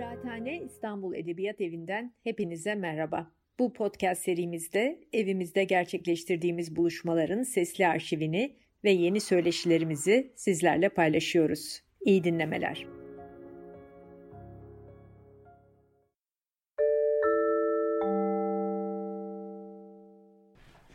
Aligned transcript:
Kıraathane 0.00 0.60
İstanbul 0.60 1.14
Edebiyat 1.14 1.60
Evi'nden 1.60 2.14
hepinize 2.24 2.74
merhaba. 2.74 3.30
Bu 3.58 3.72
podcast 3.72 4.22
serimizde 4.22 5.00
evimizde 5.12 5.64
gerçekleştirdiğimiz 5.64 6.76
buluşmaların 6.76 7.42
sesli 7.42 7.86
arşivini 7.86 8.56
ve 8.84 8.90
yeni 8.90 9.20
söyleşilerimizi 9.20 10.32
sizlerle 10.36 10.88
paylaşıyoruz. 10.88 11.82
İyi 12.00 12.24
dinlemeler. 12.24 12.86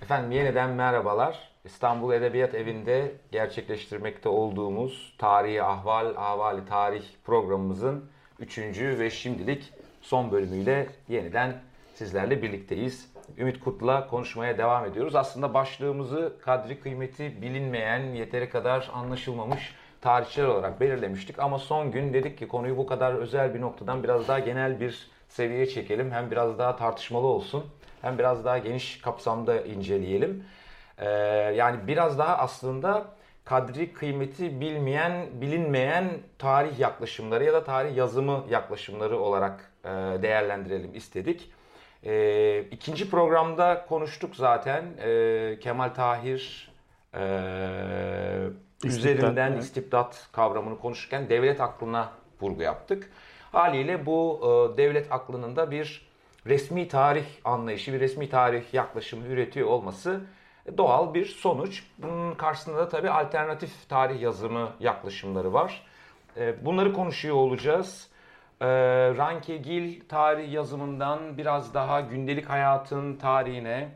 Efendim 0.01 0.31
yeniden 0.31 0.69
merhabalar. 0.69 1.51
İstanbul 1.65 2.13
Edebiyat 2.13 2.55
Evi'nde 2.55 3.11
gerçekleştirmekte 3.31 4.29
olduğumuz 4.29 5.15
Tarihi 5.17 5.63
Ahval, 5.63 6.13
Ahvali 6.15 6.65
Tarih 6.65 7.03
programımızın 7.23 8.14
üçüncü 8.39 8.99
ve 8.99 9.09
şimdilik 9.09 9.73
son 10.01 10.31
bölümüyle 10.31 10.87
yeniden 11.09 11.53
sizlerle 11.95 12.41
birlikteyiz. 12.41 13.09
Ümit 13.37 13.59
Kurt'la 13.59 14.07
konuşmaya 14.07 14.57
devam 14.57 14.85
ediyoruz. 14.85 15.15
Aslında 15.15 15.53
başlığımızı 15.53 16.33
kadri 16.41 16.79
kıymeti 16.79 17.41
bilinmeyen, 17.41 17.99
yeteri 17.99 18.49
kadar 18.49 18.91
anlaşılmamış 18.93 19.75
tarihçiler 20.01 20.45
olarak 20.45 20.81
belirlemiştik. 20.81 21.39
Ama 21.39 21.59
son 21.59 21.91
gün 21.91 22.13
dedik 22.13 22.37
ki 22.37 22.47
konuyu 22.47 22.77
bu 22.77 22.85
kadar 22.85 23.13
özel 23.13 23.53
bir 23.53 23.61
noktadan 23.61 24.03
biraz 24.03 24.27
daha 24.27 24.39
genel 24.39 24.79
bir 24.79 25.09
seviyeye 25.27 25.65
çekelim. 25.65 26.11
Hem 26.11 26.31
biraz 26.31 26.59
daha 26.59 26.75
tartışmalı 26.75 27.27
olsun 27.27 27.65
hem 28.01 28.17
biraz 28.17 28.45
daha 28.45 28.57
geniş 28.57 29.01
kapsamda 29.01 29.61
inceleyelim. 29.61 30.43
Ee, 30.97 31.09
yani 31.55 31.87
biraz 31.87 32.19
daha 32.19 32.37
aslında 32.37 33.05
kadri 33.45 33.93
kıymeti 33.93 34.61
bilmeyen, 34.61 35.27
bilinmeyen 35.33 36.09
tarih 36.37 36.79
yaklaşımları 36.79 37.43
ya 37.43 37.53
da 37.53 37.63
tarih 37.63 37.97
yazımı 37.97 38.43
yaklaşımları 38.49 39.19
olarak 39.19 39.71
e, 39.83 39.89
değerlendirelim 40.21 40.95
istedik. 40.95 41.51
E, 42.03 42.59
ikinci 42.71 43.09
programda 43.09 43.85
konuştuk 43.89 44.35
zaten 44.35 44.85
e, 44.97 45.59
Kemal 45.61 45.89
Tahir 45.89 46.71
e, 47.13 47.21
üzerinden 48.83 49.51
evet. 49.51 49.63
istibdat 49.63 50.27
kavramını 50.31 50.79
konuşurken 50.79 51.29
devlet 51.29 51.61
aklına 51.61 52.11
vurgu 52.41 52.61
yaptık. 52.61 53.11
Haliyle 53.51 54.05
bu 54.05 54.39
e, 54.41 54.77
devlet 54.77 55.11
aklının 55.11 55.55
da 55.55 55.71
bir 55.71 56.07
resmi 56.45 56.87
tarih 56.87 57.25
anlayışı, 57.43 57.93
bir 57.93 57.99
resmi 57.99 58.29
tarih 58.29 58.73
yaklaşımı 58.73 59.27
üretiyor 59.27 59.67
olması 59.67 60.21
doğal 60.77 61.13
bir 61.13 61.25
sonuç. 61.25 61.83
Bunun 61.97 62.35
karşısında 62.35 62.77
da 62.77 62.89
tabii 62.89 63.09
alternatif 63.09 63.89
tarih 63.89 64.21
yazımı 64.21 64.69
yaklaşımları 64.79 65.53
var. 65.53 65.83
Ee, 66.37 66.65
bunları 66.65 66.93
konuşuyor 66.93 67.35
olacağız. 67.35 68.09
Ee, 68.61 68.67
Ranke 69.17 69.57
Gil 69.57 70.01
tarih 70.09 70.53
yazımından 70.53 71.37
biraz 71.37 71.73
daha 71.73 72.01
gündelik 72.01 72.49
hayatın 72.49 73.15
tarihine, 73.15 73.89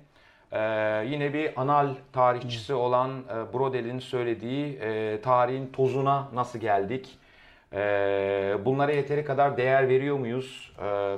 ee, 0.51 0.59
yine 1.07 1.33
bir 1.33 1.61
anal 1.61 1.95
tarihçisi 2.13 2.73
olan 2.73 3.09
e, 3.09 3.53
Brodel'in 3.53 3.99
söylediği 3.99 4.79
e, 4.79 5.21
tarihin 5.21 5.67
tozuna 5.67 6.27
nasıl 6.33 6.59
geldik? 6.59 7.19
Bunlara 8.65 8.91
yeteri 8.91 9.25
kadar 9.25 9.57
değer 9.57 9.89
veriyor 9.89 10.17
muyuz? 10.17 10.73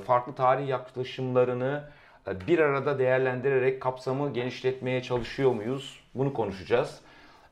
Farklı 0.05 0.35
tarih 0.35 0.67
yaklaşımlarını 0.67 1.83
bir 2.27 2.59
arada 2.59 2.99
değerlendirerek 2.99 3.81
kapsamı 3.81 4.33
genişletmeye 4.33 5.03
çalışıyor 5.03 5.51
muyuz? 5.51 5.99
Bunu 6.15 6.33
konuşacağız. 6.33 6.99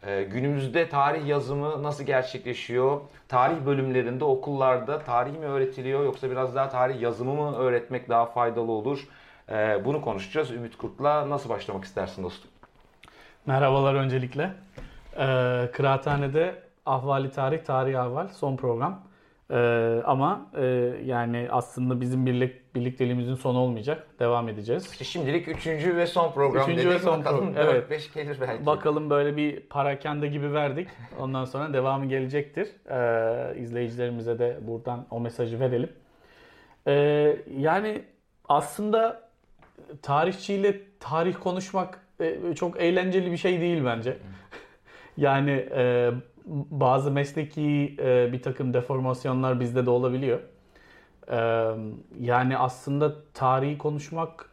Ee, 0.03 0.23
günümüzde 0.23 0.89
tarih 0.89 1.27
yazımı 1.27 1.83
nasıl 1.83 2.03
gerçekleşiyor? 2.03 3.01
Tarih 3.27 3.65
bölümlerinde 3.65 4.23
okullarda 4.23 4.99
tarih 4.99 5.31
mi 5.31 5.45
öğretiliyor 5.45 6.03
yoksa 6.03 6.31
biraz 6.31 6.55
daha 6.55 6.69
tarih 6.69 7.01
yazımı 7.01 7.33
mı 7.33 7.55
öğretmek 7.55 8.09
daha 8.09 8.25
faydalı 8.25 8.71
olur? 8.71 9.07
Ee, 9.49 9.81
bunu 9.85 10.01
konuşacağız. 10.01 10.51
Ümit 10.51 10.77
Kurt'la 10.77 11.29
nasıl 11.29 11.49
başlamak 11.49 11.83
istersin 11.83 12.23
dostum? 12.23 12.51
Merhabalar 13.45 13.95
öncelikle. 13.95 14.53
Ee, 15.17 15.69
Kıraathane'de 15.73 16.55
Ahvali 16.85 17.31
Tarih, 17.31 17.63
Tarih 17.63 18.01
Ahval 18.01 18.27
son 18.27 18.55
program. 18.57 19.09
Ama 20.05 20.45
e, 20.57 20.65
yani 21.05 21.47
aslında 21.51 22.01
bizim 22.01 22.25
birlik 22.25 22.58
birlikteliğimizin 22.75 23.35
sonu 23.35 23.59
olmayacak. 23.59 24.07
Devam 24.19 24.49
edeceğiz. 24.49 24.91
İşte 24.91 25.05
şimdilik 25.05 25.47
üçüncü 25.47 25.97
ve 25.97 26.07
son 26.07 26.31
program 26.31 26.63
üçüncü 26.63 26.89
dedik. 26.89 26.93
Ve 26.93 26.99
son 26.99 27.19
Bakalım 27.19 27.53
pro- 27.53 27.59
evet. 27.59 27.89
5 27.89 28.13
gelir 28.13 28.37
belki. 28.41 28.65
Bakalım 28.65 29.09
böyle 29.09 29.37
bir 29.37 29.59
parakende 29.59 30.27
gibi 30.27 30.53
verdik. 30.53 30.87
Ondan 31.19 31.45
sonra 31.45 31.73
devamı 31.73 32.05
gelecektir. 32.05 32.67
Ee, 32.89 33.59
izleyicilerimize 33.59 34.39
de 34.39 34.59
buradan 34.61 35.05
o 35.11 35.19
mesajı 35.19 35.59
verelim. 35.59 35.89
Ee, 36.87 37.37
yani 37.57 38.01
aslında 38.49 39.29
tarihçiyle 40.01 40.81
tarih 40.99 41.35
konuşmak 41.39 41.99
e, 42.19 42.55
çok 42.55 42.81
eğlenceli 42.81 43.31
bir 43.31 43.37
şey 43.37 43.61
değil 43.61 43.85
bence. 43.85 44.17
yani 45.17 45.51
e, 45.75 46.11
bazı 46.71 47.11
mesleki 47.11 47.95
e, 47.99 48.29
bir 48.31 48.41
takım 48.41 48.73
deformasyonlar 48.73 49.59
bizde 49.59 49.85
de 49.85 49.89
olabiliyor. 49.89 50.39
E, 51.29 51.35
yani 52.19 52.57
aslında 52.57 53.13
tarihi 53.33 53.77
konuşmak 53.77 54.49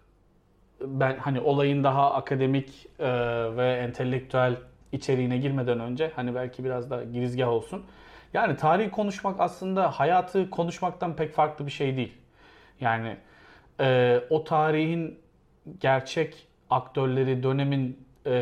ben 0.80 1.18
hani 1.18 1.40
olayın 1.40 1.84
daha 1.84 2.14
akademik 2.14 2.86
e, 2.98 3.08
ve 3.56 3.72
entelektüel 3.72 4.56
içeriğine 4.92 5.38
girmeden 5.38 5.80
önce 5.80 6.12
hani 6.16 6.34
belki 6.34 6.64
biraz 6.64 6.90
da 6.90 7.04
girizgah 7.04 7.48
olsun. 7.48 7.84
Yani 8.34 8.56
tarihi 8.56 8.90
konuşmak 8.90 9.40
aslında 9.40 9.90
hayatı 9.90 10.50
konuşmaktan 10.50 11.16
pek 11.16 11.34
farklı 11.34 11.66
bir 11.66 11.70
şey 11.70 11.96
değil. 11.96 12.12
Yani 12.80 13.16
e, 13.80 14.20
o 14.30 14.44
tarihin 14.44 15.18
gerçek 15.80 16.46
aktörleri, 16.70 17.42
dönemin 17.42 18.06
e, 18.26 18.32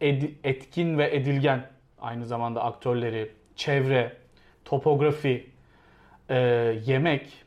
ed, 0.00 0.22
etkin 0.44 0.98
ve 0.98 1.16
edilgen 1.16 1.66
aynı 2.00 2.26
zamanda 2.26 2.64
aktörleri, 2.64 3.32
çevre, 3.56 4.16
topografi, 4.64 5.50
e, 6.28 6.36
yemek 6.86 7.44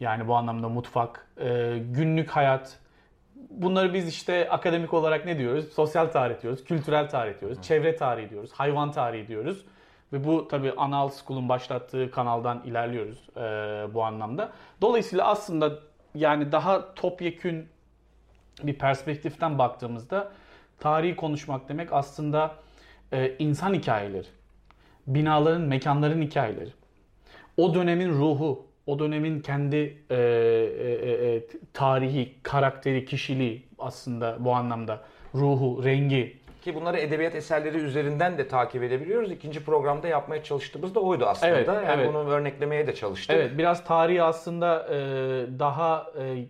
yani 0.00 0.28
bu 0.28 0.34
anlamda 0.34 0.68
mutfak, 0.68 1.26
e, 1.40 1.78
günlük 1.90 2.30
hayat. 2.30 2.78
Bunları 3.50 3.94
biz 3.94 4.08
işte 4.08 4.50
akademik 4.50 4.94
olarak 4.94 5.26
ne 5.26 5.38
diyoruz? 5.38 5.72
Sosyal 5.72 6.06
tarih 6.06 6.42
diyoruz, 6.42 6.64
kültürel 6.64 7.08
tarih 7.08 7.40
diyoruz, 7.40 7.62
çevre 7.62 7.96
tarihi 7.96 8.30
diyoruz, 8.30 8.52
hayvan 8.52 8.92
tarihi 8.92 9.28
diyoruz. 9.28 9.64
Ve 10.12 10.24
bu 10.24 10.48
tabi 10.48 10.72
Anal 10.76 11.08
School'un 11.08 11.48
başlattığı 11.48 12.10
kanaldan 12.10 12.62
ilerliyoruz 12.64 13.28
e, 13.36 13.40
bu 13.94 14.04
anlamda. 14.04 14.52
Dolayısıyla 14.80 15.26
aslında 15.26 15.72
yani 16.14 16.52
daha 16.52 16.94
topyekün 16.94 17.68
bir 18.62 18.78
perspektiften 18.78 19.58
baktığımızda 19.58 20.32
tarihi 20.80 21.16
konuşmak 21.16 21.68
demek 21.68 21.92
aslında 21.92 22.54
e, 23.12 23.36
insan 23.38 23.74
hikayeleri, 23.74 24.26
binaların, 25.06 25.62
mekanların 25.62 26.22
hikayeleri, 26.22 26.70
o 27.56 27.74
dönemin 27.74 28.08
ruhu, 28.08 28.66
o 28.86 28.98
dönemin 28.98 29.40
kendi 29.40 29.76
e, 30.10 30.14
e, 30.14 30.18
e, 30.18 31.36
e, 31.36 31.42
tarihi, 31.72 32.34
karakteri, 32.42 33.04
kişiliği 33.04 33.66
aslında 33.78 34.36
bu 34.40 34.54
anlamda 34.54 35.00
ruhu, 35.34 35.84
rengi. 35.84 36.36
Ki 36.62 36.74
bunları 36.74 36.98
edebiyat 36.98 37.34
eserleri 37.34 37.78
üzerinden 37.78 38.38
de 38.38 38.48
takip 38.48 38.82
edebiliyoruz. 38.82 39.32
İkinci 39.32 39.64
programda 39.64 40.08
yapmaya 40.08 40.42
çalıştığımız 40.42 40.94
da 40.94 41.00
oydu 41.00 41.26
aslında. 41.26 41.52
Evet, 41.52 41.68
yani 41.68 41.86
evet. 41.88 42.08
bunu 42.08 42.28
örneklemeye 42.28 42.86
de 42.86 42.94
çalıştık. 42.94 43.36
Evet, 43.36 43.58
biraz 43.58 43.84
tarihi 43.84 44.22
aslında 44.22 44.86
e, 44.90 44.96
daha 45.58 46.06
e, 46.18 46.46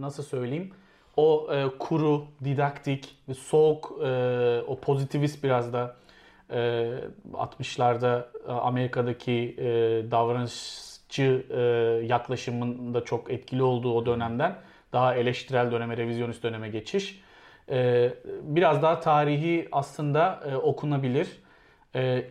nasıl 0.00 0.22
söyleyeyim? 0.22 0.70
O 1.16 1.48
e, 1.52 1.78
kuru, 1.78 2.24
didaktik, 2.44 3.16
soğuk, 3.38 3.92
e, 4.04 4.60
o 4.66 4.80
pozitivist 4.80 5.44
biraz 5.44 5.72
da 5.72 5.96
60'larda 6.50 8.18
ee, 8.18 8.48
e, 8.48 8.52
Amerika'daki 8.52 9.54
e, 9.58 9.64
davranışçı 10.10 11.46
e, 11.50 11.60
yaklaşımın 12.06 12.94
da 12.94 13.04
çok 13.04 13.30
etkili 13.30 13.62
olduğu 13.62 13.94
o 13.94 14.06
dönemden 14.06 14.56
daha 14.92 15.14
eleştirel 15.14 15.72
döneme, 15.72 15.96
revizyonist 15.96 16.42
döneme 16.42 16.68
geçiş. 16.68 17.26
Biraz 18.42 18.82
daha 18.82 19.00
tarihi 19.00 19.68
aslında 19.72 20.40
okunabilir, 20.62 21.28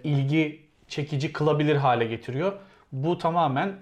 ilgi 0.04 0.62
çekici 0.88 1.34
kılabilir 1.34 1.76
hale 1.76 2.06
getiriyor. 2.06 2.54
Bu 2.92 3.18
tamamen 3.18 3.76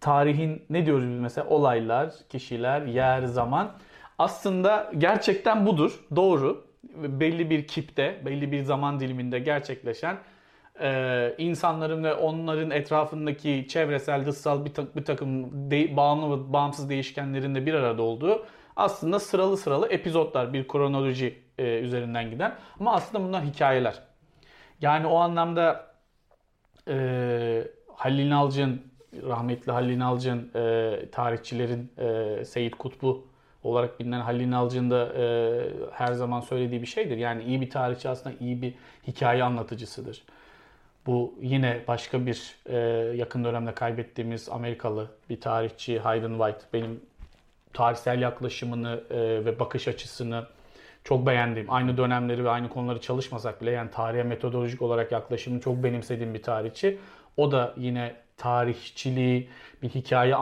tarihin 0.00 0.62
ne 0.70 0.86
diyoruz 0.86 1.08
biz 1.08 1.18
mesela 1.18 1.48
olaylar, 1.48 2.12
kişiler, 2.28 2.82
yer, 2.82 3.22
zaman 3.22 3.72
aslında 4.18 4.92
gerçekten 4.98 5.66
budur. 5.66 6.04
Doğru 6.16 6.64
belli 6.94 7.50
bir 7.50 7.66
kipte, 7.66 8.22
belli 8.24 8.52
bir 8.52 8.62
zaman 8.62 9.00
diliminde 9.00 9.38
gerçekleşen 9.38 10.18
e, 10.80 11.34
insanların 11.38 12.04
ve 12.04 12.14
onların 12.14 12.70
etrafındaki 12.70 13.66
çevresel, 13.68 14.26
dışsal 14.26 14.64
bir, 14.64 14.74
ta- 14.74 14.96
bir 14.96 15.04
takım 15.04 15.50
de- 15.70 15.96
bağımlı 15.96 16.52
bağımsız 16.52 16.88
değişkenlerin 16.90 17.54
de 17.54 17.66
bir 17.66 17.74
arada 17.74 18.02
olduğu 18.02 18.46
aslında 18.76 19.20
sıralı 19.20 19.56
sıralı 19.56 19.88
epizotlar, 19.88 20.52
bir 20.52 20.68
kronoloji 20.68 21.42
e, 21.58 21.78
üzerinden 21.78 22.30
giden. 22.30 22.54
Ama 22.80 22.94
aslında 22.94 23.24
bunlar 23.24 23.44
hikayeler. 23.44 24.02
Yani 24.80 25.06
o 25.06 25.16
anlamda 25.16 25.94
e, 26.88 27.64
Halil 27.96 28.30
Nalcın 28.30 28.82
rahmetli 29.22 29.72
Halil 29.72 29.90
İnalcı'nın 29.90 30.50
e, 30.54 31.10
tarihçilerin 31.10 31.92
e, 31.98 32.44
Seyit 32.44 32.74
Kutbu 32.74 33.31
olarak 33.62 34.00
bilinen 34.00 34.20
Halil 34.20 34.40
İnalcı'nın 34.40 34.90
da 34.90 35.12
e, 35.16 35.24
her 35.92 36.12
zaman 36.12 36.40
söylediği 36.40 36.82
bir 36.82 36.86
şeydir. 36.86 37.16
Yani 37.16 37.44
iyi 37.44 37.60
bir 37.60 37.70
tarihçi 37.70 38.08
aslında 38.08 38.36
iyi 38.40 38.62
bir 38.62 38.74
hikaye 39.06 39.44
anlatıcısıdır. 39.44 40.22
Bu 41.06 41.34
yine 41.40 41.80
başka 41.88 42.26
bir 42.26 42.56
e, 42.66 42.76
yakın 43.16 43.44
dönemde 43.44 43.74
kaybettiğimiz 43.74 44.48
Amerikalı 44.48 45.10
bir 45.30 45.40
tarihçi 45.40 45.98
Hayden 45.98 46.38
White. 46.38 46.60
Benim 46.72 47.00
tarihsel 47.72 48.22
yaklaşımını 48.22 49.00
e, 49.10 49.18
ve 49.18 49.58
bakış 49.58 49.88
açısını 49.88 50.46
çok 51.04 51.26
beğendiğim, 51.26 51.70
aynı 51.70 51.96
dönemleri 51.96 52.44
ve 52.44 52.50
aynı 52.50 52.68
konuları 52.68 53.00
çalışmasak 53.00 53.62
bile 53.62 53.70
yani 53.70 53.90
tarihe 53.90 54.22
metodolojik 54.22 54.82
olarak 54.82 55.12
yaklaşımını 55.12 55.60
çok 55.60 55.84
benimsediğim 55.84 56.34
bir 56.34 56.42
tarihçi. 56.42 56.98
O 57.36 57.52
da 57.52 57.74
yine 57.76 58.14
tarihçiliği 58.36 59.48
bir 59.82 59.88
hikaye 59.88 60.34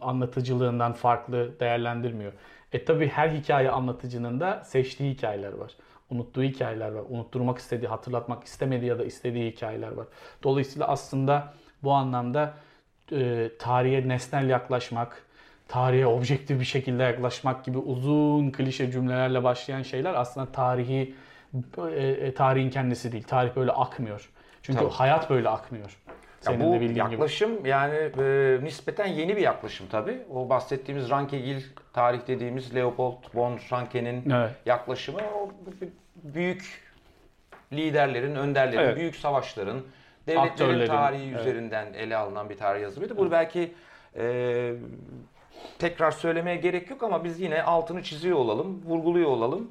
anlatıcılığından 0.00 0.92
farklı 0.92 1.60
değerlendirmiyor. 1.60 2.32
E 2.72 2.84
tabi 2.84 3.08
her 3.08 3.28
hikaye 3.28 3.70
anlatıcının 3.70 4.40
da 4.40 4.62
seçtiği 4.64 5.14
hikayeler 5.14 5.52
var. 5.52 5.72
Unuttuğu 6.10 6.42
hikayeler 6.42 6.92
var. 6.92 7.02
Unutturmak 7.08 7.58
istediği, 7.58 7.88
hatırlatmak 7.88 8.44
istemediği 8.44 8.86
ya 8.86 8.98
da 8.98 9.04
istediği 9.04 9.50
hikayeler 9.50 9.92
var. 9.92 10.06
Dolayısıyla 10.42 10.88
aslında 10.88 11.54
bu 11.82 11.92
anlamda 11.92 12.54
e, 13.12 13.50
tarihe 13.58 14.08
nesnel 14.08 14.48
yaklaşmak, 14.48 15.22
tarihe 15.68 16.06
objektif 16.06 16.60
bir 16.60 16.64
şekilde 16.64 17.02
yaklaşmak 17.02 17.64
gibi 17.64 17.78
uzun 17.78 18.50
klişe 18.50 18.90
cümlelerle 18.90 19.44
başlayan 19.44 19.82
şeyler 19.82 20.14
aslında 20.14 20.52
tarihi 20.52 21.14
e, 21.78 22.00
e, 22.00 22.34
tarihin 22.34 22.70
kendisi 22.70 23.12
değil. 23.12 23.24
Tarih 23.24 23.56
böyle 23.56 23.72
akmıyor. 23.72 24.30
Çünkü 24.62 24.78
Tabii. 24.78 24.90
hayat 24.90 25.30
böyle 25.30 25.48
akmıyor. 25.48 25.98
Ya 26.46 26.60
bu 26.60 26.82
yaklaşım 26.96 27.58
gibi. 27.58 27.68
yani 27.68 27.94
e, 27.94 28.58
nispeten 28.62 29.06
yeni 29.06 29.36
bir 29.36 29.40
yaklaşım 29.42 29.86
tabii. 29.90 30.18
O 30.34 30.48
bahsettiğimiz 30.48 31.10
Rankegil 31.10 31.62
tarih 31.92 32.20
dediğimiz 32.26 32.74
Leopold 32.74 33.16
von 33.34 33.58
Ranke'nin 33.72 34.30
Evet. 34.30 34.50
yaklaşımı 34.66 35.18
o 35.18 35.50
büyük 36.16 36.82
liderlerin, 37.72 38.34
önderlerin, 38.34 38.82
Evet. 38.82 38.96
büyük 38.96 39.16
savaşların, 39.16 39.80
devletlerin 40.26 40.50
Aktörlerin, 40.50 40.86
tarihi 40.86 41.30
evet. 41.30 41.40
üzerinden 41.40 41.92
ele 41.92 42.16
alınan 42.16 42.50
bir 42.50 42.56
tarih 42.58 42.82
yazımıydı. 42.82 43.16
Bunu 43.16 43.30
belki 43.30 43.74
e, 44.16 44.72
tekrar 45.78 46.10
söylemeye 46.10 46.56
gerek 46.56 46.90
yok 46.90 47.02
ama 47.02 47.24
biz 47.24 47.40
yine 47.40 47.62
altını 47.62 48.02
çiziyor 48.02 48.38
olalım, 48.38 48.82
vurguluyor 48.86 49.30
olalım. 49.30 49.70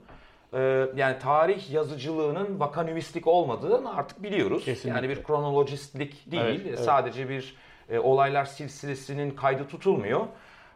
E, 0.54 0.86
yani 0.96 1.20
tarih 1.20 1.72
yazıcılığının 1.72 2.60
vakanüvistik 2.60 3.28
olmadığını 3.28 3.96
artık 3.96 4.24
biliyoruz. 4.24 4.66
Kesinlikle. 4.66 4.90
Yani 5.00 5.10
bir 5.10 5.24
kronolojistlik 5.24 6.32
değil, 6.32 6.44
Evet, 6.44 6.62
evet. 6.68 6.80
sadece 6.80 7.30
bir 7.30 7.56
e, 7.90 8.00
olaylar 8.00 8.46
silsilesinin 8.46 9.32
kaydı 9.32 9.68
tutulmuyor. 9.68 10.22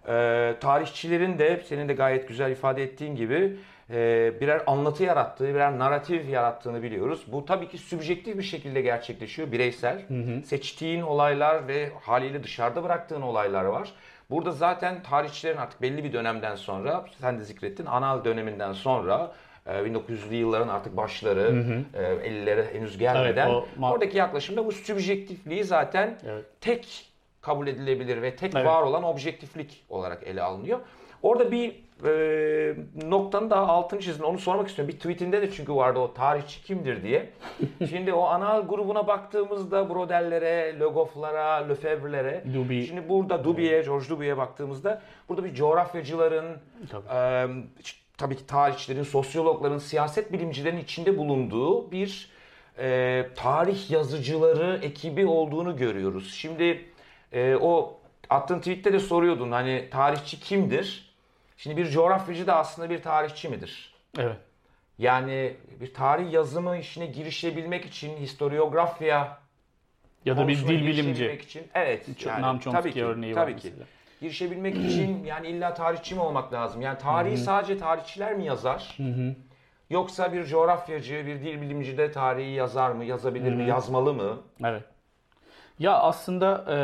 E, 0.07 0.55
tarihçilerin 0.59 1.39
de 1.39 1.63
senin 1.67 1.89
de 1.89 1.93
gayet 1.93 2.27
güzel 2.27 2.51
ifade 2.51 2.83
ettiğin 2.83 3.15
gibi 3.15 3.57
e, 3.89 4.33
birer 4.41 4.61
anlatı 4.67 5.03
yarattığı, 5.03 5.47
birer 5.47 5.79
narratif 5.79 6.29
yarattığını 6.29 6.83
biliyoruz. 6.83 7.23
Bu 7.27 7.45
tabii 7.45 7.67
ki 7.67 7.77
sübjektif 7.77 8.37
bir 8.37 8.43
şekilde 8.43 8.81
gerçekleşiyor, 8.81 9.51
bireysel. 9.51 10.01
Seçtiğin 10.45 11.01
olaylar 11.01 11.67
ve 11.67 11.91
haliyle 12.01 12.43
dışarıda 12.43 12.83
bıraktığın 12.83 13.21
olaylar 13.21 13.65
var. 13.65 13.93
Burada 14.29 14.51
zaten 14.51 15.03
tarihçilerin 15.03 15.57
artık 15.57 15.81
belli 15.81 16.03
bir 16.03 16.13
dönemden 16.13 16.55
sonra, 16.55 17.05
sen 17.21 17.39
de 17.39 17.43
zikrettin, 17.43 17.85
anal 17.85 18.25
döneminden 18.25 18.73
sonra 18.73 19.31
e, 19.65 19.71
1900'lü 19.71 20.33
yılların 20.33 20.67
artık 20.67 20.97
başları, 20.97 21.63
e, 21.93 22.27
50'lere 22.29 22.73
henüz 22.73 22.97
gelmeden 22.97 23.49
Evet, 23.49 23.63
o 23.81 23.85
oradaki 23.91 24.17
yaklaşımda 24.17 24.65
bu 24.65 24.71
sübjektifliği 24.71 25.63
zaten 25.63 26.17
Evet. 26.27 26.45
tek 26.61 27.05
kabul 27.41 27.67
edilebilir 27.67 28.21
ve 28.21 28.35
tek 28.35 28.55
Evet. 28.55 28.65
var 28.65 28.81
olan 28.81 29.03
objektiflik 29.03 29.83
olarak 29.89 30.23
ele 30.27 30.41
alınıyor. 30.41 30.79
Orada 31.23 31.51
bir 31.51 31.75
e, 32.05 32.75
noktanın 33.09 33.49
daha 33.49 33.67
altını 33.67 33.99
çizdin. 33.99 34.23
Onu 34.23 34.37
sormak 34.37 34.67
istiyorum. 34.67 34.93
Bir 34.93 34.97
tweetinde 34.99 35.41
de 35.41 35.51
çünkü 35.51 35.75
vardı 35.75 35.99
o 35.99 36.13
tarihçi 36.13 36.63
kimdir 36.63 37.03
diye. 37.03 37.29
Şimdi 37.89 38.13
o 38.13 38.23
ana 38.23 38.59
grubuna 38.59 39.07
baktığımızda 39.07 39.89
Brodel'lere, 39.89 40.79
Le 40.79 40.85
Goff'lara, 40.85 41.53
Lefebvre'lere. 41.67 42.43
Duby. 42.53 42.83
Şimdi 42.85 43.09
burada 43.09 43.43
Duby'ye, 43.43 43.81
George 43.81 44.09
Duby'ye 44.09 44.37
baktığımızda 44.37 45.01
burada 45.29 45.43
bir 45.43 45.53
coğrafyacıların, 45.53 46.57
Tabii. 46.91 47.07
e, 47.13 47.47
tabii 48.21 48.37
ki 48.37 48.47
tarihçilerin, 48.47 49.03
sosyologların, 49.03 49.77
siyaset 49.77 50.33
bilimcilerin 50.33 50.77
içinde 50.77 51.17
bulunduğu 51.17 51.91
bir 51.91 52.29
e, 52.79 53.27
tarih 53.35 53.91
yazıcıları 53.91 54.79
ekibi 54.81 55.25
olduğunu 55.25 55.77
görüyoruz. 55.77 56.33
Şimdi 56.33 56.85
e, 57.31 57.55
o 57.55 57.99
attığın 58.29 58.59
tweette 58.59 58.93
de 58.93 58.99
soruyordun 58.99 59.51
hani 59.51 59.87
tarihçi 59.91 60.39
kimdir? 60.39 61.11
Şimdi 61.57 61.77
bir 61.77 61.89
coğrafyacı 61.89 62.47
da 62.47 62.55
aslında 62.55 62.89
bir 62.89 63.01
tarihçi 63.01 63.49
midir? 63.49 63.93
Evet. 64.19 64.37
Yani 64.99 65.53
bir 65.81 65.93
tarih 65.93 66.31
yazımı 66.33 66.77
işine 66.77 67.05
girişebilmek 67.05 67.85
için 67.85 68.17
historiografya 68.17 69.37
Ya 70.25 70.37
da 70.37 70.47
bir 70.47 70.57
dil 70.67 70.87
bilimci. 70.87 71.31
için 71.31 71.63
evet 71.73 72.05
Çok 72.19 72.27
yani, 72.27 72.41
Noam 72.41 72.59
Chomsky 72.59 72.81
tabii 72.81 72.93
ki, 72.93 73.05
örneği 73.05 73.35
var 73.35 73.41
tabii 73.41 73.57
ki. 73.57 73.67
mesela. 73.67 73.85
Girişebilmek 74.21 74.75
için 74.85 75.23
yani 75.23 75.47
illa 75.47 75.73
tarihçi 75.73 76.15
mi 76.15 76.21
olmak 76.21 76.53
lazım? 76.53 76.81
Yani 76.81 76.97
tarihi 76.97 77.37
sadece 77.37 77.77
tarihçiler 77.77 78.35
mi 78.35 78.45
yazar? 78.45 78.97
Yoksa 79.89 80.33
bir 80.33 80.45
coğrafyacı, 80.45 81.23
bir 81.25 81.39
dil 81.39 81.61
bilimci 81.61 81.97
de 81.97 82.11
tarihi 82.11 82.51
yazar 82.51 82.91
mı, 82.91 83.05
yazabilir 83.05 83.53
mi, 83.53 83.69
yazmalı 83.69 84.13
mı? 84.13 84.37
Evet. 84.63 84.83
Ya 85.79 85.99
aslında 85.99 86.65
e, 86.69 86.77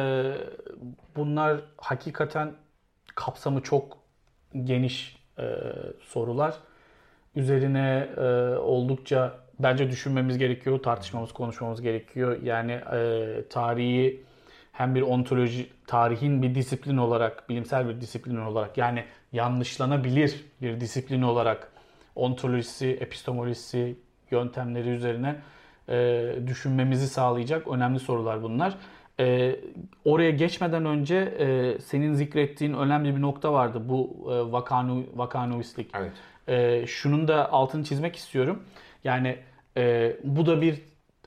bunlar 1.15 1.61
hakikaten 1.77 2.53
kapsamı 3.15 3.61
çok 3.61 3.97
geniş 4.63 5.17
e, 5.39 5.43
sorular. 6.01 6.55
Üzerine 7.35 8.09
e, 8.17 8.57
oldukça 8.57 9.39
bence 9.59 9.91
düşünmemiz 9.91 10.37
gerekiyor, 10.37 10.79
tartışmamız, 10.83 11.31
konuşmamız 11.31 11.81
gerekiyor. 11.81 12.41
Yani 12.43 12.71
e, 12.71 13.43
tarihi 13.49 14.23
hem 14.77 14.95
bir 14.95 15.01
ontoloji, 15.01 15.69
tarihin 15.87 16.41
bir 16.41 16.55
disiplin 16.55 16.97
olarak, 16.97 17.49
bilimsel 17.49 17.89
bir 17.89 18.01
disiplin 18.01 18.37
olarak 18.37 18.77
yani 18.77 19.03
yanlışlanabilir 19.33 20.45
bir 20.61 20.79
disiplin 20.79 21.21
olarak 21.21 21.71
ontolojisi, 22.15 22.87
epistemolojisi, 22.87 23.95
yöntemleri 24.31 24.89
üzerine 24.89 25.35
e, 25.89 26.25
düşünmemizi 26.47 27.07
sağlayacak 27.07 27.67
önemli 27.67 27.99
sorular 27.99 28.43
bunlar. 28.43 28.77
E, 29.19 29.55
oraya 30.05 30.31
geçmeden 30.31 30.85
önce 30.85 31.15
e, 31.15 31.79
senin 31.81 32.13
zikrettiğin 32.13 32.73
önemli 32.73 33.15
bir 33.15 33.21
nokta 33.21 33.53
vardı. 33.53 33.81
Bu 33.89 34.27
e, 34.31 34.51
vakanu, 34.51 35.03
vakanovistlik. 35.15 35.91
Evet. 35.95 36.11
E, 36.47 36.87
şunun 36.87 37.27
da 37.27 37.51
altını 37.51 37.83
çizmek 37.83 38.15
istiyorum. 38.15 38.63
Yani 39.03 39.37
e, 39.77 40.15
bu 40.23 40.45
da 40.45 40.61
bir 40.61 40.81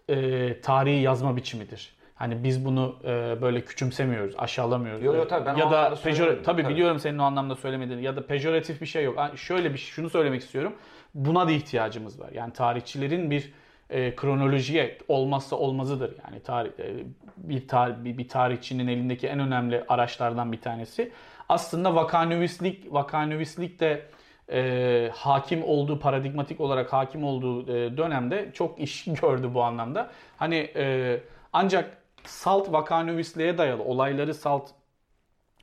e, 0.09 0.61
tarihi 0.61 1.03
yazma 1.03 1.37
biçimidir. 1.37 2.00
Hani 2.21 2.45
biz 2.45 2.65
bunu 2.65 2.97
e, 3.05 3.43
böyle 3.43 3.61
küçümsemiyoruz, 3.61 4.35
aşağılamıyoruz. 4.39 5.03
Yo, 5.03 5.15
yo, 5.15 5.29
tabii 5.29 5.47
ben 5.47 5.55
ya 5.57 5.71
da 5.71 5.95
pejor 6.03 6.27
tabii 6.27 6.43
Tabii. 6.63 6.69
biliyorum 6.69 6.99
senin 6.99 7.19
o 7.19 7.23
anlamda 7.23 7.55
söylemediğini 7.55 8.03
ya 8.03 8.17
da 8.17 8.27
pejoratif 8.27 8.81
bir 8.81 8.87
şey 8.87 9.05
yok. 9.05 9.19
Ha, 9.19 9.31
Şöyle 9.37 9.73
bir 9.73 9.79
şunu 9.79 10.11
söylemek 10.11 10.41
istiyorum. 10.43 10.73
Buna 11.15 11.47
da 11.49 11.51
ihtiyacımız 11.53 12.21
var. 12.21 12.31
Yani 12.35 12.53
tarihçilerin 12.53 13.31
bir 13.31 13.53
e, 13.91 14.15
kronolojiye 14.17 14.99
olmazsa 15.09 15.57
olmazıdır. 15.57 16.15
Yani 16.25 16.43
tarih 16.43 16.71
e, 16.79 16.95
bir, 17.37 17.69
tar- 17.69 18.05
bir 18.05 18.19
bir 18.19 18.29
tarihçinin 18.29 18.89
elindeki 18.89 19.27
en 19.27 19.41
önemli 19.41 19.85
araçlardan 19.89 20.53
bir 20.53 20.61
tanesi. 20.61 21.13
Aslında 21.49 21.95
vakanüvislik 21.95 22.93
vakanüvislik 22.95 23.81
de 23.81 24.07
e, 24.53 25.11
hakim 25.15 25.65
olduğu 25.65 25.99
paradigmatik 25.99 26.61
olarak 26.61 26.93
hakim 26.93 27.25
olduğu 27.25 27.77
e, 27.77 27.97
dönemde 27.97 28.51
çok 28.55 28.81
iş 28.81 29.05
gördü 29.21 29.51
bu 29.55 29.63
anlamda. 29.63 30.11
Hani 30.37 30.71
e, 30.77 31.21
ancak 31.53 32.00
salt 32.25 32.73
vakanüvisliğe 32.73 33.59
dayalı 33.59 33.83
olayları 33.83 34.35
salt 34.35 34.71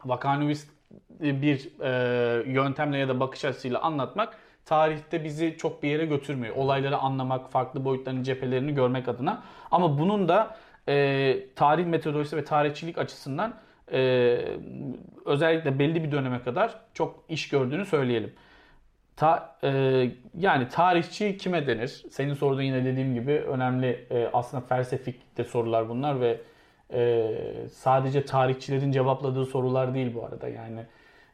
vakanüvist 0.05 0.69
bir 1.19 1.81
e, 1.81 2.51
yöntemle 2.51 2.97
ya 2.97 3.07
da 3.07 3.19
bakış 3.19 3.45
açısıyla 3.45 3.81
anlatmak 3.81 4.37
tarihte 4.65 5.23
bizi 5.23 5.57
çok 5.57 5.83
bir 5.83 5.89
yere 5.89 6.05
götürmüyor. 6.05 6.55
Olayları 6.55 6.97
anlamak, 6.97 7.51
farklı 7.51 7.85
boyutların 7.85 8.23
cephelerini 8.23 8.75
görmek 8.75 9.07
adına. 9.07 9.43
Ama 9.71 9.99
bunun 9.99 10.27
da 10.27 10.57
e, 10.87 11.37
tarih 11.55 11.85
metodolojisi 11.85 12.37
ve 12.37 12.43
tarihçilik 12.43 12.97
açısından 12.97 13.53
e, 13.91 13.99
özellikle 15.25 15.79
belli 15.79 16.03
bir 16.03 16.11
döneme 16.11 16.41
kadar 16.41 16.79
çok 16.93 17.23
iş 17.29 17.49
gördüğünü 17.49 17.85
söyleyelim. 17.85 18.33
Ta, 19.17 19.57
e, 19.63 19.69
yani 20.37 20.67
tarihçi 20.67 21.37
kime 21.37 21.67
denir? 21.67 22.05
Senin 22.11 22.33
sorduğun 22.33 22.61
yine 22.61 22.85
dediğim 22.85 23.13
gibi 23.13 23.31
önemli 23.31 24.07
e, 24.09 24.29
aslında 24.33 24.65
felsefik 24.65 25.37
de 25.37 25.43
sorular 25.43 25.89
bunlar 25.89 26.21
ve 26.21 26.41
e, 26.93 27.31
sadece 27.73 28.25
tarihçilerin 28.25 28.91
cevapladığı 28.91 29.45
sorular 29.45 29.93
değil 29.93 30.13
bu 30.13 30.25
arada. 30.25 30.47
Yani 30.47 30.85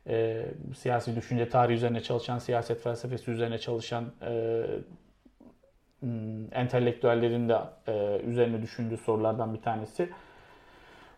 e, 0.08 0.46
siyasi 0.78 1.16
düşünce 1.16 1.50
tarihi 1.50 1.76
üzerine 1.76 2.00
çalışan, 2.02 2.40
siyaset 2.40 2.84
felsefesi 2.84 3.32
üzerine 3.32 3.58
çalışan 3.58 4.06
e, 4.22 4.64
entelektüellerin 6.52 7.50
de 7.50 7.58
e, 7.88 8.22
üzerine 8.26 8.62
düşündüğü 8.62 8.98
sorulardan 8.98 9.54
bir 9.54 9.62
tanesi. 9.62 10.10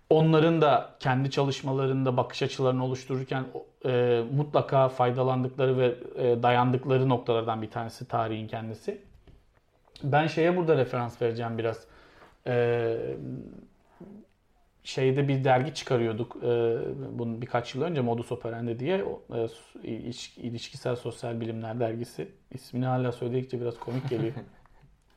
Onların 0.10 0.62
da 0.62 0.96
kendi 1.00 1.32
çalışmalarında 1.32 2.18
bakış 2.18 2.44
açılarını 2.44 2.86
oluştururken 2.86 3.46
e, 3.86 4.24
mutlaka 4.36 4.90
faydalandıkları 4.90 5.78
ve 5.78 5.96
e, 6.16 6.44
dayandıkları 6.44 7.10
noktalardan 7.10 7.62
bir 7.62 7.70
tanesi 7.70 8.08
tarihin 8.08 8.48
kendisi. 8.48 9.02
Ben 10.04 10.28
şeye 10.28 10.58
burada 10.58 10.78
referans 10.78 11.22
vereceğim 11.22 11.58
biraz. 11.58 11.88
E, 12.48 12.98
şeyde 14.86 15.28
bir 15.28 15.44
dergi 15.44 15.74
çıkarıyorduk 15.74 16.36
e, 16.44 16.78
bunu 17.20 17.42
birkaç 17.42 17.76
yıl 17.76 17.82
önce 17.82 18.02
Modus 18.02 18.32
Operandi 18.32 18.80
diye 18.80 19.06
e, 19.84 20.02
ilişkisel 20.38 20.96
sosyal 20.96 21.42
bilimler 21.42 21.80
dergisi. 21.80 22.32
İsmini 22.52 22.86
hala 22.86 23.12
söyledikçe 23.12 23.62
biraz 23.62 23.80
komik 23.80 24.10
geliyor. 24.10 24.34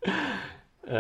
e, 0.91 0.99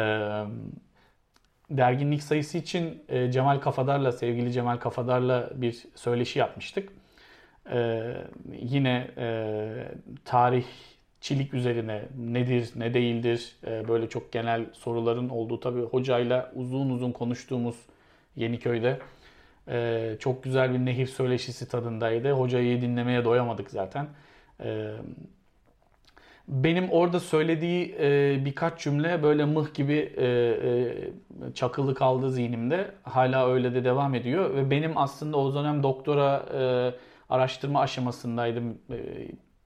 derginin 1.70 2.12
ilk 2.12 2.22
sayısı 2.22 2.58
için 2.58 3.02
e, 3.08 3.32
Cemal 3.32 3.58
Kafadar'la, 3.60 4.12
sevgili 4.12 4.52
Cemal 4.52 4.76
Kafadar'la 4.76 5.50
bir 5.54 5.84
söyleşi 5.94 6.38
yapmıştık. 6.38 6.88
E, 7.72 8.12
yine 8.60 9.10
e, 9.18 9.68
tarihçilik 10.24 11.54
üzerine 11.54 12.02
nedir, 12.18 12.70
ne 12.76 12.94
değildir, 12.94 13.56
e, 13.66 13.88
böyle 13.88 14.08
çok 14.08 14.32
genel 14.32 14.66
soruların 14.72 15.28
olduğu 15.28 15.60
tabii 15.60 15.82
hocayla 15.82 16.52
uzun 16.54 16.90
uzun 16.90 17.12
konuştuğumuz 17.12 17.76
Yeniköy'de 18.36 18.98
e, 19.68 20.16
çok 20.20 20.44
güzel 20.44 20.74
bir 20.74 20.78
nehir 20.78 21.06
söyleşisi 21.06 21.68
tadındaydı. 21.68 22.32
Hocayı 22.32 22.80
dinlemeye 22.80 23.24
doyamadık 23.24 23.70
zaten. 23.70 24.06
E, 24.64 24.92
benim 26.48 26.90
orada 26.90 27.20
söylediği 27.20 27.96
e, 28.00 28.38
birkaç 28.44 28.80
cümle 28.80 29.22
böyle 29.22 29.44
mıh 29.44 29.74
gibi 29.74 30.12
e, 30.16 30.26
e, 30.26 31.54
çakılı 31.54 31.94
kaldı 31.94 32.30
zihnimde. 32.30 32.90
Hala 33.02 33.48
öyle 33.48 33.74
de 33.74 33.84
devam 33.84 34.14
ediyor 34.14 34.54
ve 34.54 34.70
benim 34.70 34.98
aslında 34.98 35.36
o 35.36 35.54
dönem 35.54 35.82
doktora 35.82 36.46
e, 36.54 36.94
araştırma 37.28 37.80
aşamasındaydım. 37.80 38.78
E, 38.90 38.96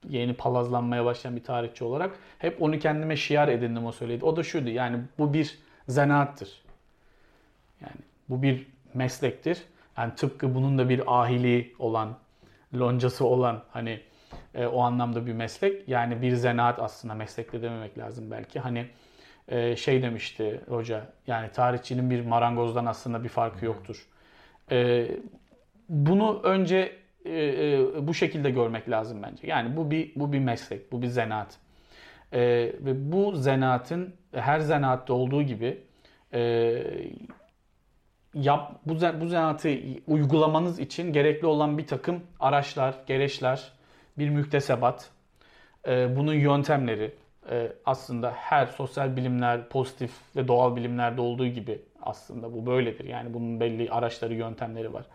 yeni 0.09 0.33
palazlanmaya 0.33 1.05
başlayan 1.05 1.35
bir 1.35 1.43
tarihçi 1.43 1.83
olarak. 1.83 2.15
Hep 2.39 2.61
onu 2.61 2.79
kendime 2.79 3.15
şiar 3.15 3.47
edindim 3.47 3.85
o 3.85 3.91
söyledi. 3.91 4.25
O 4.25 4.35
da 4.35 4.43
şuydu 4.43 4.69
yani 4.69 4.97
bu 5.19 5.33
bir 5.33 5.59
zanaattır. 5.87 6.63
Yani 7.81 8.01
bu 8.29 8.41
bir 8.41 8.67
meslektir. 8.93 9.63
Yani 9.97 10.15
tıpkı 10.15 10.55
bunun 10.55 10.77
da 10.77 10.89
bir 10.89 11.21
ahili 11.21 11.73
olan, 11.79 12.17
loncası 12.73 13.25
olan 13.25 13.63
hani 13.71 13.99
e, 14.55 14.65
o 14.65 14.81
anlamda 14.81 15.25
bir 15.25 15.33
meslek. 15.33 15.89
Yani 15.89 16.21
bir 16.21 16.35
zanaat 16.35 16.79
aslında 16.79 17.13
meslekte 17.13 17.61
dememek 17.61 17.97
lazım 17.97 18.31
belki. 18.31 18.59
Hani 18.59 18.85
e, 19.47 19.75
şey 19.75 20.01
demişti 20.01 20.61
hoca 20.69 21.07
yani 21.27 21.51
tarihçinin 21.51 22.09
bir 22.09 22.25
marangozdan 22.25 22.85
aslında 22.85 23.23
bir 23.23 23.29
farkı 23.29 23.65
yoktur. 23.65 24.07
E, 24.71 25.07
bunu 25.89 26.41
önce 26.43 26.91
e, 27.25 27.31
e, 27.31 28.07
bu 28.07 28.13
şekilde 28.13 28.49
görmek 28.49 28.89
lazım 28.89 29.23
bence. 29.23 29.47
Yani 29.47 29.77
bu 29.77 29.91
bir 29.91 30.11
bu 30.15 30.33
bir 30.33 30.39
meslek, 30.39 30.91
bu 30.91 31.01
bir 31.01 31.07
zanaat. 31.07 31.57
E, 32.33 32.41
ve 32.79 33.11
bu 33.11 33.31
zanaatın 33.35 34.13
her 34.31 34.59
zanaatte 34.59 35.13
olduğu 35.13 35.43
gibi 35.43 35.83
e, 36.33 36.83
yap 38.33 38.79
bu 38.85 38.93
bu 39.21 39.27
zanaatı 39.27 39.69
uygulamanız 40.07 40.79
için 40.79 41.13
gerekli 41.13 41.47
olan 41.47 41.77
bir 41.77 41.87
takım 41.87 42.23
araçlar, 42.39 42.95
gereçler, 43.07 43.71
bir 44.17 44.29
müktesebat, 44.29 45.09
e, 45.87 46.15
bunun 46.15 46.33
yöntemleri 46.33 47.11
e, 47.51 47.71
aslında 47.85 48.31
her 48.31 48.65
sosyal 48.65 49.15
bilimler, 49.15 49.69
pozitif 49.69 50.11
ve 50.35 50.47
doğal 50.47 50.75
bilimlerde 50.75 51.21
olduğu 51.21 51.47
gibi 51.47 51.81
aslında 52.01 52.53
bu 52.53 52.65
böyledir. 52.65 53.05
Yani 53.05 53.33
bunun 53.33 53.59
belli 53.59 53.89
araçları, 53.91 54.33
yöntemleri 54.33 54.93
var. 54.93 55.05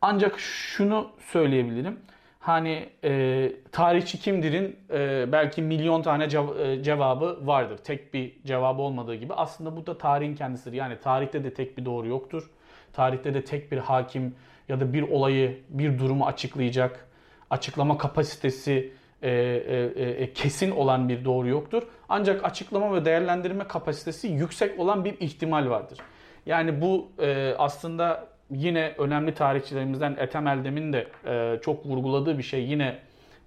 Ancak 0.00 0.38
şunu 0.38 1.10
söyleyebilirim. 1.18 2.00
Hani 2.40 2.88
e, 3.04 3.52
tarihçi 3.72 4.20
kimdir'in 4.20 4.76
e, 4.90 5.32
belki 5.32 5.62
milyon 5.62 6.02
tane 6.02 6.24
cev- 6.24 6.62
e, 6.62 6.82
cevabı 6.82 7.46
vardır. 7.46 7.78
Tek 7.78 8.14
bir 8.14 8.42
cevabı 8.44 8.82
olmadığı 8.82 9.14
gibi. 9.14 9.34
Aslında 9.34 9.76
bu 9.76 9.86
da 9.86 9.98
tarihin 9.98 10.34
kendisidir. 10.34 10.76
Yani 10.76 11.00
tarihte 11.00 11.44
de 11.44 11.54
tek 11.54 11.78
bir 11.78 11.84
doğru 11.84 12.08
yoktur. 12.08 12.50
Tarihte 12.92 13.34
de 13.34 13.44
tek 13.44 13.72
bir 13.72 13.78
hakim 13.78 14.34
ya 14.68 14.80
da 14.80 14.92
bir 14.92 15.02
olayı, 15.02 15.60
bir 15.68 15.98
durumu 15.98 16.26
açıklayacak 16.26 17.08
açıklama 17.52 17.98
kapasitesi 17.98 18.92
e, 19.22 19.30
e, 19.30 20.04
e, 20.04 20.32
kesin 20.32 20.70
olan 20.70 21.08
bir 21.08 21.24
doğru 21.24 21.48
yoktur. 21.48 21.82
Ancak 22.08 22.44
açıklama 22.44 22.94
ve 22.94 23.04
değerlendirme 23.04 23.64
kapasitesi 23.68 24.28
yüksek 24.28 24.80
olan 24.80 25.04
bir 25.04 25.20
ihtimal 25.20 25.70
vardır. 25.70 25.98
Yani 26.46 26.80
bu 26.80 27.08
e, 27.18 27.54
aslında 27.58 28.28
yine 28.50 28.94
önemli 28.98 29.34
tarihçilerimizden 29.34 30.16
Ethem 30.18 30.46
Eldem'in 30.46 30.92
de 30.92 31.06
e, 31.26 31.60
çok 31.62 31.86
vurguladığı 31.86 32.38
bir 32.38 32.42
şey. 32.42 32.64
Yine 32.64 32.98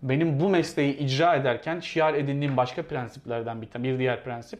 benim 0.02 0.40
bu 0.40 0.50
mesleği 0.50 0.98
icra 0.98 1.36
ederken 1.36 1.80
şiar 1.80 2.14
edindiğim 2.14 2.58
başka 2.58 2.84
prensiplerden 2.84 3.62
bir, 3.62 3.84
bir 3.84 4.00
diğer 4.00 4.24
prensip. 4.24 4.60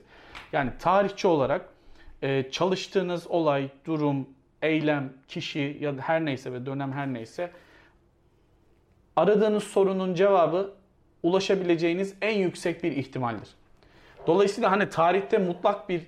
Yani 0.54 0.72
tarihçi 0.80 1.28
olarak 1.28 1.66
e, 2.22 2.52
çalıştığınız 2.52 3.28
olay, 3.28 3.70
durum, 3.86 4.30
eylem, 4.62 5.14
kişi 5.28 5.78
ya 5.82 5.98
da 5.98 6.02
her 6.02 6.26
neyse 6.26 6.54
ve 6.54 6.66
dönem 6.66 6.92
her 6.92 7.14
neyse 7.14 7.52
aradığınız 9.16 9.64
sorunun 9.64 10.14
cevabı 10.14 10.74
ulaşabileceğiniz 11.24 12.16
en 12.22 12.38
yüksek 12.40 12.84
bir 12.84 12.92
ihtimaldir. 12.92 13.50
Dolayısıyla 14.28 14.72
hani 14.72 14.90
tarihte 14.90 15.38
mutlak 15.38 15.90
bir 15.90 16.02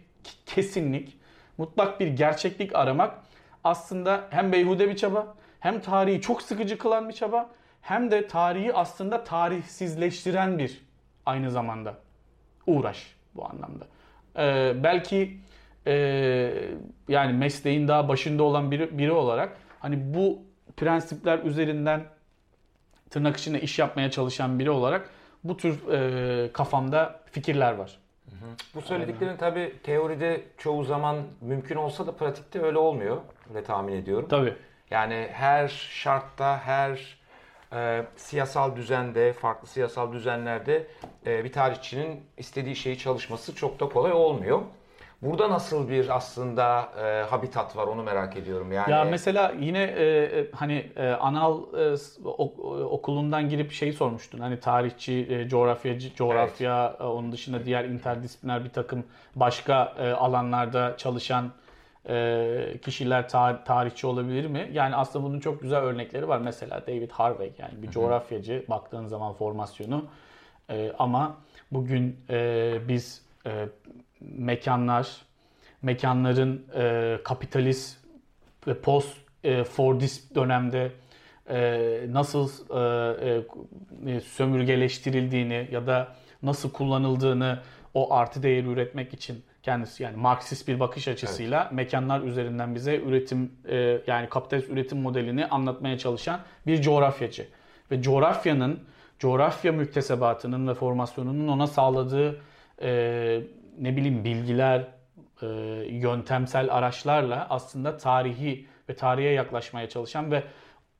kesinlik, 0.45 1.17
mutlak 1.57 1.99
bir 1.99 2.07
gerçeklik 2.07 2.75
aramak 2.75 3.15
aslında 3.63 4.23
hem 4.29 4.51
beyhude 4.51 4.89
bir 4.89 4.95
çaba, 4.95 5.35
hem 5.59 5.81
tarihi 5.81 6.21
çok 6.21 6.41
sıkıcı 6.41 6.77
kılan 6.77 7.09
bir 7.09 7.13
çaba, 7.13 7.49
hem 7.81 8.11
de 8.11 8.27
tarihi 8.27 8.73
aslında 8.73 9.23
tarihsizleştiren 9.23 10.57
bir 10.57 10.81
aynı 11.25 11.51
zamanda 11.51 11.93
uğraş 12.67 13.15
bu 13.35 13.45
anlamda. 13.45 13.87
Ee, 14.37 14.73
belki 14.83 15.37
e, 15.87 15.93
yani 17.07 17.33
mesleğin 17.33 17.87
daha 17.87 18.07
başında 18.07 18.43
olan 18.43 18.71
biri, 18.71 18.97
biri 18.97 19.11
olarak 19.11 19.57
hani 19.79 20.13
bu 20.13 20.39
prensipler 20.77 21.39
üzerinden 21.39 22.03
tırnak 23.09 23.37
içinde 23.37 23.61
iş 23.61 23.79
yapmaya 23.79 24.11
çalışan 24.11 24.59
biri 24.59 24.69
olarak 24.69 25.09
bu 25.43 25.57
tür 25.57 25.89
e, 25.91 26.51
kafamda 26.51 27.19
fikirler 27.31 27.73
var. 27.73 27.99
Hı 28.29 28.35
hı. 28.35 28.49
Bu 28.75 28.81
söylediklerin 28.81 29.27
Aynen. 29.27 29.39
tabi 29.39 29.73
teoride 29.83 30.43
çoğu 30.57 30.83
zaman 30.83 31.17
mümkün 31.41 31.75
olsa 31.75 32.07
da 32.07 32.11
pratikte 32.11 32.61
öyle 32.61 32.77
olmuyor. 32.77 33.17
Öyle 33.49 33.63
tahmin 33.63 33.93
ediyorum. 33.93 34.27
Tabii. 34.29 34.53
Yani 34.91 35.29
her 35.31 35.67
şartta, 35.91 36.59
her 36.59 37.17
e, 37.73 38.05
siyasal 38.15 38.75
düzende, 38.75 39.33
farklı 39.33 39.67
siyasal 39.67 40.13
düzenlerde 40.13 40.87
e, 41.25 41.43
bir 41.43 41.51
tarihçinin 41.51 42.23
istediği 42.37 42.75
şeyi 42.75 42.97
çalışması 42.97 43.55
çok 43.55 43.79
da 43.79 43.89
kolay 43.89 44.13
olmuyor. 44.13 44.61
Burada 45.21 45.49
nasıl 45.49 45.89
bir 45.89 46.15
aslında 46.15 46.89
e, 46.99 47.29
habitat 47.29 47.77
var 47.77 47.87
onu 47.87 48.03
merak 48.03 48.37
ediyorum. 48.37 48.71
Yani 48.71 48.91
Ya 48.91 49.03
mesela 49.03 49.53
yine 49.59 49.83
e, 49.83 50.05
e 50.05 50.51
hani 50.51 50.91
e, 50.95 51.07
anal 51.09 51.61
e, 51.73 52.27
okulundan 52.83 53.49
girip 53.49 53.71
şey 53.71 53.93
sormuştun. 53.93 54.39
Hani 54.39 54.59
tarihçi, 54.59 55.27
e, 55.29 55.49
coğrafyacı, 55.49 56.15
coğrafya, 56.15 56.87
evet. 56.89 57.01
e, 57.01 57.03
onun 57.03 57.31
dışında 57.31 57.65
diğer 57.65 57.85
interdisipliner 57.85 58.63
bir 58.63 58.69
takım 58.69 59.03
başka 59.35 59.95
e, 59.99 60.11
alanlarda 60.11 60.97
çalışan 60.97 61.51
e, 62.09 62.79
kişiler 62.81 63.23
tar- 63.23 63.63
tarihçi 63.63 64.07
olabilir 64.07 64.45
mi? 64.45 64.69
Yani 64.73 64.95
aslında 64.95 65.25
bunun 65.25 65.39
çok 65.39 65.61
güzel 65.61 65.79
örnekleri 65.79 66.27
var. 66.27 66.39
Mesela 66.39 66.81
David 66.87 67.11
Harvey 67.11 67.53
yani 67.57 67.83
bir 67.83 67.91
coğrafyacı 67.91 68.65
baktığın 68.69 69.05
zaman 69.05 69.33
formasyonu. 69.33 70.05
E, 70.69 70.91
ama 70.99 71.37
bugün 71.71 72.19
e, 72.29 72.77
biz 72.87 73.21
e, 73.45 73.67
mekanlar, 74.21 75.17
mekanların 75.81 76.65
e, 76.75 77.17
kapitalist 77.23 77.97
ve 78.67 78.81
post 78.81 79.17
e, 79.43 79.63
Fordist 79.63 80.35
dönemde 80.35 80.91
e, 81.49 81.99
nasıl 82.09 82.49
e, 84.05 84.11
e, 84.11 84.19
sömürgeleştirildiğini 84.19 85.67
ya 85.71 85.87
da 85.87 86.15
nasıl 86.43 86.71
kullanıldığını 86.71 87.59
o 87.93 88.13
artı 88.13 88.43
değeri 88.43 88.67
üretmek 88.67 89.13
için 89.13 89.43
kendisi 89.63 90.03
yani 90.03 90.17
Marksist 90.17 90.67
bir 90.67 90.79
bakış 90.79 91.07
açısıyla 91.07 91.61
evet. 91.61 91.71
mekanlar 91.71 92.21
üzerinden 92.21 92.75
bize 92.75 92.97
üretim 92.97 93.51
e, 93.69 94.01
yani 94.07 94.29
kapitalist 94.29 94.69
üretim 94.69 95.01
modelini 95.01 95.45
anlatmaya 95.45 95.97
çalışan 95.97 96.39
bir 96.67 96.81
coğrafyacı 96.81 97.47
ve 97.91 98.01
coğrafyanın 98.01 98.79
coğrafya 99.19 99.71
müktesebatının 99.71 100.67
ve 100.67 100.73
formasyonunun 100.73 101.47
ona 101.47 101.67
sağladığı 101.67 102.41
e, 102.81 103.41
ne 103.77 103.95
bileyim 103.95 104.23
bilgiler, 104.23 104.87
e, 105.41 105.47
yöntemsel 105.89 106.73
araçlarla 106.73 107.47
aslında 107.49 107.97
tarihi 107.97 108.67
ve 108.89 108.95
tarihe 108.95 109.29
yaklaşmaya 109.29 109.89
çalışan 109.89 110.31
ve 110.31 110.43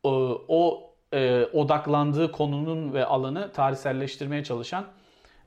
o, 0.03 0.41
o 0.47 0.93
e, 1.13 1.45
odaklandığı 1.45 2.31
konunun 2.31 2.93
ve 2.93 3.05
alanı 3.05 3.51
tarihselleştirmeye 3.51 4.43
çalışan 4.43 4.85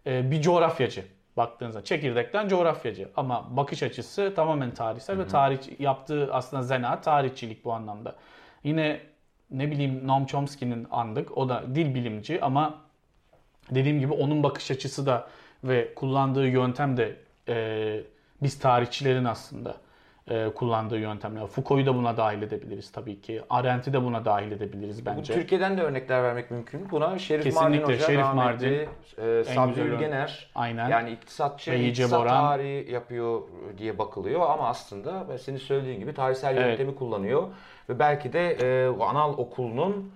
e, 0.06 0.30
bir 0.30 0.42
coğrafyacı. 0.42 1.04
baktığınızda. 1.36 1.84
Çekirdekten 1.84 2.48
coğrafyacı 2.48 3.08
ama 3.16 3.56
bakış 3.56 3.82
açısı 3.82 4.32
tamamen 4.36 4.74
tarihsel 4.74 5.18
ve 5.18 5.26
tarih 5.26 5.80
yaptığı 5.80 6.34
aslında 6.34 6.62
zanaat 6.62 7.04
tarihçilik 7.04 7.64
bu 7.64 7.72
anlamda. 7.72 8.16
Yine 8.64 9.00
ne 9.50 9.70
bileyim 9.70 10.06
Noam 10.06 10.26
Chomsky'nin 10.26 10.86
andık. 10.90 11.38
O 11.38 11.48
da 11.48 11.64
dil 11.74 11.94
bilimci 11.94 12.42
ama 12.42 12.78
dediğim 13.70 14.00
gibi 14.00 14.12
onun 14.12 14.42
bakış 14.42 14.70
açısı 14.70 15.06
da 15.06 15.28
ve 15.64 15.94
kullandığı 15.94 16.46
yöntem 16.48 16.96
de 16.96 17.16
e, 17.48 18.00
biz 18.42 18.58
tarihçilerin 18.58 19.24
aslında 19.24 19.76
e, 20.30 20.48
kullandığı 20.54 20.98
yöntemler. 20.98 21.46
Foucault'u 21.46 21.86
da 21.86 21.94
buna 21.94 22.16
dahil 22.16 22.42
edebiliriz 22.42 22.92
tabii 22.92 23.20
ki. 23.20 23.42
Arendt'i 23.50 23.92
de 23.92 24.02
buna 24.02 24.24
dahil 24.24 24.52
edebiliriz 24.52 25.06
Bu 25.06 25.10
bence. 25.10 25.34
Türkiye'den 25.34 25.78
de 25.78 25.82
örnekler 25.82 26.22
vermek 26.22 26.50
mümkün. 26.50 26.90
Buna 26.90 27.18
Şerif 27.18 27.44
Kesinlikle, 27.44 27.78
Mardin 27.78 27.94
Hoca, 27.94 28.06
Şerif 28.06 28.20
rahmetli, 28.20 28.88
e, 29.18 29.44
Sabri 29.44 29.80
Ülgener. 29.80 30.50
Aynen. 30.54 30.88
Yani 30.88 31.10
iktisatçı, 31.10 31.74
iktisat 31.74 32.20
Boran. 32.20 32.40
tarihi 32.40 32.92
yapıyor 32.92 33.40
diye 33.78 33.98
bakılıyor 33.98 34.40
ama 34.40 34.68
aslında 34.68 35.38
senin 35.38 35.58
söylediğin 35.58 36.00
gibi 36.00 36.14
tarihsel 36.14 36.56
Evet. 36.56 36.68
yöntemi 36.68 36.94
kullanıyor. 36.94 37.48
Ve 37.88 37.98
belki 37.98 38.32
de 38.32 38.50
e, 38.50 38.86
Anal 39.04 39.32
Okulu'nun 39.38 40.12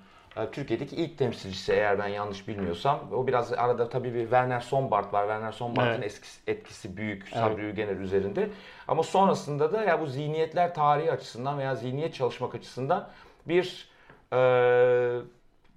Türkiye'deki 0.53 0.97
ilk 0.97 1.19
temsilcisi 1.19 1.73
eğer 1.73 1.99
ben 1.99 2.09
yanlış 2.09 2.49
bilmiyorsam. 2.49 3.01
O 3.13 3.27
biraz 3.27 3.53
arada 3.53 3.89
tabii 3.89 4.15
bir 4.15 4.21
Werner 4.23 4.61
Sombart 4.61 5.13
var. 5.13 5.23
Werner 5.23 5.53
Sombart'ın 5.53 6.03
Evet. 6.03 6.05
etkisi, 6.13 6.41
etkisi 6.47 6.97
büyük 6.97 7.29
Sabri 7.29 7.63
Ülgener 7.63 7.97
üzerinde. 7.97 8.49
Ama 8.89 9.03
sonrasında 9.03 9.73
da 9.73 9.83
ya 9.83 10.01
bu 10.01 10.07
zihniyetler 10.07 10.75
tarihi 10.75 11.13
açısından 11.13 11.59
veya 11.59 11.75
zihniyet 11.75 12.15
çalışmak 12.15 12.55
açısından 12.55 13.09
bir 13.47 13.89
e, 14.33 14.37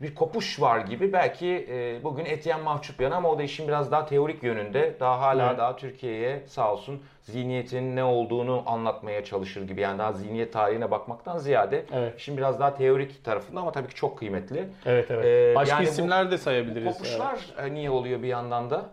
bir 0.02 0.16
kopuş 0.16 0.62
var 0.62 0.80
gibi. 0.80 1.14
Belki 1.14 1.68
e, 1.70 2.04
bugün 2.04 2.26
Etienne 2.26 2.64
Mahçupyan 2.64 3.12
ama 3.12 3.30
o 3.30 3.40
da 3.40 3.44
işin 3.44 3.68
biraz 3.68 3.92
daha 3.92 4.06
teorik 4.06 4.44
yönünde. 4.44 4.96
Daha 5.00 5.20
hala 5.22 5.48
Evet. 5.50 5.58
daha 5.58 5.76
Türkiye'ye 5.76 6.44
sağ 6.48 6.74
olsun 6.74 7.02
zihniyetin 7.22 7.96
ne 7.96 8.04
olduğunu 8.04 8.64
anlatmaya 8.66 9.24
çalışır 9.26 9.68
gibi. 9.68 9.82
Yani 9.82 10.00
daha 10.00 10.14
zihniyet 10.14 10.54
tarihine 10.54 10.92
bakmaktan 10.92 11.38
ziyade 11.38 11.86
Evet. 11.94 12.20
işin 12.20 12.38
biraz 12.38 12.60
daha 12.60 12.76
teorik 12.76 13.24
tarafında 13.26 13.60
ama 13.62 13.72
tabii 13.72 13.88
ki 13.88 13.96
çok 13.96 14.18
kıymetli. 14.20 14.68
Evet 14.86 15.12
evet. 15.12 15.26
Ee, 15.26 15.56
Başka 15.56 15.76
yani 15.76 15.86
bu- 15.86 15.90
isimler 15.90 16.28
de 16.32 16.36
Bu 16.36 16.38
sayabiliriz. 16.38 16.98
kopuşlar 16.98 17.40
e, 17.58 17.74
niye 17.74 17.90
oluyor 17.90 18.22
bir 18.24 18.28
yandan 18.28 18.70
da? 18.70 18.86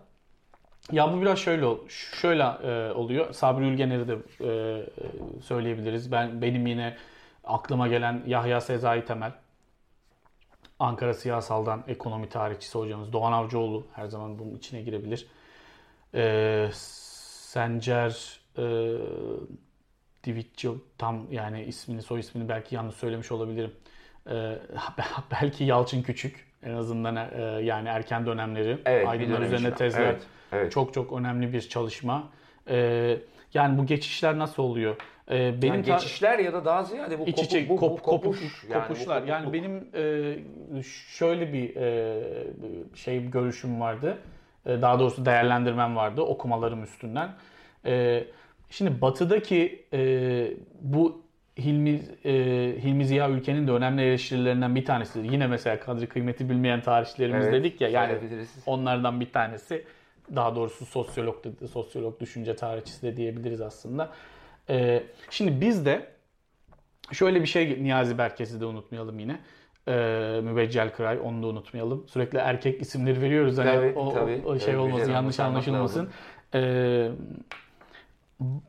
Ya 0.93 1.13
bu 1.13 1.21
biraz 1.23 1.39
şöyle 1.39 1.67
şöyle 1.89 2.43
e, 2.43 2.93
oluyor. 2.93 3.33
Sabri 3.33 3.65
Ülgener'i 3.65 4.09
de 4.09 4.13
e, 4.41 4.47
e, 4.47 4.83
söyleyebiliriz. 5.43 6.13
Ben 6.13 6.43
benim 6.43 6.67
yine 6.67 6.97
aklıma 7.45 7.89
gelen 7.89 8.23
Yahya 8.27 8.61
Sezai 8.61 9.05
Temel. 9.05 9.33
Ankara 10.79 11.15
Siyasal'dan 11.15 11.85
ekonomi 11.89 12.29
tarihçisi 12.29 12.79
hocamız. 12.79 13.13
Doğan 13.13 13.33
Avcıoğlu 13.33 13.87
her 13.93 14.07
zaman 14.07 14.39
bunun 14.39 14.55
içine 14.55 14.83
girebilir. 14.83 15.27
E, 16.15 16.69
Sencer 16.73 18.41
e, 18.59 18.63
Divitçi 20.25 20.71
tam 20.99 21.33
yani 21.33 21.65
ismini 21.65 22.03
soy 22.03 22.21
ismini 22.21 22.49
belki 22.49 22.75
yanlış 22.75 22.95
söylemiş 22.95 23.33
olabilirim. 23.33 23.73
E, 24.31 24.33
belki 25.31 25.65
Yalçın 25.65 26.03
Küçük 26.03 26.47
en 26.63 26.75
azından 26.75 27.17
e, 27.17 27.43
yani 27.43 27.89
erken 27.89 28.27
dönemleri 28.27 28.79
Evet, 28.85 29.09
aydınlar 29.09 29.41
üzerine 29.41 29.75
tezler 29.75 30.03
Evet, 30.03 30.23
evet. 30.53 30.73
çok 30.73 30.95
çok 30.95 31.13
önemli 31.13 31.53
bir 31.53 31.61
çalışma. 31.61 32.29
Ee, 32.69 33.19
yani 33.55 33.79
bu 33.79 33.87
geçişler 33.87 34.39
nasıl 34.39 34.63
oluyor? 34.63 34.97
Ee, 35.31 35.63
benim 35.63 35.75
Yani 35.75 35.85
geçişler 35.85 36.39
ya 36.39 36.53
da 36.53 36.65
daha 36.65 36.83
ziyade 36.83 37.19
bu, 37.19 37.23
iç 37.27 37.37
kopu, 37.37 37.47
içe 37.47 37.69
bu, 37.69 37.77
bu 37.77 37.81
kop- 37.87 38.03
kopuş, 38.03 38.41
kopuş- 38.41 38.71
yani 38.71 38.83
bu 38.83 38.89
kopuşlar. 38.89 39.23
Yani, 39.23 39.45
kopukluk. 39.45 39.55
benim 39.55 39.89
e, 40.79 40.83
şöyle 41.09 41.53
bir 41.53 41.77
e, 41.77 42.23
şey 42.95 43.31
görüşüm 43.31 43.81
vardı. 43.81 44.19
E, 44.67 44.83
daha 44.83 45.01
doğrusu 45.01 45.27
değerlendirmem 45.27 45.97
vardı 45.97 46.23
okumalarım 46.23 46.83
üstünden. 46.83 47.31
E, 47.87 48.25
şimdi 48.71 49.01
batıdaki 49.01 49.85
e, 49.93 50.51
bu 50.81 51.25
Hilmi 51.59 52.03
e, 52.25 52.33
Hilmi 52.83 53.07
Ziya 53.07 53.31
Ülken'in 53.31 53.67
de 53.67 53.73
önemli 53.73 54.03
eleştirilerinden 54.03 54.75
bir 54.75 54.85
tanesidir. 54.85 55.33
Yine 55.33 55.47
mesela 55.47 55.81
kadri 55.81 56.07
kıymeti 56.07 56.51
bilmeyen 56.51 56.81
tarihçilerimiz 56.83 57.45
Evet, 57.45 57.53
dedik 57.53 57.81
ya 57.81 57.89
yani 57.89 58.19
onlardan 58.67 59.21
bir 59.21 59.33
tanesi. 59.33 59.85
Daha 60.37 60.57
doğrusu 60.57 60.87
sosyolog 60.87 61.45
sosyolog 61.73 62.21
düşünce 62.21 62.57
tarihçisi 62.57 63.03
de 63.03 63.17
diyebiliriz 63.17 63.61
aslında. 63.61 64.11
Ee, 64.71 65.03
şimdi 65.31 65.61
biz 65.61 65.87
de 65.87 66.07
şöyle 67.13 67.41
bir 67.41 67.47
şey 67.47 67.83
Niyazi 67.83 68.19
Berkes'i 68.19 68.61
de 68.61 68.65
unutmayalım 68.65 69.19
yine. 69.19 69.41
Ee, 69.89 70.41
Mübeccel 70.43 70.93
Kıray 70.93 71.19
onu 71.25 71.43
da 71.43 71.47
unutmayalım. 71.47 72.09
Sürekli 72.09 72.39
erkek 72.39 72.83
isimleri 72.83 73.23
veriyoruz 73.23 73.59
hani 73.59 73.75
Tabii, 73.75 73.99
o, 73.99 74.15
tabii. 74.15 74.43
o 74.47 74.59
şey 74.59 74.67
Tabii, 74.67 74.77
olmasın 74.77 75.13
yanlış 75.13 75.41
anlaşılmasın. 75.41 76.09
Ee, 76.55 77.11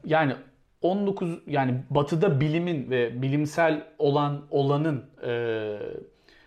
yani 0.05 0.35
19 0.81 1.39
yani 1.47 1.83
batıda 1.89 2.39
bilimin 2.39 2.89
ve 2.89 3.21
bilimsel 3.21 3.83
olan 3.99 4.41
olanın 4.51 5.05
e, 5.27 5.77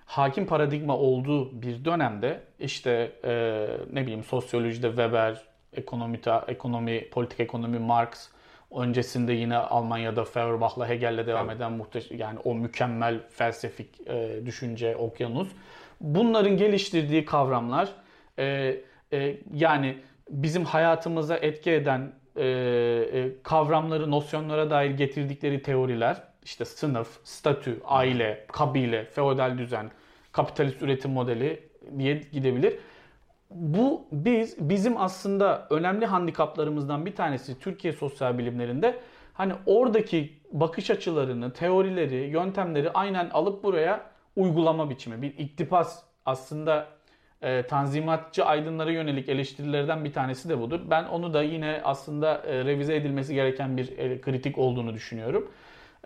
hakim 0.04 0.46
paradigma 0.46 0.96
olduğu 0.96 1.62
bir 1.62 1.84
dönemde 1.84 2.40
işte 2.58 3.12
e, 3.24 3.66
ne 3.92 4.02
bileyim 4.02 4.24
sosyolojide 4.24 4.88
Weber, 4.88 5.42
ekonomi, 5.72 6.20
ekonomi, 6.48 7.10
politik 7.10 7.40
ekonomi 7.40 7.78
Marx, 7.78 8.28
öncesinde 8.74 9.32
yine 9.32 9.56
Almanya'da 9.56 10.24
Feuerbach'la 10.24 10.88
Hegel'le 10.88 11.26
devam 11.26 11.50
eden 11.50 11.72
muhteşem 11.72 12.18
yani 12.18 12.38
o 12.44 12.54
mükemmel 12.54 13.20
felsefik 13.30 14.08
e, 14.08 14.40
düşünce 14.46 14.96
okyanus. 14.96 15.48
Bunların 16.00 16.56
geliştirdiği 16.56 17.24
kavramlar 17.24 17.88
e, 18.38 18.76
e, 19.12 19.36
yani 19.54 19.98
bizim 20.30 20.64
hayatımıza 20.64 21.36
etki 21.36 21.70
eden 21.70 22.12
e, 22.36 22.46
e, 22.46 23.42
kavramları, 23.42 24.10
nosyonlara 24.10 24.70
dair 24.70 24.90
getirdikleri 24.90 25.62
teoriler 25.62 26.22
işte 26.44 26.64
sınıf, 26.64 27.08
statü, 27.24 27.80
aile, 27.84 28.46
kabile, 28.52 29.04
feodal 29.04 29.58
düzen, 29.58 29.90
kapitalist 30.32 30.82
üretim 30.82 31.10
modeli 31.10 31.62
diye 31.98 32.22
gidebilir. 32.32 32.74
Bu 33.50 34.06
biz 34.12 34.56
bizim 34.70 34.96
aslında 34.96 35.66
önemli 35.70 36.06
handikaplarımızdan 36.06 37.06
bir 37.06 37.16
tanesi 37.16 37.58
Türkiye 37.58 37.92
sosyal 37.92 38.38
bilimlerinde 38.38 39.00
hani 39.32 39.52
oradaki 39.66 40.32
bakış 40.52 40.90
açılarını, 40.90 41.52
teorileri, 41.52 42.14
yöntemleri 42.14 42.90
aynen 42.90 43.30
alıp 43.30 43.64
buraya 43.64 44.10
uygulama 44.36 44.90
biçimi. 44.90 45.22
Bir 45.22 45.38
iktipas 45.38 46.02
aslında 46.26 46.86
e, 47.42 47.62
tanzimatçı 47.62 48.44
aydınlara 48.44 48.90
yönelik 48.90 49.28
eleştirilerden 49.28 50.04
bir 50.04 50.12
tanesi 50.12 50.48
de 50.48 50.60
budur. 50.60 50.80
Ben 50.90 51.04
onu 51.04 51.34
da 51.34 51.42
yine 51.42 51.80
aslında 51.84 52.42
e, 52.46 52.64
revize 52.64 52.96
edilmesi 52.96 53.34
gereken 53.34 53.76
bir 53.76 53.98
e, 53.98 54.20
kritik 54.20 54.58
olduğunu 54.58 54.94
düşünüyorum. 54.94 55.50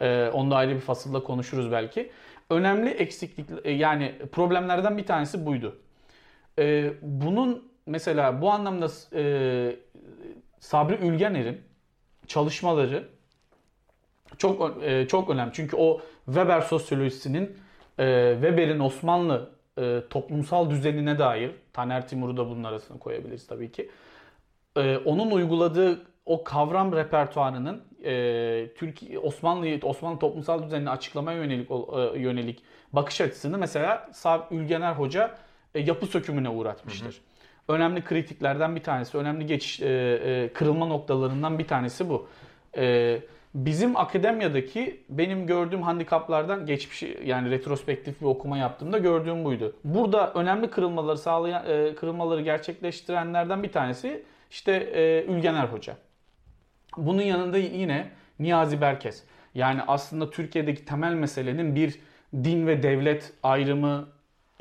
E, 0.00 0.28
onu 0.32 0.50
da 0.50 0.56
ayrı 0.56 0.74
bir 0.74 0.80
fasılda 0.80 1.22
konuşuruz 1.22 1.72
belki. 1.72 2.10
Önemli 2.50 2.90
eksiklik 2.90 3.46
e, 3.64 3.70
yani 3.70 4.14
problemlerden 4.32 4.98
bir 4.98 5.06
tanesi 5.06 5.46
buydu. 5.46 5.76
E, 6.58 6.92
bunun 7.02 7.72
mesela 7.86 8.42
bu 8.42 8.50
anlamda 8.50 8.88
e, 9.14 9.76
Sabri 10.60 10.94
Ülgener'in 10.94 11.60
çalışmaları 12.26 13.08
çok 14.38 14.82
e, 14.82 15.08
çok 15.08 15.30
önemli. 15.30 15.50
Çünkü 15.54 15.76
o 15.76 16.00
Weber 16.24 16.60
sosyolojisinin 16.60 17.56
e, 17.98 18.32
Weber'in 18.34 18.80
Osmanlı 18.80 19.50
e, 19.78 20.02
toplumsal 20.10 20.70
düzenine 20.70 21.18
dair 21.18 21.50
Taner 21.72 22.08
Timur'u 22.08 22.36
da 22.36 22.48
bunun 22.50 22.64
arasına 22.64 22.98
koyabiliriz 22.98 23.46
tabii 23.46 23.72
ki. 23.72 23.90
E, 24.76 24.96
onun 24.96 25.30
uyguladığı 25.30 26.06
o 26.26 26.44
kavram 26.44 26.92
repertuarının 26.96 27.82
e, 28.04 28.74
Türkiye 28.76 29.18
Osmanlı 29.18 29.78
Osmanlı 29.82 30.18
toplumsal 30.18 30.62
düzenini 30.62 30.90
açıklamaya 30.90 31.38
yönelik 31.38 31.70
e, 31.70 32.18
yönelik 32.18 32.62
bakış 32.92 33.20
açısını 33.20 33.58
mesela 33.58 34.10
Sabri 34.12 34.56
Ülgener 34.56 34.92
Hoca 34.92 35.38
e, 35.74 35.80
yapı 35.80 36.06
sökümüne 36.06 36.48
uğratmıştır. 36.48 37.20
Önemli 37.68 38.04
kritiklerden 38.04 38.76
bir 38.76 38.82
tanesi, 38.82 39.18
önemli 39.18 39.46
geçiş 39.46 39.80
e, 39.80 39.86
e, 39.86 40.52
kırılma 40.52 40.86
noktalarından 40.86 41.58
bir 41.58 41.66
tanesi 41.66 42.08
bu. 42.08 42.28
E, 42.76 43.18
bizim 43.54 43.96
akademiyadaki 43.96 45.04
benim 45.08 45.46
gördüğüm 45.46 45.82
handikaplardan 45.82 46.66
geçmiş 46.66 47.02
yani 47.24 47.50
retrospektif 47.50 48.20
bir 48.20 48.26
okuma 48.26 48.58
yaptığımda 48.58 48.98
gördüğüm 48.98 49.44
buydu. 49.44 49.76
Burada 49.84 50.32
önemli 50.32 50.70
kırılmaları 50.70 51.18
sağlayan 51.18 51.64
e, 51.68 51.94
kırılmaları 51.94 52.40
gerçekleştirenlerden 52.40 53.62
bir 53.62 53.72
tanesi 53.72 54.22
işte 54.50 54.72
e, 54.72 55.24
Ülgener 55.24 55.64
Hoca. 55.64 55.96
Bunun 56.96 57.22
yanında 57.22 57.58
yine 57.58 58.10
Niyazi 58.38 58.80
Berkes. 58.80 59.24
Yani 59.54 59.82
aslında 59.86 60.30
Türkiye'deki 60.30 60.84
temel 60.84 61.14
meselenin 61.14 61.74
bir 61.74 61.98
din 62.34 62.66
ve 62.66 62.82
devlet 62.82 63.32
ayrımı 63.42 64.08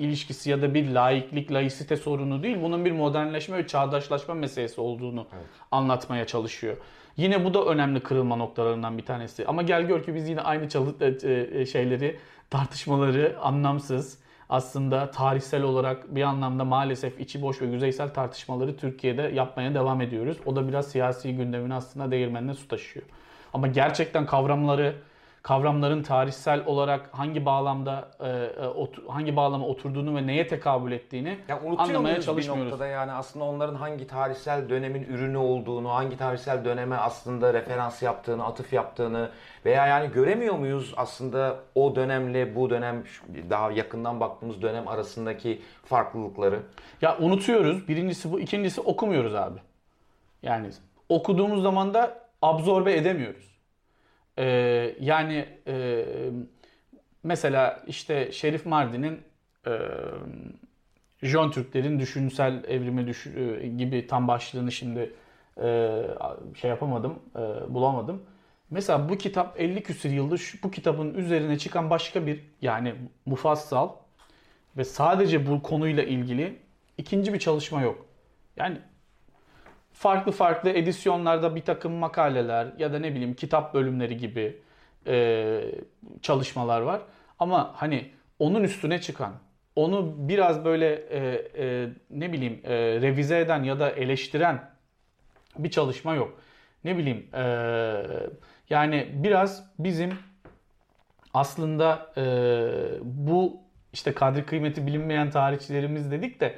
ilişkisi 0.02 0.50
ya 0.50 0.62
da 0.62 0.74
bir 0.74 0.92
laiklik, 0.92 1.52
laisite 1.52 1.98
sorunu 1.98 2.44
değil. 2.44 2.58
Bunun 2.62 2.86
bir 2.86 2.92
modernleşme 2.92 3.58
ve 3.58 3.68
çağdaşlaşma 3.68 4.34
meselesi 4.34 4.82
olduğunu 4.82 5.28
anlatmaya 5.72 6.28
çalışıyor. 6.28 6.78
Yine 7.18 7.46
bu 7.46 7.54
da 7.54 7.66
önemli 7.66 8.00
kırılma 8.00 8.36
noktalarından 8.36 8.98
bir 8.98 9.06
tanesi. 9.06 9.48
Ama 9.48 9.62
gel 9.62 9.82
gör 9.82 10.04
ki 10.04 10.16
biz 10.16 10.30
yine 10.30 10.42
aynı 10.42 10.70
çalı 10.70 10.96
e, 11.02 11.60
e, 11.60 11.66
şeyleri, 11.66 12.20
tartışmaları 12.50 13.38
anlamsız, 13.42 14.20
aslında 14.50 15.12
tarihsel 15.12 15.64
olarak 15.64 16.16
bir 16.16 16.22
anlamda 16.22 16.66
maalesef 16.66 17.20
içi 17.20 17.42
boş 17.42 17.62
ve 17.62 17.66
yüzeysel 17.66 18.14
tartışmaları 18.14 18.78
Türkiye'de 18.78 19.22
yapmaya 19.22 19.74
devam 19.74 20.02
ediyoruz. 20.02 20.38
O 20.46 20.56
da 20.56 20.68
biraz 20.68 20.88
siyasi 20.88 21.36
gündemin 21.36 21.70
aslında 21.70 22.12
değirmenine 22.12 22.54
su 22.54 22.68
taşıyor. 22.68 23.06
Ama 23.54 23.68
gerçekten 23.68 24.26
kavramları 24.26 24.96
kavramların 25.44 26.04
tarihsel 26.04 26.66
olarak 26.66 27.10
hangi 27.12 27.46
bağlamda 27.46 28.10
e, 28.20 28.28
e 28.28 29.08
hangi 29.08 29.36
bağlama 29.36 29.68
oturduğunu 29.68 30.16
ve 30.16 30.28
neye 30.28 30.48
tekabül 30.48 30.92
ettiğini 30.92 31.38
ya 31.48 31.62
anlamaya 31.78 32.22
çalışmıyoruz. 32.22 32.66
Bir 32.66 32.72
noktada 32.72 32.88
yani 32.88 33.12
aslında 33.12 33.46
onların 33.46 33.76
hangi 33.76 34.08
tarihsel 34.08 34.70
dönemin 34.70 35.04
ürünü 35.04 35.38
olduğunu, 35.38 35.90
hangi 35.90 36.18
tarihsel 36.18 36.66
döneme 36.66 36.96
aslında 36.96 37.54
referans 37.54 38.02
yaptığını, 38.02 38.46
atıf 38.46 38.74
yaptığını 38.74 39.30
veya 39.66 39.88
yani 39.88 40.12
göremiyor 40.12 40.56
muyuz 40.56 40.94
aslında 40.98 41.60
o 41.76 41.96
dönemle 41.96 42.56
bu 42.56 42.70
dönem 42.70 43.04
daha 43.50 43.72
yakından 43.72 44.20
baktığımız 44.20 44.62
dönem 44.62 44.88
arasındaki 44.88 45.62
farklılıkları? 45.86 46.60
Ya 47.02 47.18
unutuyoruz. 47.18 47.88
Birincisi 47.88 48.32
bu, 48.32 48.40
ikincisi 48.40 48.82
okumuyoruz 48.82 49.36
abi. 49.36 49.60
Yani 50.44 50.70
okuduğumuz 51.10 51.62
zaman 51.62 51.94
da 51.94 52.20
absorbe 52.42 52.94
edemiyoruz. 52.94 53.51
Ee, 54.38 54.96
yani 55.00 55.46
e, 55.68 56.06
mesela 57.24 57.84
işte 57.88 58.32
Şerif 58.32 58.66
Mardin'in 58.66 59.22
e, 59.68 59.72
Jön 61.22 61.52
Türklerin 61.52 62.00
düşünsel 62.00 62.64
evrimi 62.64 63.08
düş 63.08 63.28
e, 63.28 63.68
gibi 63.68 64.08
tam 64.08 64.28
başlığını 64.28 64.72
şimdi 64.72 65.14
e, 65.64 66.02
şey 66.56 66.70
yapamadım, 66.70 67.20
e, 67.36 67.40
bulamadım. 67.74 68.24
Mesela 68.70 69.10
bu 69.10 69.18
kitap 69.18 69.62
50 69.62 69.84
küsur 69.84 70.10
yıldır 70.10 70.38
şu, 70.38 70.64
bu 70.64 70.72
kitabın 70.72 71.14
üzerine 71.14 71.58
çıkan 71.58 71.90
başka 71.90 72.28
bir 72.28 72.44
yani 72.62 72.96
mufassal 73.26 73.90
ve 74.78 74.84
sadece 74.84 75.48
bu 75.48 75.64
konuyla 75.64 76.04
ilgili 76.04 76.60
ikinci 76.98 77.34
bir 77.34 77.40
çalışma 77.40 77.82
yok. 77.82 78.06
Yani 78.58 78.78
farklı 79.94 80.32
farklı 80.32 80.70
edisyonlarda 80.70 81.56
bir 81.56 81.62
takım 81.62 81.92
makaleler 81.94 82.68
ya 82.78 82.94
da 82.94 83.00
ne 83.00 83.12
bileyim 83.14 83.34
kitap 83.34 83.74
bölümleri 83.74 84.18
gibi 84.18 84.58
e, 85.08 85.62
çalışmalar 86.22 86.82
var. 86.82 87.02
Ama 87.40 87.74
hani 87.76 88.12
onun 88.40 88.64
üstüne 88.64 89.02
çıkan, 89.02 89.34
onu 89.76 90.14
biraz 90.18 90.66
böyle 90.66 90.94
e, 90.94 91.20
e, 91.58 91.90
ne 92.10 92.34
bileyim 92.34 92.62
e, 92.64 92.74
revize 93.02 93.40
eden 93.40 93.64
ya 93.64 93.80
da 93.80 93.90
eleştiren 93.90 94.70
bir 95.58 95.72
çalışma 95.72 96.16
yok. 96.16 96.40
Ne 96.84 96.98
bileyim 96.98 97.28
e, 97.34 97.44
yani 98.70 99.10
biraz 99.14 99.72
bizim 99.80 100.18
aslında 101.34 102.14
e, 102.18 102.24
bu 103.04 103.62
işte 103.94 104.14
kadri 104.14 104.46
kıymeti 104.46 104.88
bilinmeyen 104.88 105.30
tarihçilerimiz 105.30 106.12
dedik 106.12 106.40
de 106.40 106.56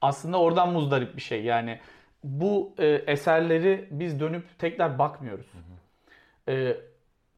aslında 0.00 0.40
oradan 0.40 0.72
muzdarip 0.72 1.16
bir 1.16 1.22
şey. 1.22 1.44
Yani 1.44 1.80
bu 2.24 2.74
e, 2.78 2.86
eserleri 2.86 3.88
biz 3.90 4.20
dönüp 4.20 4.58
tekrar 4.58 4.98
bakmıyoruz. 4.98 5.46
Hı 5.46 5.58
hı. 5.58 6.56
E, 6.56 6.76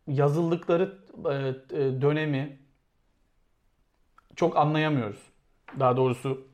yazıldıkları 0.07 0.99
e, 1.25 1.35
e, 1.35 2.01
dönemi 2.03 2.59
çok 4.37 4.57
anlayamıyoruz. 4.57 5.22
Daha 5.81 5.96
doğrusu 5.96 6.46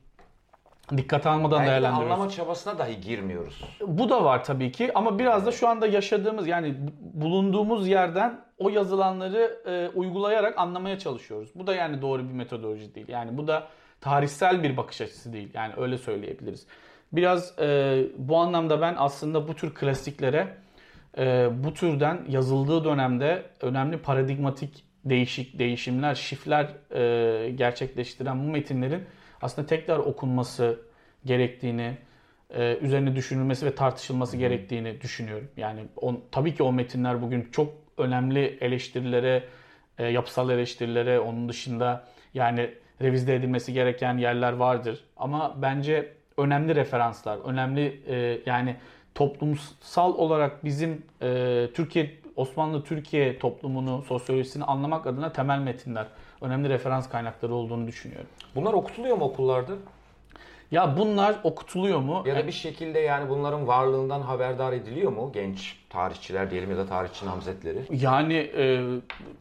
dikkat 0.97 1.25
almadan 1.25 1.59
Belki 1.59 1.71
değerlendiriyoruz. 1.71 2.11
anlama 2.11 2.29
çabasına 2.29 2.79
dahi 2.79 3.01
girmiyoruz. 3.01 3.63
Bu 3.81 4.09
da 4.09 4.23
var 4.23 4.43
tabii 4.43 4.71
ki 4.71 4.91
ama 4.95 5.19
biraz 5.19 5.45
da 5.45 5.51
şu 5.51 5.67
anda 5.67 5.87
yaşadığımız 5.87 6.47
yani 6.47 6.75
bulunduğumuz 6.99 7.87
yerden 7.87 8.41
o 8.57 8.69
yazılanları 8.69 9.61
e, 9.65 9.97
uygulayarak 9.97 10.57
anlamaya 10.57 10.99
çalışıyoruz. 10.99 11.49
Bu 11.55 11.67
da 11.67 11.75
yani 11.75 12.01
doğru 12.01 12.23
bir 12.29 12.33
metodoloji 12.33 12.95
değil. 12.95 13.07
Yani 13.07 13.37
bu 13.37 13.47
da 13.47 13.67
tarihsel 14.01 14.63
bir 14.63 14.77
bakış 14.77 15.01
açısı 15.01 15.33
değil. 15.33 15.51
Yani 15.53 15.73
öyle 15.77 15.97
söyleyebiliriz. 15.97 16.67
Biraz 17.13 17.59
e, 17.59 17.99
bu 18.17 18.37
anlamda 18.37 18.81
ben 18.81 18.95
aslında 18.97 19.47
bu 19.47 19.55
tür 19.55 19.73
klasiklere 19.73 20.47
e, 21.17 21.49
bu 21.63 21.73
türden 21.73 22.25
yazıldığı 22.29 22.83
dönemde 22.83 23.43
önemli 23.61 23.97
paradigmatik 23.97 24.83
değişik 25.05 25.59
değişimler, 25.59 26.15
şifler 26.15 26.69
e, 26.91 27.49
gerçekleştiren 27.49 28.47
bu 28.47 28.51
metinlerin 28.51 29.03
aslında 29.41 29.67
tekrar 29.67 29.99
okunması 29.99 30.79
gerektiğini, 31.25 31.97
e, 32.49 32.77
üzerine 32.81 33.15
düşünülmesi 33.15 33.65
ve 33.65 33.75
tartışılması 33.75 34.37
gerektiğini 34.37 35.01
düşünüyorum. 35.01 35.47
Yani 35.57 35.81
on, 35.95 36.23
tabii 36.31 36.55
ki 36.55 36.63
o 36.63 36.73
metinler 36.73 37.21
bugün 37.21 37.49
çok 37.51 37.73
önemli 37.97 38.57
eleştirilere, 38.61 39.43
e, 39.97 40.05
yapısal 40.07 40.49
eleştirilere, 40.49 41.19
onun 41.19 41.49
dışında 41.49 42.07
yani 42.33 42.69
revizde 43.01 43.35
edilmesi 43.35 43.73
gereken 43.73 44.17
yerler 44.17 44.53
vardır. 44.53 45.03
Ama 45.17 45.55
bence 45.61 46.11
önemli 46.37 46.75
referanslar, 46.75 47.37
önemli 47.37 48.01
e, 48.07 48.41
yani 48.45 48.75
toplumsal 49.15 50.13
olarak 50.13 50.65
bizim 50.65 51.03
e, 51.21 51.67
Türkiye 51.73 52.11
Osmanlı 52.35 52.83
Türkiye 52.83 53.39
toplumunu, 53.39 54.03
sosyolojisini 54.07 54.63
anlamak 54.63 55.07
adına 55.07 55.31
temel 55.31 55.59
metinler, 55.59 56.07
önemli 56.41 56.69
referans 56.69 57.09
kaynakları 57.09 57.53
olduğunu 57.53 57.87
düşünüyorum. 57.87 58.27
Bunlar 58.55 58.73
okutuluyor 58.73 59.17
mu 59.17 59.25
okullarda? 59.25 59.73
Ya 60.71 60.97
bunlar 60.97 61.35
okutuluyor 61.43 61.99
mu? 61.99 62.23
Ya 62.25 62.35
da 62.35 62.47
bir 62.47 62.51
şekilde 62.51 62.99
yani 62.99 63.29
bunların 63.29 63.67
varlığından 63.67 64.21
haberdar 64.21 64.73
ediliyor 64.73 65.11
mu 65.11 65.31
genç 65.33 65.77
tarihçiler 65.89 66.51
diyelim 66.51 66.71
ya 66.71 66.77
da 66.77 66.85
tarihçi 66.85 67.25
namzetleri? 67.25 67.79
Yani 67.89 68.51
e, 68.57 68.81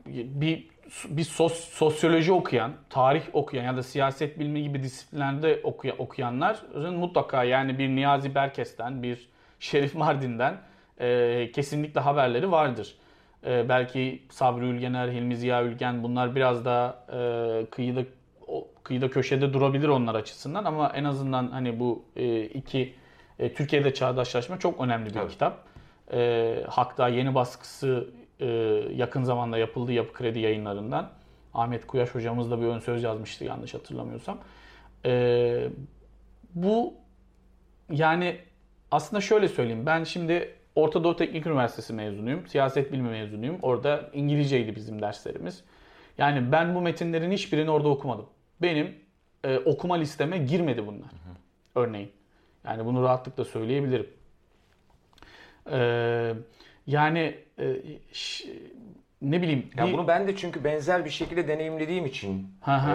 bir 0.06 0.66
bir 1.08 1.24
sos, 1.24 1.52
sosyoloji 1.54 2.32
okuyan, 2.32 2.72
tarih 2.90 3.22
okuyan 3.32 3.64
ya 3.64 3.76
da 3.76 3.82
siyaset 3.82 4.38
bilimi 4.38 4.62
gibi 4.62 4.82
disiplinlerde 4.82 5.60
okuya, 5.64 5.94
okuyanların 5.98 6.94
mutlaka 6.96 7.44
yani 7.44 7.78
bir 7.78 7.88
Niyazi 7.88 8.34
Berkes'ten, 8.34 9.02
bir 9.02 9.28
Şerif 9.60 9.94
Mardin'den 9.94 10.56
e, 11.00 11.50
kesinlikle 11.52 12.00
haberleri 12.00 12.50
vardır. 12.50 12.94
E, 13.46 13.68
belki 13.68 14.22
Sabri 14.30 14.64
Ülgener, 14.64 15.08
Hilmi 15.08 15.36
Ziya 15.36 15.62
Ülgen 15.62 16.02
bunlar 16.02 16.34
biraz 16.34 16.64
daha 16.64 17.04
e, 17.12 17.66
kıyıda 17.70 18.00
o, 18.46 18.68
kıyıda 18.84 19.10
köşede 19.10 19.52
durabilir 19.52 19.88
onlar 19.88 20.14
açısından 20.14 20.64
ama 20.64 20.92
en 20.94 21.04
azından 21.04 21.48
hani 21.48 21.80
bu 21.80 22.04
e, 22.16 22.42
iki 22.44 22.94
e, 23.38 23.52
Türkiye'de 23.54 23.94
çağdaşlaşma 23.94 24.58
çok 24.58 24.80
önemli 24.80 25.06
bir 25.06 25.14
Tabii. 25.14 25.30
kitap. 25.30 25.58
E, 26.12 26.64
Hak'ta 26.68 27.08
yeni 27.08 27.34
baskısı 27.34 28.08
e, 28.40 28.46
yakın 28.94 29.22
zamanda 29.22 29.58
yapıldı 29.58 29.92
Yapı 29.92 30.12
Kredi 30.12 30.38
yayınlarından. 30.38 31.10
Ahmet 31.54 31.86
Kuyaş 31.86 32.14
hocamız 32.14 32.50
da 32.50 32.60
bir 32.60 32.66
ön 32.66 32.78
söz 32.78 33.02
yazmıştı 33.02 33.44
yanlış 33.44 33.74
hatırlamıyorsam. 33.74 34.38
E, 35.04 35.68
bu 36.54 36.94
yani 37.90 38.38
aslında 38.90 39.20
şöyle 39.20 39.48
söyleyeyim. 39.48 39.86
Ben 39.86 40.04
şimdi 40.04 40.54
Orta 40.74 41.04
Doğu 41.04 41.16
Teknik 41.16 41.46
Üniversitesi 41.46 41.92
mezunuyum. 41.92 42.46
Siyaset 42.46 42.92
bilimi 42.92 43.10
mezunuyum. 43.10 43.58
Orada 43.62 44.10
İngilizceydi 44.12 44.76
bizim 44.76 45.02
derslerimiz. 45.02 45.64
Yani 46.18 46.52
ben 46.52 46.74
bu 46.74 46.80
metinlerin 46.80 47.30
hiçbirini 47.30 47.70
orada 47.70 47.88
okumadım. 47.88 48.26
Benim 48.62 48.94
e, 49.44 49.58
okuma 49.58 49.94
listeme 49.94 50.38
girmedi 50.38 50.86
bunlar. 50.86 51.10
Hı 51.10 51.30
hı. 51.30 51.34
Örneğin. 51.74 52.12
Yani 52.64 52.84
bunu 52.84 53.02
rahatlıkla 53.02 53.44
söyleyebilirim. 53.44 54.06
Eee 55.70 56.34
yani 56.86 57.34
e, 57.58 57.76
ş, 58.12 58.44
ne 59.22 59.42
bileyim. 59.42 59.70
Ya 59.76 59.86
bir... 59.86 59.92
bunu 59.92 60.08
ben 60.08 60.28
de 60.28 60.36
çünkü 60.36 60.64
benzer 60.64 61.04
bir 61.04 61.10
şekilde 61.10 61.48
deneyimlediğim 61.48 62.06
için 62.06 62.48
e, 62.68 62.94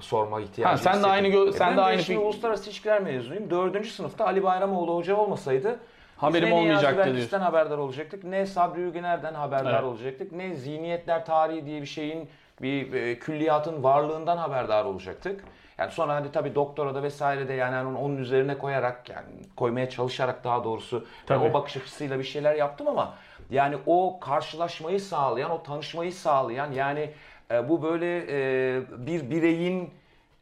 sorma 0.00 0.40
ihtiyacı 0.40 0.88
ha, 0.88 0.92
sen 0.92 1.02
de 1.02 1.06
aynı 1.06 1.28
gö- 1.28 1.52
sen 1.52 1.72
e, 1.72 1.76
de 1.76 1.80
aynı 1.80 2.02
şimdi 2.02 2.18
uluslararası 2.18 2.70
ilişkiler 2.70 3.02
mezunuyum. 3.02 3.50
Dördüncü 3.50 3.90
sınıfta 3.90 4.26
Ali 4.26 4.42
Bayramoğlu 4.42 4.96
hoca 4.96 5.16
olmasaydı 5.16 5.78
haberim 6.16 6.50
ne 6.50 6.54
olmayacaktı 6.54 7.14
diyorsun. 7.14 7.40
haberdar 7.40 7.78
olacaktık, 7.78 8.24
ne 8.24 8.46
Sabri 8.46 8.80
Ülgener'den 8.80 9.34
haberdar 9.34 9.72
evet. 9.72 9.82
olacaktık, 9.82 10.32
ne 10.32 10.54
zihniyetler 10.54 11.26
tarihi 11.26 11.66
diye 11.66 11.80
bir 11.80 11.86
şeyin 11.86 12.28
bir 12.62 12.92
e, 12.92 13.18
külliyatın 13.18 13.82
varlığından 13.82 14.36
haberdar 14.36 14.84
olacaktık. 14.84 15.44
Yani 15.82 15.92
sonra 15.92 16.14
hadi 16.14 16.32
tabii 16.32 16.54
doktora 16.54 17.02
vesaire 17.02 17.48
de 17.48 17.52
yani 17.52 17.86
onun, 17.86 17.94
onun 17.94 18.16
üzerine 18.16 18.58
koyarak 18.58 19.08
yani 19.08 19.26
koymaya 19.56 19.90
çalışarak 19.90 20.44
daha 20.44 20.64
doğrusu 20.64 21.06
yani 21.28 21.50
o 21.50 21.54
bakış 21.54 21.76
açısıyla 21.76 22.18
bir 22.18 22.24
şeyler 22.24 22.54
yaptım 22.54 22.88
ama 22.88 23.14
yani 23.50 23.76
o 23.86 24.20
karşılaşmayı 24.20 25.00
sağlayan, 25.00 25.50
o 25.50 25.62
tanışmayı 25.62 26.12
sağlayan 26.12 26.72
yani 26.72 27.10
e, 27.50 27.68
bu 27.68 27.82
böyle 27.82 28.24
e, 28.28 28.80
bir 29.06 29.30
bireyin 29.30 29.90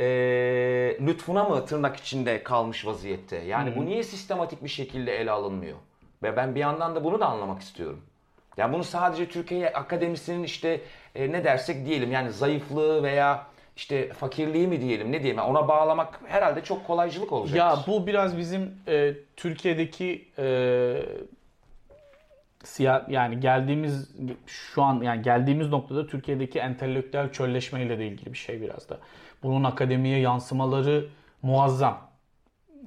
e, 0.01 0.07
lütfuna 1.07 1.45
mı 1.45 1.67
tırnak 1.67 1.97
içinde 1.97 2.43
kalmış 2.43 2.87
vaziyette? 2.87 3.37
Yani 3.37 3.71
hmm. 3.71 3.77
bu 3.77 3.87
niye 3.87 4.03
sistematik 4.03 4.65
bir 4.65 4.69
şekilde 4.69 5.17
ele 5.21 5.31
alınmıyor? 5.31 5.77
Ve 6.23 6.37
ben 6.37 6.55
bir 6.55 6.61
yandan 6.61 6.95
da 6.95 7.05
bunu 7.05 7.21
da 7.21 7.27
anlamak 7.27 7.63
istiyorum. 7.63 8.01
Yani 8.57 8.73
bunu 8.73 8.85
sadece 8.85 9.29
Türkiye 9.29 9.73
akademisinin 9.73 10.43
işte 10.43 10.81
e, 11.15 11.33
ne 11.33 11.45
dersek 11.45 11.87
diyelim 11.87 12.13
yani 12.13 12.31
zayıflığı 12.31 13.03
veya 13.03 13.47
işte 13.77 14.13
fakirliği 14.13 14.67
mi 14.67 14.81
diyelim 14.81 15.13
ne 15.13 15.23
diyelim 15.23 15.41
ona 15.41 15.69
bağlamak 15.69 16.21
herhalde 16.27 16.65
çok 16.65 16.87
kolaycılık 16.87 17.33
olacak. 17.33 17.57
Ya 17.57 17.79
bu 17.87 18.07
biraz 18.07 18.39
bizim 18.39 18.75
e, 18.89 19.15
Türkiye'deki 19.37 20.29
e, 20.39 21.03
siyah 22.65 23.09
yani 23.09 23.41
geldiğimiz 23.41 24.11
şu 24.47 24.83
an 24.83 25.03
yani 25.03 25.23
geldiğimiz 25.23 25.69
noktada 25.69 26.07
Türkiye'deki 26.07 26.59
entelektüel 26.59 27.33
çölleşmeyle 27.33 27.99
de 27.99 28.07
ilgili 28.07 28.33
bir 28.33 28.39
şey 28.39 28.63
biraz 28.63 28.89
da. 28.89 28.99
Bunun 29.43 29.65
akademiye 29.65 30.19
yansımaları 30.19 31.09
muazzam. 31.43 32.11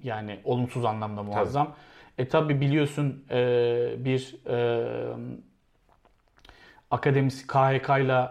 Yani 0.03 0.39
olumsuz 0.43 0.85
anlamda 0.85 1.23
muazzam. 1.23 1.65
Tabii. 1.65 1.75
E 2.17 2.27
tabi 2.27 2.61
biliyorsun 2.61 3.25
e, 3.31 3.35
bir 3.97 4.35
e, 4.47 4.87
akademis 6.91 7.47
KHK 7.47 7.89
ile 7.89 8.29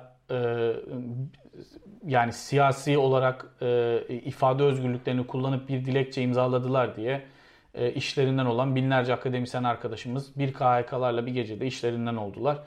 yani 2.07 2.33
siyasi 2.33 2.99
olarak 2.99 3.47
e, 3.63 3.99
ifade 4.09 4.63
özgürlüklerini 4.63 5.27
kullanıp 5.27 5.69
bir 5.69 5.85
dilekçe 5.85 6.23
imzaladılar 6.23 6.97
diye 6.97 7.23
e, 7.75 7.93
işlerinden 7.93 8.47
olan 8.47 8.77
binlerce 8.77 9.15
akademisyen 9.15 9.65
arkadaşımız 9.65 10.39
bir 10.39 10.53
KHK'larla 10.53 11.27
bir 11.27 11.33
gecede 11.33 11.67
işlerinden 11.67 12.17
oldular. 12.17 12.59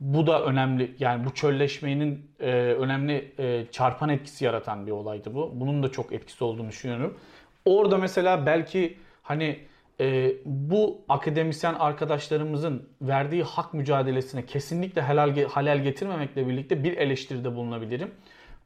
Bu 0.00 0.26
da 0.26 0.44
önemli 0.44 0.94
yani 0.98 1.24
bu 1.24 1.34
çölleşmenin 1.34 2.30
e, 2.40 2.52
önemli 2.52 3.32
e, 3.38 3.66
çarpan 3.70 4.08
etkisi 4.08 4.44
yaratan 4.44 4.86
bir 4.86 4.92
olaydı 4.92 5.34
bu. 5.34 5.52
Bunun 5.54 5.82
da 5.82 5.92
çok 5.92 6.12
etkisi 6.12 6.44
olduğunu 6.44 6.68
düşünüyorum. 6.68 7.18
Orada 7.64 7.98
mesela 7.98 8.46
belki 8.46 8.96
hani 9.22 9.58
e, 10.00 10.32
bu 10.44 11.00
akademisyen 11.08 11.74
arkadaşlarımızın 11.74 12.88
verdiği 13.02 13.42
hak 13.42 13.74
mücadelesine 13.74 14.46
kesinlikle 14.46 15.02
helal 15.02 15.44
halel 15.44 15.82
getirmemekle 15.82 16.48
birlikte 16.48 16.84
bir 16.84 16.96
eleştiride 16.96 17.54
bulunabilirim. 17.54 18.10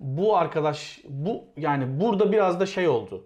Bu 0.01 0.37
arkadaş 0.37 1.01
bu 1.09 1.45
yani 1.57 2.01
burada 2.01 2.33
biraz 2.33 2.61
da 2.61 2.67
şey 2.67 2.89
oldu. 2.89 3.25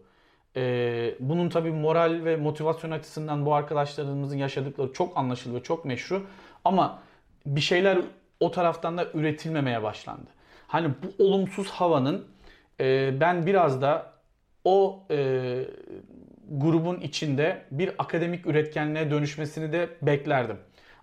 E, 0.57 1.15
bunun 1.21 1.49
tabii 1.49 1.71
moral 1.71 2.25
ve 2.25 2.37
motivasyon 2.37 2.91
açısından 2.91 3.47
bu 3.47 3.55
arkadaşlarımızın 3.55 4.37
yaşadıkları 4.37 4.93
çok 4.93 5.17
anlaşılır 5.17 5.55
ve 5.55 5.63
çok 5.63 5.85
meşru. 5.85 6.27
Ama 6.65 7.03
bir 7.47 7.61
şeyler 7.61 7.99
o 8.41 8.51
taraftan 8.51 8.99
da 8.99 9.07
üretilmemeye 9.15 9.83
başlandı. 9.83 10.31
Hani 10.67 10.91
bu 11.03 11.25
olumsuz 11.25 11.69
havanın 11.71 12.27
e, 12.81 13.21
ben 13.21 13.47
biraz 13.47 13.83
da 13.83 14.13
o 14.65 15.03
e, 15.11 15.65
grubun 16.51 17.01
içinde 17.01 17.63
bir 17.71 17.91
akademik 17.99 18.47
üretkenliğe 18.47 19.11
dönüşmesini 19.11 19.73
de 19.73 19.89
beklerdim. 20.03 20.57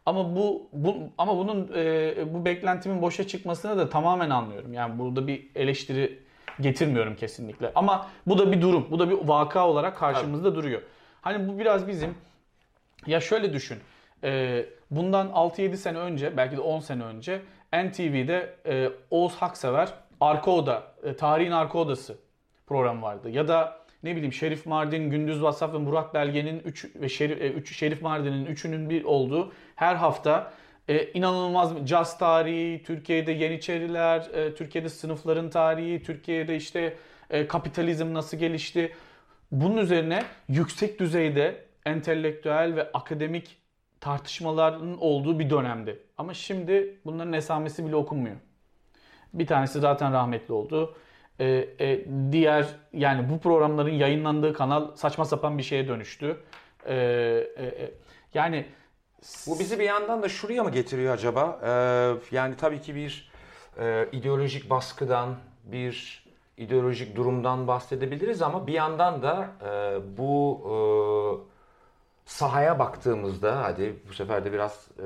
Ama 0.05 0.35
bu, 0.35 0.67
bu 0.73 0.97
ama 1.17 1.37
bunun 1.37 1.71
e, 1.75 2.33
bu 2.33 2.45
beklentimin 2.45 3.01
boşa 3.01 3.27
çıkmasını 3.27 3.77
da 3.77 3.89
tamamen 3.89 4.29
anlıyorum. 4.29 4.73
Yani 4.73 4.99
burada 4.99 5.27
bir 5.27 5.47
eleştiri 5.55 6.19
getirmiyorum 6.61 7.15
kesinlikle. 7.15 7.71
Ama 7.75 8.07
bu 8.27 8.37
da 8.37 8.51
bir 8.51 8.61
durum, 8.61 8.87
bu 8.91 8.99
da 8.99 9.09
bir 9.09 9.27
vaka 9.27 9.67
olarak 9.67 9.97
karşımızda 9.97 10.49
Tabii. 10.49 10.55
duruyor. 10.55 10.81
Hani 11.21 11.47
bu 11.47 11.59
biraz 11.59 11.87
bizim 11.87 12.15
ya 13.07 13.19
şöyle 13.19 13.53
düşün. 13.53 13.77
E, 14.23 14.65
bundan 14.91 15.27
6-7 15.27 15.77
sene 15.77 15.97
önce, 15.97 16.37
belki 16.37 16.57
de 16.57 16.61
10 16.61 16.79
sene 16.79 17.03
önce 17.03 17.41
NTV'de 17.73 18.55
e, 18.65 18.89
Oğuz 19.11 19.35
Haksever 19.35 19.93
Arka 20.21 20.51
Oda, 20.51 20.83
e, 21.03 21.15
Tarihin 21.15 21.51
Arka 21.51 21.77
Odası 21.77 22.17
program 22.67 23.01
vardı. 23.01 23.29
Ya 23.29 23.47
da 23.47 23.84
ne 24.05 24.15
bileyim 24.15 24.33
Şerif 24.33 24.65
Mardin, 24.65 25.09
Gündüz 25.09 25.43
Vassaf 25.43 25.73
ve 25.73 25.77
Murat 25.77 26.13
Belge'nin 26.13 26.59
3 26.59 26.95
ve 26.95 27.09
Şerif, 27.09 27.41
e, 27.41 27.49
üç, 27.49 27.77
Şerif 27.77 28.01
Mardin'in 28.01 28.45
üçünün 28.45 28.89
bir 28.89 29.03
olduğu 29.03 29.51
her 29.75 29.95
hafta 29.95 30.53
e, 30.87 31.11
inanılmaz 31.11 31.71
caz 31.85 32.17
tarihi, 32.17 32.83
Türkiye'de 32.83 33.31
Yeniçeriler, 33.31 34.29
e, 34.33 34.55
Türkiye'de 34.55 34.89
sınıfların 34.89 35.49
tarihi, 35.49 36.03
Türkiye'de 36.03 36.55
işte 36.55 36.97
e, 37.29 37.47
kapitalizm 37.47 38.13
nasıl 38.13 38.37
gelişti. 38.37 38.91
Bunun 39.51 39.77
üzerine 39.77 40.23
yüksek 40.49 40.99
düzeyde 40.99 41.65
entelektüel 41.85 42.75
ve 42.75 42.91
akademik 42.91 43.57
tartışmaların 43.99 45.01
olduğu 45.01 45.39
bir 45.39 45.49
dönemdi. 45.49 45.99
Ama 46.17 46.33
şimdi 46.33 46.97
bunların 47.05 47.33
esamesi 47.33 47.87
bile 47.87 47.95
okunmuyor. 47.95 48.35
Bir 49.33 49.47
tanesi 49.47 49.79
zaten 49.79 50.13
rahmetli 50.13 50.53
oldu 50.53 50.95
e, 51.39 51.45
e, 51.79 52.05
diğer 52.31 52.65
yani 52.93 53.29
bu 53.29 53.39
programların 53.39 53.93
yayınlandığı 53.93 54.53
kanal 54.53 54.95
saçma 54.95 55.25
sapan 55.25 55.57
bir 55.57 55.63
şeye 55.63 55.87
dönüştü. 55.87 56.37
E, 56.85 56.95
e, 56.95 57.65
e, 57.65 57.91
yani 58.33 58.65
bu 59.47 59.59
bizi 59.59 59.79
bir 59.79 59.83
yandan 59.83 60.23
da 60.23 60.29
şuraya 60.29 60.63
mı 60.63 60.71
getiriyor 60.71 61.13
acaba? 61.13 61.59
Ee, 61.63 62.35
yani 62.35 62.55
tabii 62.57 62.81
ki 62.81 62.95
bir 62.95 63.31
e, 63.79 64.07
ideolojik 64.11 64.69
baskıdan, 64.69 65.35
bir 65.63 66.25
ideolojik 66.57 67.15
durumdan 67.15 67.67
bahsedebiliriz 67.67 68.41
ama 68.41 68.67
bir 68.67 68.73
yandan 68.73 69.21
da 69.21 69.47
e, 69.69 69.99
bu 70.17 70.61
e, 70.65 70.75
sahaya 72.25 72.79
baktığımızda, 72.79 73.63
hadi 73.63 73.95
bu 74.09 74.13
sefer 74.13 74.45
de 74.45 74.53
biraz 74.53 74.87
e, 74.99 75.03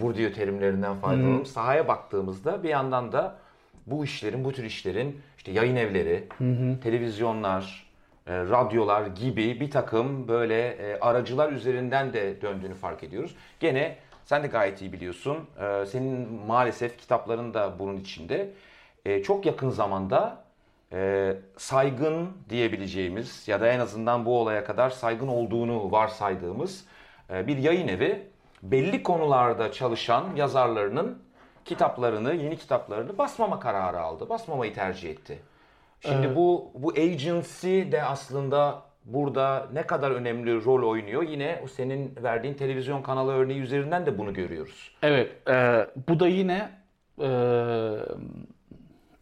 Bourdieu 0.00 0.32
terimlerinden 0.32 0.94
faydalanalım. 0.94 1.38
Hmm. 1.38 1.46
Sahaya 1.46 1.88
baktığımızda 1.88 2.62
bir 2.62 2.68
yandan 2.68 3.12
da 3.12 3.36
bu 3.86 4.04
işlerin, 4.04 4.44
bu 4.44 4.52
tür 4.52 4.64
işlerin 4.64 5.20
işte 5.36 5.52
yayın 5.52 5.76
evleri, 5.76 6.24
hı 6.38 6.44
hı. 6.44 6.80
televizyonlar, 6.80 7.86
e, 8.26 8.36
radyolar 8.36 9.06
gibi 9.06 9.60
bir 9.60 9.70
takım 9.70 10.28
böyle 10.28 10.68
e, 10.68 11.00
aracılar 11.00 11.52
üzerinden 11.52 12.12
de 12.12 12.42
döndüğünü 12.42 12.74
fark 12.74 13.04
ediyoruz. 13.04 13.36
Gene 13.60 13.96
sen 14.24 14.42
de 14.42 14.46
gayet 14.46 14.80
iyi 14.80 14.92
biliyorsun. 14.92 15.38
E, 15.60 15.86
senin 15.86 16.32
maalesef 16.46 16.98
kitapların 16.98 17.54
da 17.54 17.78
bunun 17.78 17.96
içinde. 17.96 18.50
E, 19.04 19.22
çok 19.22 19.46
yakın 19.46 19.70
zamanda 19.70 20.44
e, 20.92 21.34
saygın 21.56 22.28
diyebileceğimiz 22.50 23.48
ya 23.48 23.60
da 23.60 23.68
en 23.68 23.80
azından 23.80 24.26
bu 24.26 24.40
olaya 24.40 24.64
kadar 24.64 24.90
saygın 24.90 25.28
olduğunu 25.28 25.92
varsaydığımız 25.92 26.84
e, 27.30 27.46
bir 27.46 27.58
yayın 27.58 27.88
evi 27.88 28.22
belli 28.62 29.02
konularda 29.02 29.72
çalışan 29.72 30.36
yazarlarının 30.36 31.23
kitaplarını, 31.64 32.34
yeni 32.34 32.56
kitaplarını 32.56 33.18
basmama 33.18 33.60
kararı 33.60 34.00
aldı. 34.00 34.28
Basmamayı 34.28 34.74
tercih 34.74 35.10
etti. 35.10 35.38
Şimdi 36.00 36.26
evet. 36.26 36.36
bu 36.36 36.70
bu 36.74 36.90
agency 36.90 37.82
de 37.92 38.02
aslında 38.02 38.82
burada 39.04 39.68
ne 39.72 39.82
kadar 39.82 40.10
önemli 40.10 40.64
rol 40.64 40.90
oynuyor. 40.90 41.22
Yine 41.22 41.60
o 41.64 41.66
senin 41.66 42.14
verdiğin 42.22 42.54
televizyon 42.54 43.02
kanalı 43.02 43.32
örneği 43.32 43.60
üzerinden 43.60 44.06
de 44.06 44.18
bunu 44.18 44.34
görüyoruz. 44.34 44.90
Evet, 45.02 45.48
e, 45.48 45.86
bu 46.08 46.20
da 46.20 46.28
yine 46.28 46.70
e, 47.20 47.28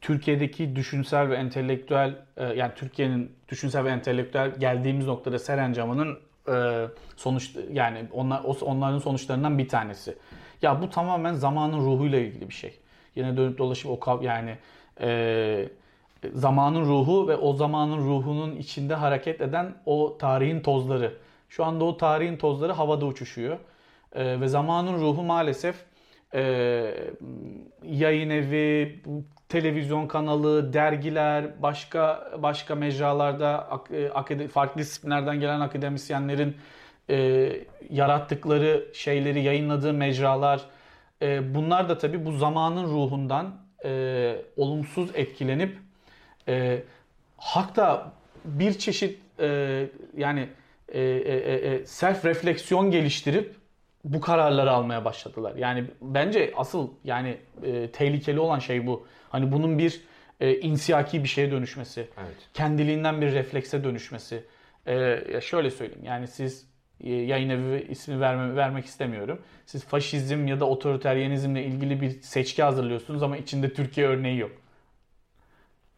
Türkiye'deki 0.00 0.76
düşünsel 0.76 1.28
ve 1.30 1.36
entelektüel 1.36 2.16
e, 2.36 2.44
yani 2.44 2.72
Türkiye'nin 2.76 3.32
düşünsel 3.48 3.84
ve 3.84 3.90
entelektüel 3.90 4.54
geldiğimiz 4.58 5.06
noktada 5.06 5.38
Serencam'ın 5.38 6.18
e, 6.48 6.86
sonuç 7.16 7.56
yani 7.72 8.06
onlar 8.12 8.42
onların 8.60 8.98
sonuçlarından 8.98 9.58
bir 9.58 9.68
tanesi. 9.68 10.14
Ya 10.62 10.82
bu 10.82 10.90
tamamen 10.90 11.34
zamanın 11.34 11.78
ruhuyla 11.78 12.18
ilgili 12.18 12.48
bir 12.48 12.54
şey. 12.54 12.78
Yine 13.14 13.36
dönüp 13.36 13.58
dolaşıp 13.58 13.90
o 13.90 14.20
yani 14.22 14.58
e, 15.00 15.68
zamanın 16.34 16.84
ruhu 16.84 17.28
ve 17.28 17.36
o 17.36 17.52
zamanın 17.52 17.98
ruhunun 17.98 18.56
içinde 18.56 18.94
hareket 18.94 19.40
eden 19.40 19.74
o 19.86 20.16
tarihin 20.18 20.60
tozları. 20.60 21.14
Şu 21.48 21.64
anda 21.64 21.84
o 21.84 21.96
tarihin 21.96 22.36
tozları 22.36 22.72
havada 22.72 23.06
uçuşuyor. 23.06 23.58
E, 24.14 24.40
ve 24.40 24.48
zamanın 24.48 25.00
ruhu 25.00 25.22
maalesef 25.22 25.76
e, 26.34 26.42
yayın 27.82 28.30
evi, 28.30 29.02
televizyon 29.48 30.06
kanalı, 30.06 30.72
dergiler, 30.72 31.62
başka 31.62 32.30
başka 32.38 32.74
mecralarda 32.74 33.70
ak, 33.70 33.90
farklı 34.52 34.80
disiplinlerden 34.80 35.40
gelen 35.40 35.60
akademisyenlerin 35.60 36.56
e, 37.10 37.50
yarattıkları 37.90 38.86
şeyleri 38.94 39.42
yayınladığı 39.42 39.92
mecralar 39.92 40.60
e, 41.22 41.54
bunlar 41.54 41.88
da 41.88 41.98
tabi 41.98 42.24
bu 42.24 42.32
zamanın 42.32 42.84
ruhundan 42.84 43.54
e, 43.84 44.36
olumsuz 44.56 45.10
etkilenip 45.14 45.78
e, 46.48 46.82
hakta 47.36 48.12
bir 48.44 48.78
çeşit 48.78 49.18
e, 49.40 49.86
yani 50.16 50.48
e, 50.88 51.00
e, 51.00 51.34
e, 51.54 51.86
self 51.86 52.24
refleksiyon 52.24 52.90
geliştirip 52.90 53.54
bu 54.04 54.20
kararları 54.20 54.70
almaya 54.70 55.04
başladılar. 55.04 55.54
Yani 55.56 55.84
bence 56.00 56.52
asıl 56.56 56.90
yani 57.04 57.36
e, 57.62 57.90
tehlikeli 57.90 58.40
olan 58.40 58.58
şey 58.58 58.86
bu. 58.86 59.06
Hani 59.28 59.52
bunun 59.52 59.78
bir 59.78 60.00
e, 60.40 60.60
insiyaki 60.60 61.22
bir 61.22 61.28
şeye 61.28 61.50
dönüşmesi, 61.50 62.00
evet. 62.00 62.36
kendiliğinden 62.54 63.20
bir 63.20 63.32
reflekse 63.32 63.84
dönüşmesi. 63.84 64.44
E, 64.86 65.40
şöyle 65.40 65.70
söyleyeyim 65.70 66.04
yani 66.04 66.28
siz 66.28 66.62
e, 66.62 66.71
yayın 67.02 67.48
evi 67.48 67.86
ismi 67.90 68.20
verme, 68.20 68.56
vermek 68.56 68.84
istemiyorum. 68.84 69.38
Siz 69.66 69.84
faşizm 69.84 70.46
ya 70.46 70.60
da 70.60 70.64
otoriteryenizmle 70.64 71.64
ilgili 71.64 72.00
bir 72.00 72.20
seçki 72.22 72.62
hazırlıyorsunuz 72.62 73.22
ama 73.22 73.36
içinde 73.36 73.72
Türkiye 73.72 74.06
örneği 74.06 74.38
yok. 74.38 74.50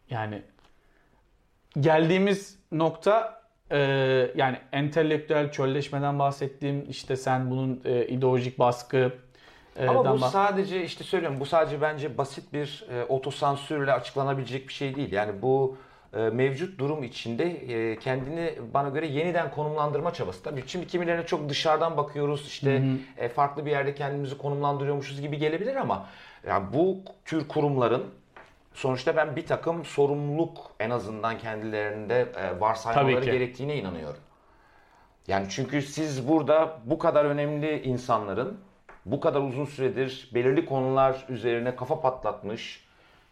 Yani 0.09 0.41
geldiğimiz 1.79 2.59
nokta 2.71 3.41
e, 3.71 3.77
yani 4.35 4.57
entelektüel 4.71 5.51
çölleşmeden 5.51 6.19
bahsettiğim 6.19 6.89
işte 6.89 7.15
sen 7.15 7.51
bunun 7.51 7.81
e, 7.85 8.07
ideolojik 8.07 8.59
baskı 8.59 9.11
e, 9.75 9.87
ama 9.87 10.05
bu 10.05 10.19
bah- 10.19 10.29
sadece 10.29 10.83
işte 10.83 11.03
söylüyorum 11.03 11.39
bu 11.39 11.45
sadece 11.45 11.81
bence 11.81 12.17
basit 12.17 12.53
bir 12.53 12.85
e, 12.91 13.03
otosansürle 13.03 13.93
açıklanabilecek 13.93 14.67
bir 14.67 14.73
şey 14.73 14.95
değil. 14.95 15.11
Yani 15.11 15.41
bu 15.41 15.77
e, 15.77 15.94
mevcut 16.13 16.79
durum 16.79 17.03
içinde 17.03 17.45
e, 17.45 17.99
kendini 17.99 18.53
bana 18.73 18.89
göre 18.89 19.07
yeniden 19.07 19.51
konumlandırma 19.51 20.13
çabası. 20.13 20.43
Tabii 20.43 20.63
şimdi 20.67 20.87
kimilerine 20.87 21.25
çok 21.25 21.49
dışarıdan 21.49 21.97
bakıyoruz 21.97 22.47
işte 22.47 22.83
e, 23.17 23.29
farklı 23.29 23.65
bir 23.65 23.71
yerde 23.71 23.95
kendimizi 23.95 24.37
konumlandırıyormuşuz 24.37 25.21
gibi 25.21 25.37
gelebilir 25.37 25.75
ama 25.75 26.07
yani 26.47 26.65
bu 26.73 26.97
tür 27.25 27.47
kurumların 27.47 28.03
sonuçta 28.73 29.15
ben 29.15 29.35
bir 29.35 29.45
takım 29.45 29.85
sorumluluk 29.85 30.71
en 30.79 30.89
azından 30.89 31.37
kendilerinde 31.37 32.27
e, 32.37 32.59
varsaymaları 32.59 33.25
gerektiğine 33.25 33.75
inanıyorum. 33.77 34.19
Yani 35.27 35.47
çünkü 35.49 35.81
siz 35.81 36.27
burada 36.27 36.79
bu 36.85 36.99
kadar 36.99 37.25
önemli 37.25 37.81
insanların 37.81 38.59
bu 39.05 39.19
kadar 39.19 39.41
uzun 39.41 39.65
süredir 39.65 40.29
belirli 40.33 40.65
konular 40.65 41.25
üzerine 41.29 41.75
kafa 41.75 42.01
patlatmış, 42.01 42.84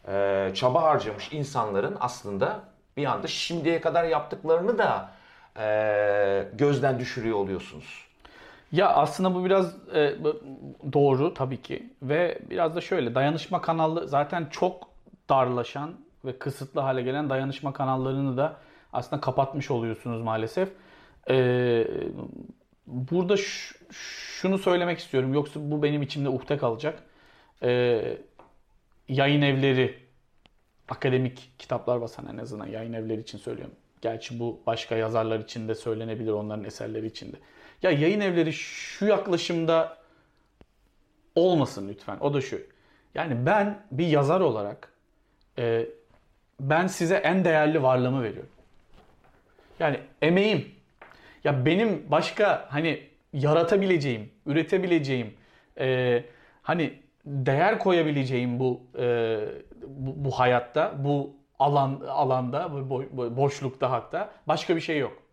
e, 0.08 0.52
çaba 0.56 0.84
harcamış 0.84 1.34
insanların 1.34 1.98
aslında 2.00 2.60
bir 2.98 3.06
anda 3.06 3.28
şimdiye 3.28 3.82
kadar 3.82 4.04
yaptıklarını 4.04 4.78
da 4.78 5.12
e, 5.60 6.48
gözden 6.54 7.00
düşürüyor 7.00 7.38
oluyorsunuz. 7.38 8.04
Ya 8.72 8.90
aslında 8.90 9.36
bu 9.36 9.46
biraz 9.46 9.76
e, 9.96 10.16
doğru 10.94 11.34
tabii 11.34 11.62
ki 11.62 11.90
ve 12.02 12.40
biraz 12.50 12.76
da 12.76 12.82
şöyle 12.82 13.16
dayanışma 13.16 13.62
kanalı 13.62 14.08
zaten 14.08 14.48
çok 14.52 14.88
darlaşan 15.30 15.94
ve 16.26 16.40
kısıtlı 16.40 16.82
hale 16.82 17.02
gelen 17.02 17.30
dayanışma 17.30 17.74
kanallarını 17.74 18.38
da 18.38 18.56
aslında 18.94 19.22
kapatmış 19.22 19.72
oluyorsunuz 19.72 20.22
maalesef. 20.22 20.70
E, 21.30 21.88
burada 22.88 23.36
şunu 23.92 24.58
söylemek 24.58 25.00
istiyorum 25.00 25.34
yoksa 25.34 25.60
bu 25.64 25.84
benim 25.84 26.02
içimde 26.02 26.30
uhde 26.30 26.58
kalacak. 26.58 27.04
E, 27.64 28.02
yayın 29.08 29.42
evleri 29.42 30.00
akademik 30.90 31.52
kitaplar 31.60 32.02
basan 32.02 32.28
en 32.34 32.38
azından 32.38 32.68
yayın 32.68 32.94
evleri 32.94 33.22
için 33.22 33.38
söylüyorum. 33.38 33.76
Gerçi 34.02 34.40
bu 34.40 34.62
başka 34.66 34.96
yazarlar 34.96 35.40
için 35.40 35.68
de 35.68 35.76
söylenebilir 35.76 36.32
onların 36.32 36.64
eserleri 36.64 37.06
için 37.06 37.34
de. 37.34 37.38
Ya 37.84 37.92
yayın 37.92 38.20
evleri 38.20 38.54
şu 38.54 39.06
yaklaşımda 39.06 39.98
olmasın 41.36 41.90
lütfen. 41.90 42.18
O 42.20 42.34
da 42.34 42.42
şu. 42.42 42.62
Yani 43.16 43.46
ben 43.46 43.86
bir 43.92 44.08
yazar 44.08 44.42
olarak 44.42 44.94
e, 45.58 45.86
ben 46.60 46.88
size 46.88 47.16
en 47.16 47.46
değerli 47.46 47.84
varlığımı 47.84 48.24
veriyorum. 48.24 48.50
Yani 49.80 50.00
emeğim. 50.22 50.72
Ya 51.44 51.66
benim 51.66 52.12
başka 52.12 52.68
hani 52.70 53.08
yaratabileceğim, 53.34 54.32
üretebileceğim, 54.46 55.34
e, 55.80 56.24
hani 56.62 57.03
değer 57.26 57.80
koyabileceğim 57.80 58.60
bu, 58.60 58.82
e, 59.00 59.40
bu 59.88 60.26
bu 60.26 60.32
hayatta, 60.32 61.04
bu 61.04 61.36
alan 61.60 62.02
alanda, 62.08 62.72
bu 62.74 62.78
bo- 62.78 63.08
bu 63.12 63.38
boşlukta 63.38 63.92
hatta 63.92 64.32
başka 64.48 64.76
bir 64.76 64.82
şey 64.82 65.00
yok. 65.00 65.24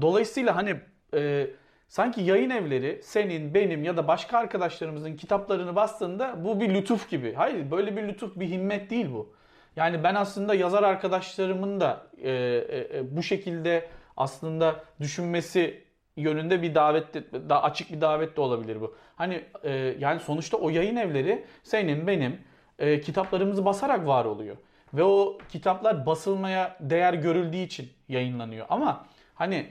Dolayısıyla 0.00 0.56
hani 0.56 0.76
e, 1.14 1.50
sanki 1.88 2.20
yayın 2.20 2.50
evleri 2.50 3.00
senin, 3.02 3.54
benim 3.54 3.84
ya 3.84 3.96
da 3.96 4.08
başka 4.08 4.38
arkadaşlarımızın 4.38 5.16
kitaplarını 5.16 5.76
bastığında 5.76 6.44
bu 6.44 6.60
bir 6.60 6.74
lütuf 6.74 7.10
gibi. 7.10 7.34
Hayır 7.34 7.70
böyle 7.70 7.96
bir 7.96 8.08
lütuf, 8.08 8.36
bir 8.36 8.48
himmet 8.48 8.90
değil 8.90 9.12
bu. 9.12 9.34
Yani 9.76 10.04
ben 10.04 10.14
aslında 10.14 10.54
yazar 10.54 10.82
arkadaşlarımın 10.82 11.80
da 11.80 12.06
e, 12.22 12.30
e, 12.30 12.98
e, 12.98 13.16
bu 13.16 13.22
şekilde 13.22 13.88
aslında 14.16 14.84
düşünmesi 15.00 15.85
yönünde 16.16 16.62
bir 16.62 16.74
davet 16.74 17.14
daha 17.48 17.62
açık 17.62 17.92
bir 17.92 18.00
davet 18.00 18.36
de 18.36 18.40
olabilir 18.40 18.80
bu. 18.80 18.96
Hani 19.16 19.44
e, 19.62 19.72
yani 19.98 20.20
sonuçta 20.20 20.56
o 20.56 20.70
yayın 20.70 20.96
evleri 20.96 21.44
senin 21.62 22.06
benim 22.06 22.40
e, 22.78 23.00
kitaplarımızı 23.00 23.64
basarak 23.64 24.06
var 24.06 24.24
oluyor. 24.24 24.56
Ve 24.94 25.02
o 25.02 25.38
kitaplar 25.48 26.06
basılmaya 26.06 26.76
değer 26.80 27.14
görüldüğü 27.14 27.56
için 27.56 27.88
yayınlanıyor. 28.08 28.66
Ama 28.68 29.06
hani 29.34 29.66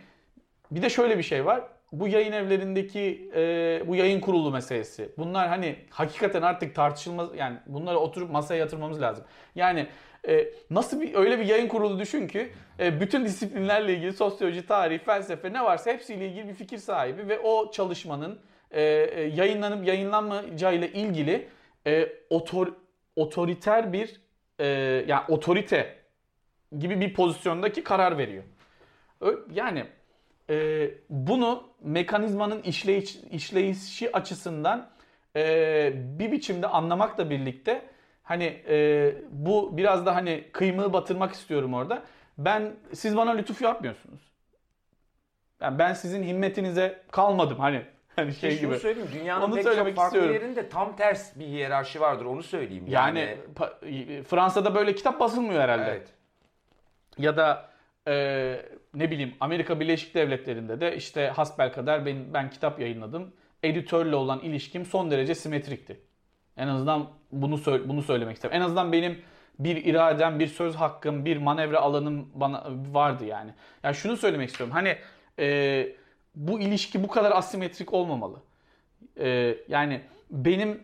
bir 0.71 0.81
de 0.81 0.89
şöyle 0.89 1.17
bir 1.17 1.23
şey 1.23 1.45
var. 1.45 1.61
Bu 1.91 2.07
yayın 2.07 2.31
evlerindeki 2.31 3.31
e, 3.35 3.83
bu 3.87 3.95
yayın 3.95 4.21
kurulu 4.21 4.51
meselesi. 4.51 5.11
Bunlar 5.17 5.47
hani 5.47 5.75
hakikaten 5.89 6.41
artık 6.41 6.75
tartışılmaz 6.75 7.29
yani 7.35 7.57
bunları 7.67 7.97
oturup 7.97 8.31
masaya 8.31 8.55
yatırmamız 8.55 9.01
lazım. 9.01 9.25
Yani 9.55 9.87
e, 10.27 10.53
nasıl 10.69 11.01
bir 11.01 11.15
öyle 11.15 11.39
bir 11.39 11.45
yayın 11.45 11.67
kurulu 11.67 11.99
düşün 11.99 12.27
ki 12.27 12.51
e, 12.79 13.01
bütün 13.01 13.25
disiplinlerle 13.25 13.93
ilgili 13.93 14.13
sosyoloji, 14.13 14.65
tarih, 14.65 14.99
felsefe 14.99 15.53
ne 15.53 15.63
varsa 15.63 15.91
hepsiyle 15.91 16.27
ilgili 16.27 16.47
bir 16.47 16.53
fikir 16.53 16.77
sahibi 16.77 17.27
ve 17.27 17.39
o 17.39 17.71
çalışmanın 17.71 18.39
e, 18.71 18.83
e, 18.83 19.21
yayınlanıp 19.21 19.87
yayınlanmayacağıyla 19.87 20.87
ilgili 20.87 21.47
e, 21.87 22.09
otor, 22.29 22.67
otoriter 23.15 23.93
bir 23.93 24.21
e, 24.59 24.65
yani 25.07 25.23
otorite 25.27 25.95
gibi 26.79 27.01
bir 27.01 27.13
pozisyondaki 27.13 27.83
karar 27.83 28.17
veriyor. 28.17 28.43
Yani 29.53 29.85
e, 30.49 30.89
bunu 31.09 31.63
mekanizmanın 31.81 32.61
işleyiş, 32.61 33.15
işleyişi 33.31 34.15
açısından 34.15 34.89
e, 35.35 35.91
bir 35.95 36.31
biçimde 36.31 36.67
anlamakla 36.67 37.29
birlikte 37.29 37.81
hani 38.25 38.61
e, 38.69 39.15
bu 39.31 39.77
biraz 39.77 40.05
da 40.05 40.15
hani 40.15 40.43
kıymığı 40.53 40.93
batırmak 40.93 41.33
istiyorum 41.33 41.73
orada. 41.73 42.03
Ben 42.37 42.75
siz 42.93 43.17
bana 43.17 43.31
lütuf 43.31 43.61
yapmıyorsunuz. 43.61 44.21
Yani 45.61 45.79
ben 45.79 45.93
sizin 45.93 46.23
himmetinize 46.23 47.01
kalmadım 47.11 47.59
hani 47.59 47.81
hani 48.15 48.33
şey 48.33 48.57
şunu 48.57 48.69
gibi. 48.69 48.79
söyleyeyim 48.79 49.09
dünyanın 49.13 49.41
Onu 49.45 49.55
pek 49.55 49.63
çok 49.63 49.75
farklı 49.75 50.03
istiyorum. 50.03 50.33
yerinde 50.33 50.69
tam 50.69 50.95
ters 50.95 51.39
bir 51.39 51.45
hiyerarşi 51.45 52.01
vardır 52.01 52.25
onu 52.25 52.43
söyleyeyim. 52.43 52.85
Yani 52.87 53.37
pa- 53.55 54.23
Fransa'da 54.23 54.75
böyle 54.75 54.95
kitap 54.95 55.19
basılmıyor 55.19 55.61
herhalde. 55.61 55.83
evet. 55.91 56.07
Ya 57.17 57.37
da 57.37 57.69
e, 58.07 58.13
ne 58.93 59.11
bileyim 59.11 59.33
Amerika 59.39 59.79
Birleşik 59.79 60.15
Devletleri'nde 60.15 60.81
de 60.81 60.95
işte 60.95 61.27
hasbelkader 61.27 62.05
ben, 62.05 62.33
ben 62.33 62.49
kitap 62.49 62.79
yayınladım. 62.79 63.33
Editörle 63.63 64.15
olan 64.15 64.39
ilişkim 64.39 64.85
son 64.85 65.11
derece 65.11 65.35
simetrikti. 65.35 65.99
En 66.57 66.67
azından 66.67 67.07
bunu 67.31 67.55
sö- 67.55 67.89
bunu 67.89 68.01
söylemek 68.01 68.35
istedim. 68.35 68.55
En 68.55 68.61
azından 68.61 68.91
benim 68.91 69.21
bir 69.59 69.85
iradem, 69.85 70.39
bir 70.39 70.47
söz 70.47 70.75
hakkım, 70.75 71.25
bir 71.25 71.37
manevra 71.37 71.79
alanım 71.79 72.29
bana 72.33 72.63
vardı 72.91 73.25
yani. 73.25 73.51
Yani 73.83 73.95
şunu 73.95 74.17
söylemek 74.17 74.49
istiyorum. 74.49 74.73
Hani 74.73 74.97
e, 75.39 75.87
bu 76.35 76.59
ilişki 76.59 77.03
bu 77.03 77.07
kadar 77.07 77.31
asimetrik 77.31 77.93
olmamalı. 77.93 78.41
E, 79.19 79.57
yani 79.67 80.01
benim 80.31 80.83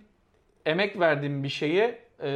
emek 0.65 0.99
verdiğim 0.99 1.43
bir 1.43 1.49
şeye 1.49 1.99
e, 2.23 2.31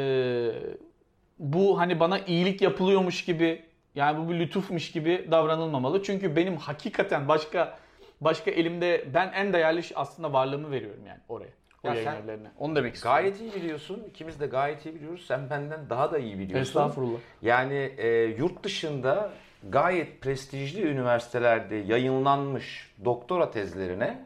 bu 1.39 1.79
hani 1.79 1.99
bana 1.99 2.19
iyilik 2.19 2.61
yapılıyormuş 2.61 3.25
gibi 3.25 3.63
yani 3.95 4.19
bu 4.19 4.31
bir 4.31 4.39
lütufmuş 4.39 4.91
gibi 4.91 5.27
davranılmamalı. 5.31 6.03
Çünkü 6.03 6.35
benim 6.35 6.57
hakikaten 6.57 7.27
başka 7.27 7.79
başka 8.21 8.51
elimde 8.51 9.05
ben 9.13 9.31
en 9.35 9.53
değerli 9.53 9.81
aslında 9.95 10.33
varlığımı 10.33 10.71
veriyorum 10.71 11.05
yani 11.07 11.19
oraya. 11.29 11.64
O 11.85 11.87
Ya 11.87 11.93
yayın 11.93 12.09
sen 12.09 12.23
evlerine. 12.23 12.47
Onu 12.59 12.75
demek 12.75 12.95
istiyorum. 12.95 13.21
Gayet 13.21 13.41
iyi 13.41 13.55
biliyorsun. 13.55 14.03
İkimiz 14.09 14.39
de 14.39 14.47
gayet 14.47 14.85
iyi 14.85 14.95
biliyoruz. 14.95 15.25
Sen 15.27 15.49
benden 15.49 15.89
daha 15.89 16.11
da 16.11 16.17
iyi 16.17 16.39
biliyorsun. 16.39 16.61
Estağfurullah. 16.61 17.17
Yani 17.41 17.93
e, 17.97 18.07
yurt 18.23 18.63
dışında 18.63 19.31
gayet 19.69 20.21
prestijli 20.21 20.81
üniversitelerde 20.87 21.75
yayınlanmış 21.75 22.93
doktora 23.05 23.51
tezlerine 23.51 24.25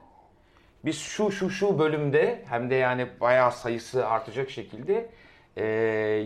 biz 0.86 1.00
şu 1.00 1.32
şu 1.32 1.50
şu 1.50 1.80
bölümde 1.80 2.44
hem 2.50 2.70
de 2.70 2.76
yani 2.76 3.08
bayağı 3.22 3.52
sayısı 3.52 4.08
artacak 4.08 4.50
şekilde 4.50 5.10
e, 5.58 5.66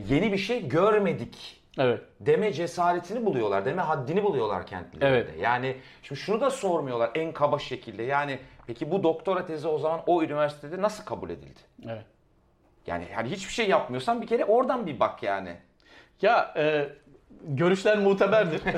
yeni 0.10 0.32
bir 0.32 0.38
şey 0.38 0.68
görmedik 0.68 1.63
Evet. 1.78 2.02
deme 2.20 2.54
cesaretini 2.54 3.26
buluyorlar, 3.26 3.66
deme 3.66 3.82
haddini 3.82 4.24
buluyorlar 4.24 4.68
kendilerinde. 4.68 5.08
Evet. 5.08 5.30
Yani 5.42 5.78
şimdi 6.04 6.22
şunu 6.22 6.42
da 6.42 6.50
sormuyorlar 6.50 7.12
en 7.16 7.32
kaba 7.32 7.60
şekilde. 7.60 8.04
Yani 8.04 8.40
peki 8.68 8.92
bu 8.92 9.04
doktora 9.04 9.46
tezi 9.46 9.68
o 9.68 9.78
zaman 9.78 10.02
o 10.08 10.24
üniversitede 10.24 10.82
nasıl 10.82 11.06
kabul 11.06 11.30
edildi? 11.30 11.60
Evet. 11.86 12.06
Yani 12.88 13.08
yani 13.12 13.30
hiçbir 13.30 13.54
şey 13.54 13.70
yapmıyorsan 13.70 14.22
bir 14.22 14.28
kere 14.28 14.46
oradan 14.46 14.88
bir 14.88 15.00
bak 15.00 15.24
yani. 15.24 15.56
Ya 16.22 16.54
e, 16.58 16.90
görüşler 17.44 17.98
muteberdir. 17.98 18.62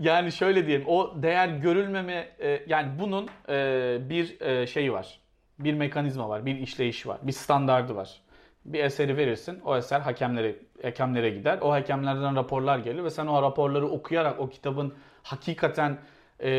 yani 0.00 0.32
şöyle 0.32 0.66
diyelim 0.66 0.86
o 0.88 1.22
değer 1.22 1.48
görülmeme 1.48 2.28
e, 2.40 2.62
yani 2.66 2.98
bunun 2.98 3.28
e, 3.48 3.98
bir 4.10 4.40
e, 4.40 4.66
şeyi 4.66 4.92
var. 4.92 5.20
Bir 5.58 5.74
mekanizma 5.74 6.28
var, 6.28 6.46
bir 6.46 6.58
işleyişi 6.58 7.08
var, 7.08 7.18
bir 7.22 7.32
standardı 7.32 7.96
var. 7.96 8.20
Bir 8.64 8.84
eseri 8.84 9.16
verirsin, 9.16 9.60
o 9.64 9.76
eser 9.76 10.00
hakemlere 10.00 10.56
hakemlere 10.82 11.30
gider. 11.30 11.58
O 11.60 11.72
hakemlerden 11.72 12.36
raporlar 12.36 12.78
gelir 12.78 13.04
ve 13.04 13.10
sen 13.10 13.26
o 13.26 13.42
raporları 13.42 13.88
okuyarak 13.88 14.40
o 14.40 14.48
kitabın 14.48 14.94
hakikaten 15.22 15.98
e, 16.40 16.50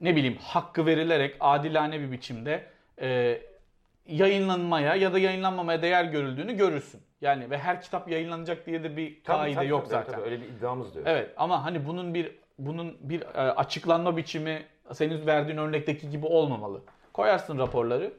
ne 0.00 0.16
bileyim 0.16 0.38
hakkı 0.42 0.86
verilerek 0.86 1.36
adilane 1.40 2.00
bir 2.00 2.12
biçimde 2.12 2.66
e, 3.00 3.40
yayınlanmaya 4.06 4.94
ya 4.94 5.12
da 5.12 5.18
yayınlanmamaya 5.18 5.82
değer 5.82 6.04
görüldüğünü 6.04 6.56
görürsün. 6.56 7.00
Yani 7.20 7.50
ve 7.50 7.58
her 7.58 7.82
kitap 7.82 8.08
yayınlanacak 8.08 8.66
diye 8.66 8.82
de 8.82 8.96
bir 8.96 9.22
kaide 9.24 9.64
yok 9.64 9.86
zaten. 9.86 10.20
öyle 10.20 10.40
bir 10.40 10.46
iddiamız 10.46 10.94
da 10.94 10.98
yok. 10.98 11.08
Evet 11.08 11.30
ama 11.36 11.64
hani 11.64 11.86
bunun 11.86 12.14
bir 12.14 12.38
bunun 12.58 12.96
bir 13.00 13.20
e, 13.20 13.26
açıklanma 13.34 14.16
biçimi 14.16 14.62
senin 14.92 15.26
verdiğin 15.26 15.58
örnekteki 15.58 16.10
gibi 16.10 16.26
olmamalı. 16.26 16.80
Koyarsın 17.12 17.58
raporları. 17.58 18.12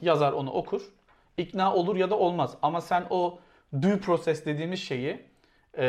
Yazar 0.00 0.32
onu 0.32 0.50
okur. 0.50 0.82
İkna 1.36 1.74
olur 1.74 1.96
ya 1.96 2.10
da 2.10 2.18
olmaz. 2.18 2.56
Ama 2.62 2.80
sen 2.80 3.04
o 3.10 3.38
due 3.82 3.98
process 3.98 4.46
dediğimiz 4.46 4.80
şeyi 4.80 5.20
e, 5.78 5.86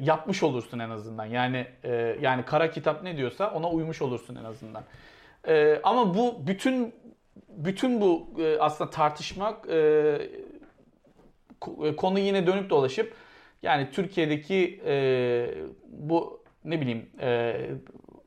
yapmış 0.00 0.42
olursun 0.42 0.78
en 0.78 0.90
azından. 0.90 1.24
Yani 1.24 1.66
e, 1.84 2.16
yani 2.20 2.44
kara 2.44 2.70
kitap 2.70 3.02
ne 3.02 3.16
diyorsa 3.16 3.50
ona 3.50 3.70
uymuş 3.70 4.02
olursun 4.02 4.36
en 4.36 4.44
azından. 4.44 4.82
E, 5.48 5.80
ama 5.82 6.14
bu 6.14 6.46
bütün 6.46 6.94
bütün 7.48 8.00
bu 8.00 8.28
e, 8.38 8.58
aslında 8.58 8.90
tartışmak 8.90 9.68
e, 9.70 10.18
konu 11.96 12.18
yine 12.18 12.46
dönüp 12.46 12.70
dolaşıp 12.70 13.14
yani 13.62 13.90
Türkiye'deki 13.90 14.80
e, 14.86 15.46
bu 15.88 16.44
ne 16.64 16.80
bileyim 16.80 17.10
e, 17.20 17.60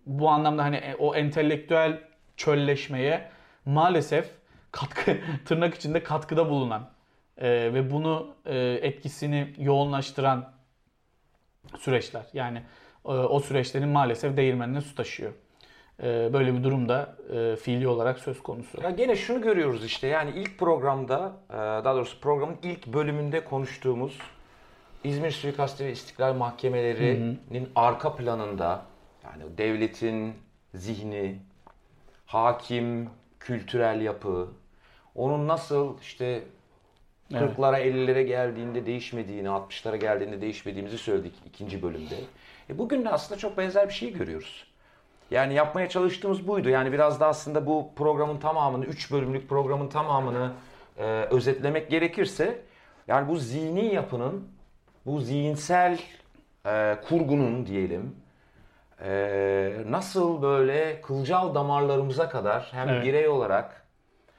bu 0.06 0.30
anlamda 0.30 0.64
hani 0.64 0.82
o 1.00 1.16
entelektüel 1.16 2.00
çölleşmeye 2.38 3.30
maalesef 3.66 4.30
katkı 4.72 5.18
tırnak 5.46 5.76
içinde 5.76 6.04
katkıda 6.04 6.50
bulunan 6.50 6.90
e, 7.38 7.50
ve 7.50 7.92
bunu 7.92 8.36
e, 8.46 8.58
etkisini 8.82 9.54
yoğunlaştıran 9.58 10.54
süreçler. 11.78 12.26
Yani 12.34 12.64
e, 13.06 13.10
o 13.10 13.40
süreçlerin 13.40 13.90
maalesef 13.90 14.38
değirmenine 14.38 14.82
su 14.82 14.96
taşıyor. 14.96 15.34
E, 16.04 16.34
böyle 16.34 16.54
bir 16.54 16.64
durum 16.64 16.90
da 16.90 17.16
e, 17.34 17.56
fiili 17.56 17.88
olarak 17.88 18.20
söz 18.20 18.44
konusu. 18.44 18.82
Ya 18.84 18.90
gene 18.90 19.16
şunu 19.16 19.42
görüyoruz 19.42 19.86
işte 19.86 20.08
yani 20.08 20.32
ilk 20.36 20.60
programda 20.60 21.32
e, 21.50 21.54
daha 21.54 21.96
doğrusu 21.96 22.22
programın 22.22 22.58
ilk 22.64 22.88
bölümünde 22.88 23.44
konuştuğumuz 23.44 24.18
İzmir 25.04 25.32
Suikastı 25.32 25.86
ve 25.86 25.92
İstiklal 25.92 26.34
Mahkemeleri'nin 26.34 27.62
hı 27.62 27.66
hı. 27.66 27.70
arka 27.76 28.16
planında 28.16 28.82
yani 29.24 29.58
devletin 29.58 30.34
zihni, 30.74 31.40
hakim, 32.26 33.10
kültürel 33.40 34.02
yapı, 34.02 34.48
onun 35.16 35.48
nasıl 35.48 36.00
işte 36.02 36.44
40'lara 37.32 37.82
50'lere 37.82 38.22
geldiğinde 38.22 38.86
değişmediğini, 38.86 39.48
60'lara 39.48 39.96
geldiğinde 39.96 40.42
değişmediğimizi 40.42 40.98
söyledik 40.98 41.34
ikinci 41.46 41.82
bölümde. 41.82 42.16
E 42.70 42.78
bugün 42.78 43.06
de 43.06 43.10
aslında 43.10 43.40
çok 43.40 43.58
benzer 43.58 43.88
bir 43.88 43.94
şey 43.94 44.14
görüyoruz. 44.14 44.68
Yani 45.32 45.54
yapmaya 45.54 45.90
çalıştığımız 45.90 46.48
buydu. 46.48 46.70
Yani 46.70 46.92
biraz 46.92 47.20
da 47.20 47.28
aslında 47.28 47.66
bu 47.66 47.92
programın 47.96 48.40
tamamını, 48.40 48.86
3 48.86 49.12
bölümlük 49.12 49.50
programın 49.50 49.90
tamamını 49.90 50.52
e, 50.98 51.04
özetlemek 51.04 51.90
gerekirse 51.90 52.62
yani 53.08 53.28
bu 53.28 53.36
zihni 53.36 53.94
yapının, 53.94 54.48
bu 55.06 55.22
zihinsel 55.22 56.00
e, 56.66 56.98
kurgunun 57.10 57.66
diyelim 57.66 58.16
e, 59.04 59.84
nasıl 59.86 60.42
böyle 60.42 61.02
kılcal 61.02 61.56
damarlarımıza 61.56 62.30
kadar 62.30 62.70
hem 62.72 62.90
evet. 62.90 63.06
birey 63.06 63.28
olarak 63.28 63.88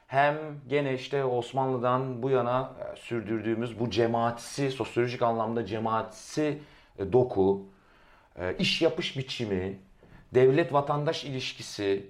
hem 0.06 0.36
gene 0.68 0.94
işte 0.94 1.24
Osmanlı'dan 1.24 2.22
bu 2.22 2.30
yana 2.30 2.72
e, 2.80 2.96
sürdürdüğümüz 2.96 3.80
bu 3.80 3.90
cemaatisi, 3.90 4.70
sosyolojik 4.70 5.22
anlamda 5.22 5.66
cemaatisi 5.66 6.58
e, 6.98 7.12
doku, 7.12 7.66
e, 8.40 8.56
iş 8.58 8.82
yapış 8.82 9.16
biçimi, 9.16 9.78
devlet 10.34 10.72
vatandaş 10.72 11.24
ilişkisi, 11.24 12.06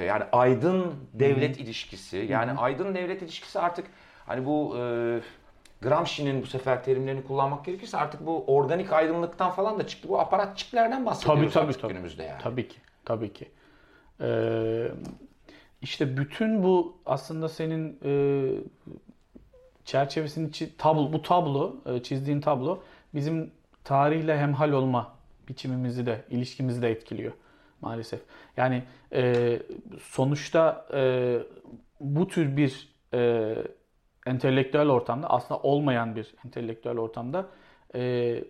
yani 0.00 0.24
aydın 0.32 0.94
devlet 1.12 1.56
Hı-hı. 1.56 1.62
ilişkisi, 1.62 2.16
yani 2.16 2.50
Hı-hı. 2.50 2.60
aydın 2.60 2.94
devlet 2.94 3.22
ilişkisi 3.22 3.60
artık 3.60 3.86
hani 4.26 4.46
bu 4.46 4.76
e, 4.78 5.20
Gramsci'nin 5.82 6.42
bu 6.42 6.46
sefer 6.46 6.84
terimlerini 6.84 7.24
kullanmak 7.24 7.64
gerekirse 7.64 7.96
artık 7.96 8.26
bu 8.26 8.44
organik 8.46 8.92
aydınlıktan 8.92 9.50
falan 9.50 9.78
da 9.78 9.86
çıktı. 9.86 10.08
Bu 10.08 10.20
aparatçiklerden 10.20 11.06
bahsediyoruz 11.06 11.52
tabii, 11.52 11.66
tabii, 11.66 11.80
tabii. 11.80 11.92
günümüzde 11.92 12.22
yani. 12.22 12.42
Tabii 12.42 12.68
ki. 12.68 12.78
Tabii 13.04 13.32
ki. 13.32 13.50
Ee, 14.20 14.88
işte 15.82 16.16
bütün 16.16 16.62
bu 16.62 16.96
aslında 17.06 17.48
senin 17.48 17.98
e, 18.04 18.12
çerçevesinin 19.84 20.48
içi 20.48 20.76
tablo, 20.76 21.12
bu 21.12 21.22
tablo, 21.22 21.76
e, 21.86 22.02
çizdiğin 22.02 22.40
tablo 22.40 22.82
bizim 23.14 23.50
tarihle 23.84 24.38
hemhal 24.38 24.72
olma 24.72 25.14
biçimimizi 25.48 26.06
de, 26.06 26.24
ilişkimizi 26.30 26.82
de 26.82 26.90
etkiliyor 26.90 27.32
maalesef. 27.80 28.20
Yani 28.56 28.82
e, 29.12 29.58
sonuçta 30.02 30.86
e, 30.94 31.38
bu 32.00 32.28
tür 32.28 32.56
bir 32.56 32.88
e, 33.14 33.54
entelektüel 34.26 34.88
ortamda, 34.88 35.30
aslında 35.30 35.60
olmayan 35.60 36.16
bir 36.16 36.34
entelektüel 36.44 36.98
ortamda 36.98 37.46
e, 37.94 38.44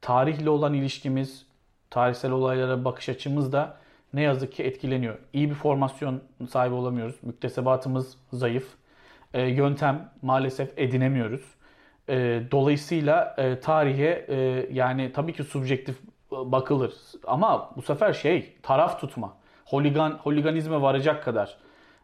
tarihle 0.00 0.50
olan 0.50 0.74
ilişkimiz, 0.74 1.46
tarihsel 1.90 2.30
olaylara 2.30 2.84
bakış 2.84 3.08
açımız 3.08 3.52
da 3.52 3.76
ne 4.14 4.22
yazık 4.22 4.52
ki 4.52 4.62
etkileniyor. 4.62 5.18
İyi 5.32 5.50
bir 5.50 5.54
formasyon 5.54 6.20
sahibi 6.48 6.74
olamıyoruz. 6.74 7.16
Müktesebatımız 7.22 8.16
zayıf. 8.32 8.68
E, 9.34 9.42
yöntem 9.42 10.10
maalesef 10.22 10.78
edinemiyoruz. 10.78 11.54
E, 12.08 12.42
dolayısıyla 12.50 13.34
e, 13.38 13.60
tarihe 13.60 14.26
e, 14.28 14.68
yani 14.72 15.12
tabii 15.12 15.32
ki 15.32 15.44
subjektif 15.44 16.00
bakılır. 16.30 16.94
Ama 17.26 17.70
bu 17.76 17.82
sefer 17.82 18.12
şey 18.12 18.52
taraf 18.62 19.00
tutma. 19.00 19.36
Holigan, 19.64 20.10
holiganizme 20.10 20.80
varacak 20.82 21.24
kadar. 21.24 21.56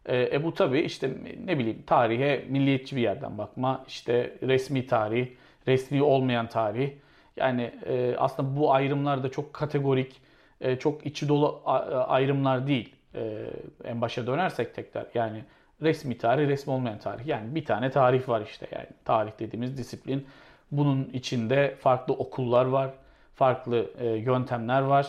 E, 0.06 0.36
e 0.36 0.44
bu 0.44 0.54
tabii 0.54 0.80
işte 0.80 1.10
ne 1.44 1.58
bileyim 1.58 1.82
tarihe 1.86 2.44
milliyetçi 2.48 2.96
bir 2.96 3.02
yerden 3.02 3.38
bakma. 3.38 3.84
işte 3.88 4.36
resmi 4.42 4.86
tarih, 4.86 5.28
resmi 5.66 6.02
olmayan 6.02 6.48
tarih. 6.48 6.90
Yani 7.36 7.72
e, 7.86 8.16
aslında 8.18 8.56
bu 8.56 8.72
ayrımlar 8.72 9.22
da 9.22 9.30
çok 9.30 9.52
kategorik 9.52 10.20
e, 10.60 10.76
çok 10.76 11.06
içi 11.06 11.28
dolu 11.28 11.62
ayrımlar 12.08 12.66
değil. 12.66 12.94
E, 13.14 13.46
en 13.84 14.00
başa 14.00 14.26
dönersek 14.26 14.74
tekrar 14.74 15.06
yani 15.14 15.44
resmi 15.82 16.18
tarih, 16.18 16.48
resmi 16.48 16.72
olmayan 16.72 16.98
tarih. 16.98 17.26
Yani 17.26 17.54
bir 17.54 17.64
tane 17.64 17.90
tarih 17.90 18.28
var 18.28 18.40
işte 18.40 18.66
yani 18.72 18.86
tarih 19.04 19.32
dediğimiz 19.38 19.78
disiplin. 19.78 20.26
Bunun 20.70 21.10
içinde 21.12 21.76
farklı 21.80 22.14
okullar 22.14 22.64
var, 22.64 22.90
farklı 23.34 23.90
e, 23.98 24.06
yöntemler 24.06 24.82
var. 24.82 25.06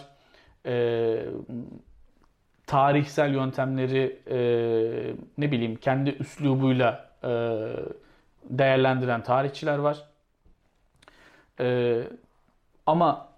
Tarihsel 2.68 3.34
yöntemleri 3.34 4.20
ne 5.38 5.52
bileyim 5.52 5.76
kendi 5.76 6.10
üslubuyla 6.10 7.10
değerlendiren 8.50 9.24
tarihçiler 9.24 9.78
var. 9.78 10.06
ama 12.86 13.32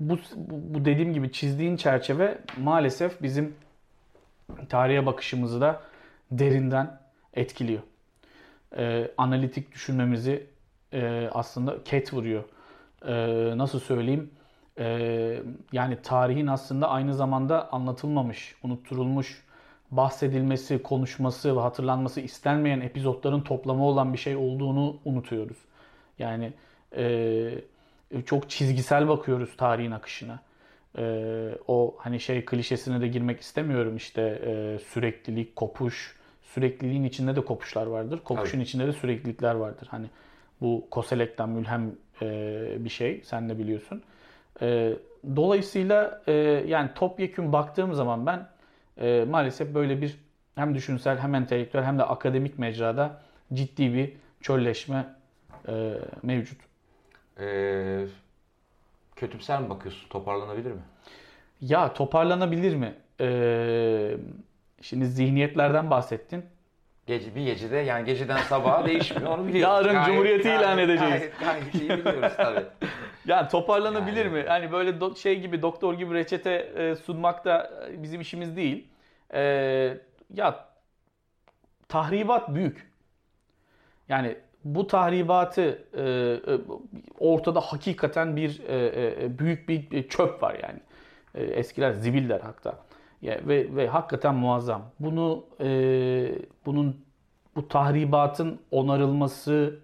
bu, 0.00 0.18
bu 0.36 0.84
dediğim 0.84 1.12
gibi 1.14 1.32
çizdiğin 1.32 1.76
çerçeve 1.76 2.38
maalesef 2.58 3.22
bizim 3.22 3.54
tarihe 4.68 5.06
bakışımızı 5.06 5.60
da 5.60 5.82
derinden 6.30 7.00
etkiliyor. 7.34 7.82
Ee, 8.76 9.10
analitik 9.18 9.72
düşünmemizi 9.72 10.46
e, 10.92 11.28
aslında 11.32 11.84
ket 11.84 12.12
vuruyor. 12.14 12.44
Ee, 13.06 13.58
nasıl 13.58 13.80
söyleyeyim? 13.80 14.30
Ee, 14.78 15.42
yani 15.72 16.02
tarihin 16.02 16.46
aslında 16.46 16.88
aynı 16.88 17.14
zamanda 17.14 17.72
anlatılmamış, 17.72 18.54
unutturulmuş, 18.62 19.44
bahsedilmesi, 19.90 20.82
konuşması 20.82 21.56
ve 21.56 21.60
hatırlanması 21.60 22.20
istenmeyen 22.20 22.80
epizotların 22.80 23.40
toplamı 23.40 23.84
olan 23.84 24.12
bir 24.12 24.18
şey 24.18 24.36
olduğunu 24.36 24.96
unutuyoruz. 25.04 25.56
Yani 26.18 26.52
e, 26.96 27.04
e, 28.10 28.22
çok 28.22 28.50
çizgisel 28.50 29.08
bakıyoruz 29.08 29.56
tarihin 29.56 29.90
akışına. 29.90 30.40
Ee, 30.98 31.54
o 31.68 31.96
hani 31.98 32.20
şey 32.20 32.44
klişesine 32.44 33.00
de 33.00 33.08
girmek 33.08 33.40
istemiyorum 33.40 33.96
işte 33.96 34.22
e, 34.22 34.78
süreklilik, 34.78 35.56
kopuş. 35.56 36.20
Sürekliliğin 36.42 37.04
içinde 37.04 37.36
de 37.36 37.44
kopuşlar 37.44 37.86
vardır. 37.86 38.20
Kopuşun 38.24 38.52
Tabii. 38.52 38.62
içinde 38.62 38.86
de 38.86 38.92
süreklilikler 38.92 39.54
vardır. 39.54 39.88
Hani 39.90 40.06
bu 40.60 40.86
Koselek'ten 40.90 41.48
mülhem 41.48 41.92
e, 42.22 42.76
bir 42.78 42.90
şey. 42.90 43.20
Sen 43.24 43.48
de 43.48 43.58
biliyorsun. 43.58 44.02
E, 44.62 44.92
dolayısıyla 45.36 46.22
e, 46.26 46.32
yani 46.66 46.90
topyekun 46.94 47.52
baktığım 47.52 47.94
zaman 47.94 48.26
ben 48.26 48.48
e, 49.00 49.24
maalesef 49.24 49.74
böyle 49.74 50.02
bir 50.02 50.16
hem 50.54 50.74
düşünsel 50.74 51.18
hem 51.18 51.34
entelektüel 51.34 51.84
hem 51.84 51.98
de 51.98 52.04
akademik 52.04 52.58
mecrada 52.58 53.20
ciddi 53.52 53.94
bir 53.94 54.12
çölleşme 54.40 55.14
e, 55.68 55.94
mevcut. 56.22 56.58
Ee, 57.40 58.06
kötümser 59.16 59.60
mi 59.60 59.70
bakıyorsun? 59.70 60.08
Toparlanabilir 60.08 60.70
mi? 60.72 60.80
Ya 61.60 61.92
toparlanabilir 61.92 62.74
mi? 62.74 62.94
Ee, 63.20 64.16
şimdi 64.80 65.06
zihniyetlerden 65.06 65.90
bahsettin. 65.90 66.44
Gece, 67.06 67.34
bir 67.34 67.44
gecede 67.44 67.76
yani 67.76 68.04
geceden 68.04 68.36
sabaha 68.36 68.86
değişmiyor 68.86 69.38
onu 69.38 69.46
biliyoruz. 69.46 69.74
Yarın 69.84 69.92
gayet, 69.92 70.06
Cumhuriyeti 70.06 70.42
gayet, 70.42 70.60
ilan 70.60 70.78
edeceğiz. 70.78 71.14
Gayet, 71.14 71.40
gayet 71.40 71.74
iyi 71.74 71.90
biliyoruz 71.90 72.32
tabii. 72.36 72.64
yani 73.26 73.48
toparlanabilir 73.48 74.24
yani. 74.24 74.34
mi? 74.34 74.44
Hani 74.48 74.72
böyle 74.72 74.90
do- 74.90 75.16
şey 75.16 75.40
gibi 75.40 75.62
doktor 75.62 75.94
gibi 75.94 76.14
reçete 76.14 76.50
e, 76.52 76.96
sunmak 76.96 77.44
da 77.44 77.70
bizim 77.92 78.20
işimiz 78.20 78.56
değil. 78.56 78.88
E, 79.34 79.42
ya 80.34 80.64
tahribat 81.88 82.54
büyük. 82.54 82.90
Yani 84.08 84.36
bu 84.64 84.86
tahribatı 84.86 85.62
e, 85.94 86.02
e, 86.02 86.60
ortada 87.18 87.60
hakikaten 87.60 88.36
bir 88.36 88.62
e, 88.68 89.24
e, 89.24 89.38
büyük 89.38 89.68
bir 89.68 90.08
çöp 90.08 90.42
var 90.42 90.56
yani. 90.62 90.80
E, 91.34 91.42
eskiler 91.44 91.92
zibiller 91.92 92.40
hatta. 92.40 92.78
Ya, 93.22 93.40
ve, 93.46 93.76
ve 93.76 93.88
hakikaten 93.88 94.34
muazzam. 94.34 94.82
Bunu 95.00 95.44
e, 95.60 95.68
bunun 96.66 97.04
bu 97.56 97.68
tahribatın 97.68 98.60
onarılması, 98.70 99.78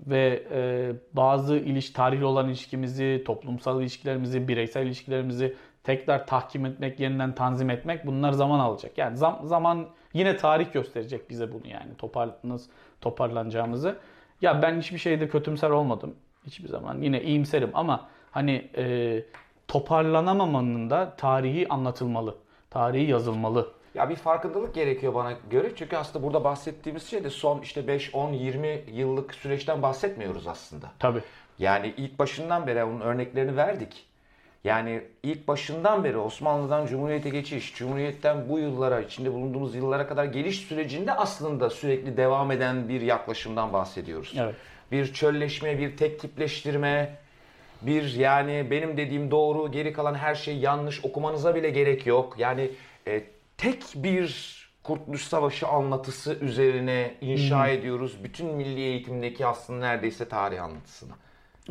ve 0.00 0.42
e, 0.52 0.92
bazı 1.12 1.56
iliş 1.56 1.90
tarihi 1.90 2.24
olan 2.24 2.48
ilişkimizi, 2.48 3.22
toplumsal 3.26 3.80
ilişkilerimizi, 3.80 4.48
bireysel 4.48 4.86
ilişkilerimizi 4.86 5.56
tekrar 5.84 6.26
tahkim 6.26 6.66
etmek, 6.66 7.00
yeniden 7.00 7.34
tanzim 7.34 7.70
etmek 7.70 8.06
bunlar 8.06 8.32
zaman 8.32 8.60
alacak. 8.60 8.98
Yani 8.98 9.16
zam, 9.16 9.40
zaman 9.44 9.86
yine 10.12 10.36
tarih 10.36 10.72
gösterecek 10.72 11.30
bize 11.30 11.52
bunu 11.52 11.66
yani 11.68 11.94
toparlanız 11.98 12.68
toparlanacağımızı. 13.00 13.98
Ya 14.42 14.62
ben 14.62 14.80
hiçbir 14.80 14.98
şeyde 14.98 15.28
kötümser 15.28 15.70
olmadım 15.70 16.14
hiçbir 16.46 16.68
zaman. 16.68 17.02
Yine 17.02 17.22
iyimserim 17.22 17.70
ama 17.74 18.08
hani 18.30 18.70
e, 18.76 19.24
toparlanamamanın 19.68 20.90
da 20.90 21.16
tarihi 21.16 21.68
anlatılmalı. 21.68 22.36
Tarihi 22.70 23.10
yazılmalı. 23.10 23.75
Ya 23.96 24.08
bir 24.08 24.16
farkındalık 24.16 24.74
gerekiyor 24.74 25.14
bana 25.14 25.32
göre. 25.50 25.72
Çünkü 25.76 25.96
aslında 25.96 26.24
burada 26.24 26.44
bahsettiğimiz 26.44 27.10
şey 27.10 27.24
de 27.24 27.30
son 27.30 27.60
işte 27.60 27.88
5, 27.88 28.14
10, 28.14 28.32
20 28.32 28.84
yıllık 28.92 29.34
süreçten 29.34 29.82
bahsetmiyoruz 29.82 30.46
aslında. 30.46 30.92
Tabii. 30.98 31.20
Yani 31.58 31.94
ilk 31.96 32.18
başından 32.18 32.66
beri 32.66 32.84
onun 32.84 33.00
örneklerini 33.00 33.56
verdik. 33.56 34.06
Yani 34.64 35.02
ilk 35.22 35.48
başından 35.48 36.04
beri 36.04 36.16
Osmanlı'dan 36.16 36.86
Cumhuriyet'e 36.86 37.28
geçiş, 37.28 37.74
Cumhuriyet'ten 37.74 38.48
bu 38.48 38.58
yıllara, 38.58 39.00
içinde 39.00 39.32
bulunduğumuz 39.32 39.74
yıllara 39.74 40.06
kadar 40.06 40.24
geliş 40.24 40.60
sürecinde 40.60 41.12
aslında 41.12 41.70
sürekli 41.70 42.16
devam 42.16 42.50
eden 42.50 42.88
bir 42.88 43.00
yaklaşımdan 43.00 43.72
bahsediyoruz. 43.72 44.34
Evet. 44.38 44.54
Bir 44.92 45.12
çölleşme, 45.12 45.78
bir 45.78 45.96
tek 45.96 46.20
tipleştirme, 46.20 47.16
bir 47.82 48.14
yani 48.14 48.66
benim 48.70 48.96
dediğim 48.96 49.30
doğru, 49.30 49.72
geri 49.72 49.92
kalan 49.92 50.14
her 50.14 50.34
şey 50.34 50.56
yanlış 50.56 51.04
okumanıza 51.04 51.54
bile 51.54 51.70
gerek 51.70 52.06
yok. 52.06 52.34
Yani 52.38 52.70
e, 53.06 53.22
tek 53.58 53.82
bir 53.94 54.56
Kurtuluş 54.82 55.22
Savaşı 55.22 55.68
anlatısı 55.68 56.34
üzerine 56.34 57.14
inşa 57.20 57.68
ediyoruz. 57.68 58.24
Bütün 58.24 58.46
milli 58.46 58.80
eğitimdeki 58.80 59.46
aslında 59.46 59.78
neredeyse 59.78 60.28
tarih 60.28 60.62
anlatısını. 60.62 61.12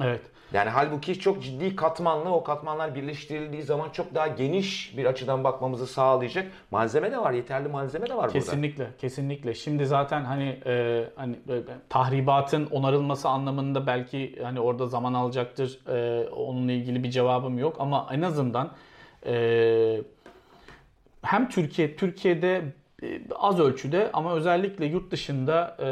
Evet. 0.02 0.22
Yani 0.54 0.70
halbuki 0.70 1.20
çok 1.20 1.44
ciddi 1.44 1.76
katmanlı 1.76 2.30
o 2.30 2.44
katmanlar 2.44 2.96
birleştirildiği 2.96 3.64
zaman 3.64 3.90
çok 3.90 4.16
daha 4.16 4.28
geniş 4.28 4.98
bir 4.98 5.06
açıdan 5.06 5.44
bakmamızı 5.44 5.88
sağlayacak 5.88 6.52
malzeme 6.72 7.12
de 7.12 7.18
var. 7.18 7.32
Yeterli 7.32 7.68
malzeme 7.68 8.10
de 8.10 8.16
var 8.16 8.32
kesinlikle, 8.32 8.84
burada. 8.84 8.98
Kesinlikle. 8.98 9.54
Şimdi 9.54 9.86
zaten 9.86 10.24
hani 10.24 10.60
e, 10.66 11.06
hani 11.16 11.36
e, 11.50 11.64
tahribatın 11.90 12.66
onarılması 12.66 13.30
anlamında 13.30 13.88
belki 13.88 14.40
hani 14.44 14.60
orada 14.60 14.88
zaman 14.88 15.14
alacaktır. 15.14 15.80
E, 15.88 16.30
onunla 16.30 16.72
ilgili 16.72 17.04
bir 17.04 17.12
cevabım 17.12 17.60
yok 17.60 17.76
ama 17.80 18.08
en 18.12 18.22
azından 18.22 18.72
e, 19.26 20.02
hem 21.26 21.50
Türkiye 21.50 21.96
Türkiye'de 21.96 22.64
e, 23.04 23.22
az 23.36 23.60
ölçüde 23.60 24.10
ama 24.14 24.36
özellikle 24.36 24.86
yurt 24.86 25.12
dışında 25.12 25.78
e, 25.80 25.88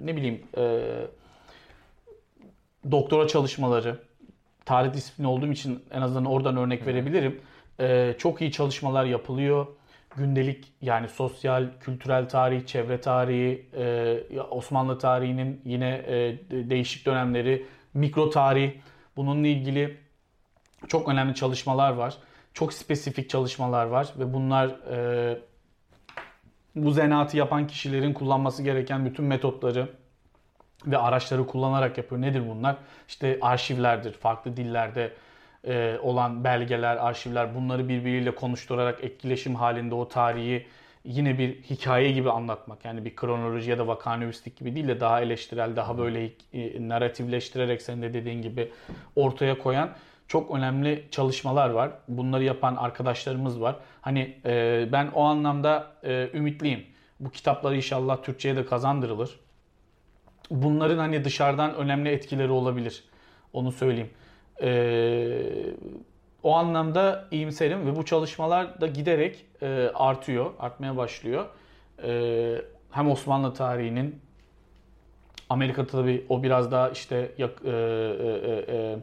ne 0.00 0.16
bileyim 0.16 0.42
e, 0.56 0.80
doktora 2.90 3.28
çalışmaları, 3.28 3.98
tarih 4.64 4.92
disiplini 4.92 5.26
olduğum 5.26 5.52
için 5.52 5.84
en 5.90 6.02
azından 6.02 6.24
oradan 6.24 6.56
örnek 6.56 6.86
verebilirim. 6.86 7.40
Ee, 7.80 8.14
çok 8.18 8.40
iyi 8.40 8.52
çalışmalar 8.52 9.04
yapılıyor. 9.04 9.66
Gündelik 10.16 10.72
yani 10.82 11.08
sosyal, 11.08 11.68
kültürel 11.80 12.28
tarih, 12.28 12.66
çevre 12.66 13.00
tarihi, 13.00 13.66
e, 13.76 14.40
Osmanlı 14.50 14.98
tarihinin 14.98 15.60
yine 15.64 15.88
e, 15.88 16.38
değişik 16.50 17.06
dönemleri, 17.06 17.66
mikro 17.94 18.30
tarih 18.30 18.72
bununla 19.16 19.46
ilgili 19.46 19.96
çok 20.88 21.08
önemli 21.08 21.34
çalışmalar 21.34 21.92
var. 21.92 22.16
Çok 22.58 22.72
spesifik 22.72 23.30
çalışmalar 23.30 23.86
var 23.86 24.08
ve 24.18 24.32
bunlar 24.32 24.68
e, 24.68 25.38
bu 26.76 26.90
zanaatı 26.90 27.36
yapan 27.36 27.66
kişilerin 27.66 28.12
kullanması 28.12 28.62
gereken 28.62 29.06
bütün 29.06 29.24
metotları, 29.24 29.88
ve 30.86 30.98
araçları 30.98 31.46
kullanarak 31.46 31.98
yapıyor. 31.98 32.20
Nedir 32.22 32.48
bunlar? 32.48 32.76
İşte 33.08 33.38
arşivlerdir, 33.40 34.12
farklı 34.12 34.56
dillerde 34.56 35.12
e, 35.64 35.98
olan 36.02 36.44
belgeler, 36.44 36.96
arşivler 36.96 37.54
bunları 37.54 37.88
birbiriyle 37.88 38.34
konuşturarak 38.34 39.04
etkileşim 39.04 39.54
halinde 39.54 39.94
o 39.94 40.08
tarihi 40.08 40.66
yine 41.04 41.38
bir 41.38 41.62
hikaye 41.62 42.12
gibi 42.12 42.30
anlatmak. 42.30 42.84
Yani 42.84 43.04
bir 43.04 43.16
kronoloji 43.16 43.70
ya 43.70 43.78
da 43.78 43.86
vakanüvistik 43.86 44.56
gibi 44.56 44.74
değil 44.74 44.88
de 44.88 45.00
daha 45.00 45.20
eleştirel, 45.20 45.76
daha 45.76 45.98
böyle 45.98 46.30
e, 46.52 46.88
narratifleştirerek 46.88 47.82
senin 47.82 48.02
de 48.02 48.14
dediğin 48.14 48.42
gibi 48.42 48.72
ortaya 49.16 49.58
koyan 49.58 49.90
çok 50.28 50.50
önemli 50.50 51.08
çalışmalar 51.10 51.70
var. 51.70 51.90
Bunları 52.08 52.44
yapan 52.44 52.76
arkadaşlarımız 52.76 53.60
var. 53.60 53.76
Hani 54.00 54.36
e, 54.44 54.88
ben 54.92 55.08
o 55.14 55.22
anlamda 55.22 55.92
e, 56.04 56.30
ümitliyim. 56.34 56.86
Bu 57.20 57.30
kitapları 57.30 57.76
inşallah 57.76 58.22
Türkçe'ye 58.22 58.56
de 58.56 58.66
kazandırılır 58.66 59.38
bunların 60.50 60.98
hani 60.98 61.24
dışarıdan 61.24 61.74
önemli 61.74 62.08
etkileri 62.08 62.50
olabilir. 62.50 63.04
Onu 63.52 63.72
söyleyeyim. 63.72 64.10
Ee, 64.62 65.42
o 66.42 66.54
anlamda 66.54 67.28
iyimserim 67.30 67.86
ve 67.86 67.96
bu 67.96 68.04
çalışmalar 68.04 68.80
da 68.80 68.86
giderek 68.86 69.46
e, 69.62 69.90
artıyor, 69.94 70.50
artmaya 70.58 70.96
başlıyor. 70.96 71.46
E, 72.02 72.62
hem 72.90 73.10
Osmanlı 73.10 73.54
tarihinin, 73.54 74.20
Amerika'da 75.48 75.86
tabii 75.86 76.26
o 76.28 76.42
biraz 76.42 76.72
daha 76.72 76.90
işte 76.90 77.32
yak, 77.38 77.52
e, 77.64 77.70
e, 77.70 78.64
e, 78.68 78.98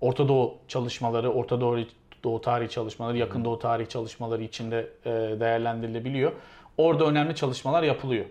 Orta 0.00 0.28
Doğu 0.28 0.54
çalışmaları, 0.68 1.32
Orta 1.32 1.60
Doğu, 1.60 1.78
Doğu 2.24 2.40
tarihi 2.40 2.70
çalışmaları, 2.70 3.16
Yakın 3.16 3.44
Doğu 3.44 3.58
tarihi 3.58 3.88
çalışmaları 3.88 4.42
içinde 4.42 4.90
e, 5.04 5.10
değerlendirilebiliyor. 5.40 6.32
Orada 6.78 7.04
önemli 7.04 7.34
çalışmalar 7.34 7.82
yapılıyor. 7.82 8.24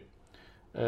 E, 0.78 0.86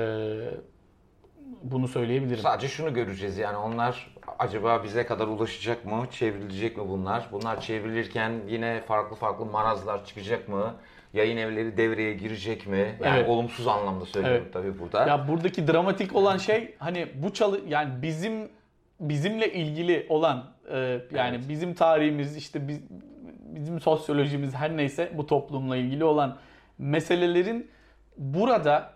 bunu 1.64 1.88
söyleyebilirim. 1.88 2.40
Sadece 2.40 2.68
şunu 2.68 2.94
göreceğiz 2.94 3.38
yani 3.38 3.58
onlar 3.58 4.16
acaba 4.40 4.84
bize 4.84 5.06
kadar 5.06 5.28
ulaşacak 5.28 5.86
mı? 5.86 6.06
Çevrilecek 6.12 6.78
mi 6.78 6.84
bunlar? 6.90 7.28
Bunlar 7.32 7.62
çevrilirken 7.62 8.34
yine 8.48 8.82
farklı 8.82 9.16
farklı 9.16 9.46
marazlar 9.46 10.06
çıkacak 10.06 10.50
mı? 10.50 10.76
Yayın 11.14 11.38
evleri 11.38 11.78
devreye 11.78 12.14
girecek 12.14 12.68
mi? 12.68 12.98
Yani 13.04 13.20
evet. 13.20 13.30
olumsuz 13.30 13.68
anlamda 13.68 14.06
söylüyorum 14.06 14.42
evet. 14.44 14.54
tabii 14.54 14.80
burada. 14.80 15.08
Ya 15.08 15.28
buradaki 15.28 15.68
dramatik 15.68 16.16
olan 16.16 16.38
şey 16.38 16.76
hani 16.80 17.08
bu 17.16 17.34
çalı 17.34 17.62
yani 17.68 18.02
bizim 18.02 18.50
bizimle 19.00 19.54
ilgili 19.54 20.06
olan 20.10 20.46
e, 20.72 20.78
yani 21.12 21.36
evet. 21.36 21.50
bizim 21.50 21.74
tarihimiz 21.74 22.38
işte 22.38 22.68
biz, 22.68 22.80
bizim 23.56 23.80
sosyolojimiz 23.80 24.54
her 24.54 24.78
neyse 24.78 25.12
bu 25.14 25.28
toplumla 25.28 25.78
ilgili 25.78 26.04
olan 26.04 26.38
meselelerin 26.78 27.72
burada 28.18 28.94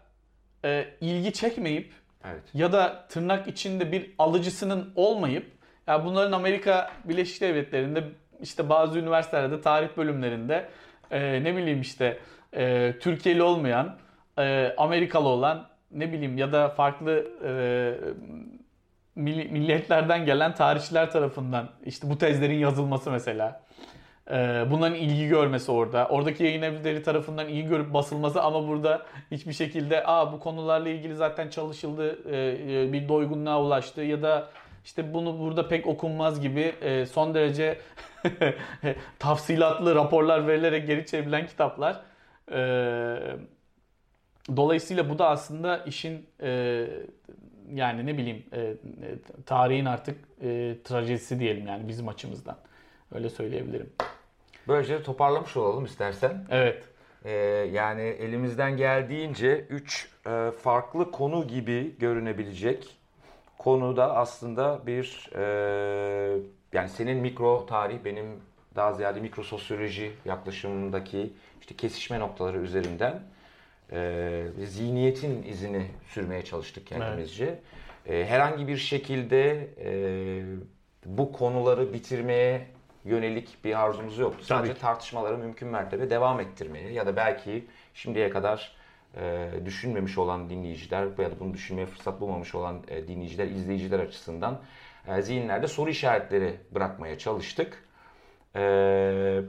e, 0.66 0.86
ilgi 1.02 1.34
çekmeyip 1.34 1.94
Evet. 2.26 2.44
Ya 2.54 2.72
da 2.72 3.06
tırnak 3.10 3.48
içinde 3.48 3.92
bir 3.92 4.12
alıcısının 4.18 4.94
olmayıp 4.96 5.46
ya 5.88 6.06
bunların 6.06 6.32
Amerika 6.32 6.92
Birleşik 7.06 7.42
Devletleri'nde 7.42 8.04
işte 8.42 8.70
bazı 8.70 9.00
üniversitelerde 9.00 9.62
tarih 9.62 9.98
bölümlerinde 9.98 10.70
e, 11.12 11.44
ne 11.44 11.56
bileyim 11.56 11.82
işte 11.82 12.20
e, 12.54 12.94
Türkiye'li 13.00 13.44
olmayan 13.44 13.96
e, 14.38 14.74
Amerikalı 14.78 15.28
olan 15.28 15.68
ne 15.92 16.14
bileyim 16.14 16.38
ya 16.38 16.54
da 16.54 16.70
farklı 16.70 17.28
e, 17.44 17.52
milliyetlerden 19.20 20.26
gelen 20.26 20.56
tarihçiler 20.56 21.12
tarafından 21.12 21.70
işte 21.86 22.10
bu 22.10 22.18
tezlerin 22.18 22.58
yazılması 22.58 23.12
mesela 23.12 23.62
ee, 24.32 24.66
bunların 24.72 24.96
ilgi 24.96 25.28
görmesi 25.28 25.72
orada. 25.72 26.08
Oradaki 26.08 26.44
yayın 26.44 26.62
evleri 26.62 27.04
tarafından 27.04 27.48
iyi 27.48 27.66
görüp 27.66 27.94
basılması 27.94 28.42
ama 28.42 28.68
burada 28.68 29.06
hiçbir 29.32 29.54
şekilde 29.54 30.04
Aa, 30.06 30.34
bu 30.34 30.40
konularla 30.40 30.90
ilgili 30.90 31.16
zaten 31.16 31.50
çalışıldı, 31.50 32.32
e, 32.32 32.84
e, 32.84 32.94
bir 32.94 33.10
doygunluğa 33.10 33.62
ulaştı 33.62 34.02
ya 34.02 34.22
da 34.22 34.48
işte 34.86 35.14
bunu 35.14 35.40
burada 35.40 35.68
pek 35.68 35.88
okunmaz 35.88 36.42
gibi 36.42 36.74
e, 36.82 37.06
son 37.06 37.34
derece 37.34 37.80
tafsilatlı 39.20 39.96
raporlar 39.96 40.48
verilerek 40.48 40.88
geri 40.88 41.06
çevrilen 41.06 41.48
kitaplar. 41.48 42.02
Dolayısıyla 44.56 45.10
bu 45.10 45.20
da 45.20 45.30
aslında 45.30 45.78
işin 45.78 46.26
yani 47.74 48.06
ne 48.06 48.18
bileyim 48.18 48.44
tarihin 49.46 49.86
artık 49.86 50.40
trajedisi 50.84 51.40
diyelim 51.40 51.68
yani 51.68 51.88
bizim 51.88 52.08
açımızdan. 52.08 52.58
Öyle 53.12 53.30
söyleyebilirim. 53.30 53.90
Böylece 54.68 55.04
toparlamış 55.04 55.58
olalım 55.58 55.86
istersen. 55.86 56.46
Evet. 56.50 56.84
Ee, 57.26 57.32
yani 57.74 58.02
elimizden 58.02 58.78
geldiğince 58.78 59.66
3 59.70 60.10
e, 60.28 60.52
farklı 60.52 61.12
konu 61.12 61.48
gibi 61.48 61.96
görünebilecek 62.00 62.98
konu 63.58 63.98
da 63.98 64.16
aslında 64.16 64.88
bir 64.88 65.30
e, 65.36 66.40
yani 66.74 66.90
senin 66.90 67.18
mikro 67.18 67.66
tarih 67.66 67.98
benim 68.06 68.26
daha 68.76 68.94
ziyade 68.94 69.20
mikro 69.20 69.44
sosyoloji 69.44 70.12
yaklaşımındaki 70.26 71.34
işte 71.62 71.76
kesişme 71.76 72.20
noktaları 72.20 72.58
üzerinden 72.58 73.22
e, 73.92 74.44
zihniyetin 74.66 75.44
izini 75.44 75.88
sürmeye 76.08 76.46
çalıştık 76.46 76.88
kendimizce. 76.88 77.46
Evet. 77.46 78.28
E, 78.28 78.30
herhangi 78.30 78.68
bir 78.68 78.78
şekilde 78.78 79.70
e, 79.84 80.44
bu 81.06 81.32
konuları 81.32 81.94
bitirmeye 81.94 82.68
yönelik 83.06 83.58
bir 83.64 83.80
arzumuz 83.80 84.18
yoktu. 84.18 84.46
Sadece 84.46 84.74
Tabii. 84.74 84.82
tartışmaları 84.82 85.38
mümkün 85.38 85.68
mertebe 85.68 86.10
devam 86.10 86.40
ettirmeye 86.40 86.92
ya 86.92 87.08
da 87.08 87.16
belki 87.16 87.66
şimdiye 87.94 88.30
kadar 88.30 88.76
e, 89.18 89.50
düşünmemiş 89.66 90.18
olan 90.18 90.50
dinleyiciler 90.50 91.04
ya 91.04 91.32
da 91.32 91.40
bunu 91.40 91.54
düşünmeye 91.54 91.86
fırsat 91.86 92.22
bulmamış 92.22 92.56
olan 92.56 92.84
e, 92.88 93.08
dinleyiciler, 93.08 93.48
izleyiciler 93.48 94.00
açısından 94.00 94.62
e, 95.08 95.22
zihinlerde 95.22 95.68
soru 95.68 95.90
işaretleri 95.90 96.56
bırakmaya 96.72 97.18
çalıştık. 97.18 97.84
E, 98.56 99.42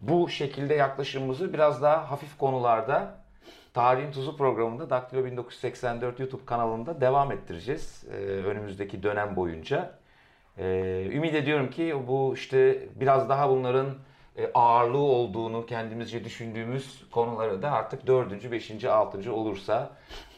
bu 0.00 0.28
şekilde 0.28 0.74
yaklaşımımızı 0.74 1.52
biraz 1.52 1.82
daha 1.82 2.10
hafif 2.10 2.38
konularda 2.38 3.14
Tarihin 3.74 4.12
Tuzu 4.12 4.36
programında 4.36 4.90
Daktilo 4.90 5.24
1984 5.24 6.20
YouTube 6.20 6.44
kanalında 6.44 7.00
devam 7.00 7.32
ettireceğiz 7.32 8.04
e, 8.12 8.16
önümüzdeki 8.24 9.02
dönem 9.02 9.36
boyunca. 9.36 9.98
E, 10.58 10.64
ümit 11.12 11.34
ediyorum 11.34 11.70
ki 11.70 11.96
bu 12.08 12.34
işte 12.34 12.88
biraz 13.00 13.28
daha 13.28 13.50
bunların 13.50 13.94
e, 14.36 14.50
ağırlığı 14.54 14.98
olduğunu 14.98 15.66
kendimizce 15.66 16.24
düşündüğümüz 16.24 17.10
konuları 17.10 17.62
da 17.62 17.70
artık 17.70 18.06
dördüncü, 18.06 18.52
beşinci, 18.52 18.90
altıncı 18.90 19.34
olursa 19.34 19.90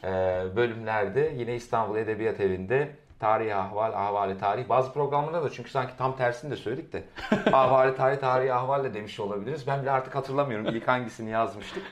e, 0.03 0.07
bölümlerde 0.55 1.33
yine 1.37 1.55
İstanbul 1.55 1.97
Edebiyat 1.97 2.39
Evi'nde 2.39 2.95
Tarih 3.21 3.57
Ahval, 3.57 3.93
Ahvali 3.93 4.37
Tarih. 4.37 4.69
Bazı 4.69 4.93
programlarda 4.93 5.43
da 5.43 5.49
çünkü 5.49 5.69
sanki 5.69 5.97
tam 5.97 6.17
tersini 6.17 6.51
de 6.51 6.55
söyledik 6.55 6.93
de 6.93 7.03
Ahvali 7.53 7.95
Tarih, 7.95 8.17
Tarih 8.17 8.55
Ahval 8.55 8.83
de 8.83 8.93
demiş 8.93 9.19
olabiliriz. 9.19 9.67
Ben 9.67 9.81
bile 9.81 9.91
artık 9.91 10.15
hatırlamıyorum 10.15 10.65
ilk 10.65 10.87
hangisini 10.87 11.29
yazmıştık. 11.29 11.83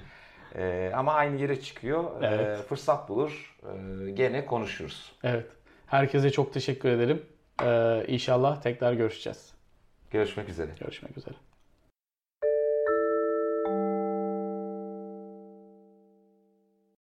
E, 0.56 0.92
ama 0.96 1.14
aynı 1.14 1.42
yere 1.42 1.62
çıkıyor. 1.62 2.04
Evet. 2.22 2.60
E, 2.60 2.64
fırsat 2.64 3.10
bulur. 3.10 3.58
E, 3.64 4.12
gene 4.12 4.46
konuşuruz. 4.46 5.12
Evet. 5.24 5.48
Herkese 5.88 6.32
çok 6.32 6.54
teşekkür 6.54 6.90
ederim. 6.90 7.26
Ee, 7.64 8.06
inşallah 8.08 8.62
tekrar 8.62 8.94
görüşeceğiz. 8.94 9.54
Görüşmek 10.12 10.50
üzere. 10.50 10.72
Görüşmek 10.80 11.18
üzere. 11.18 11.36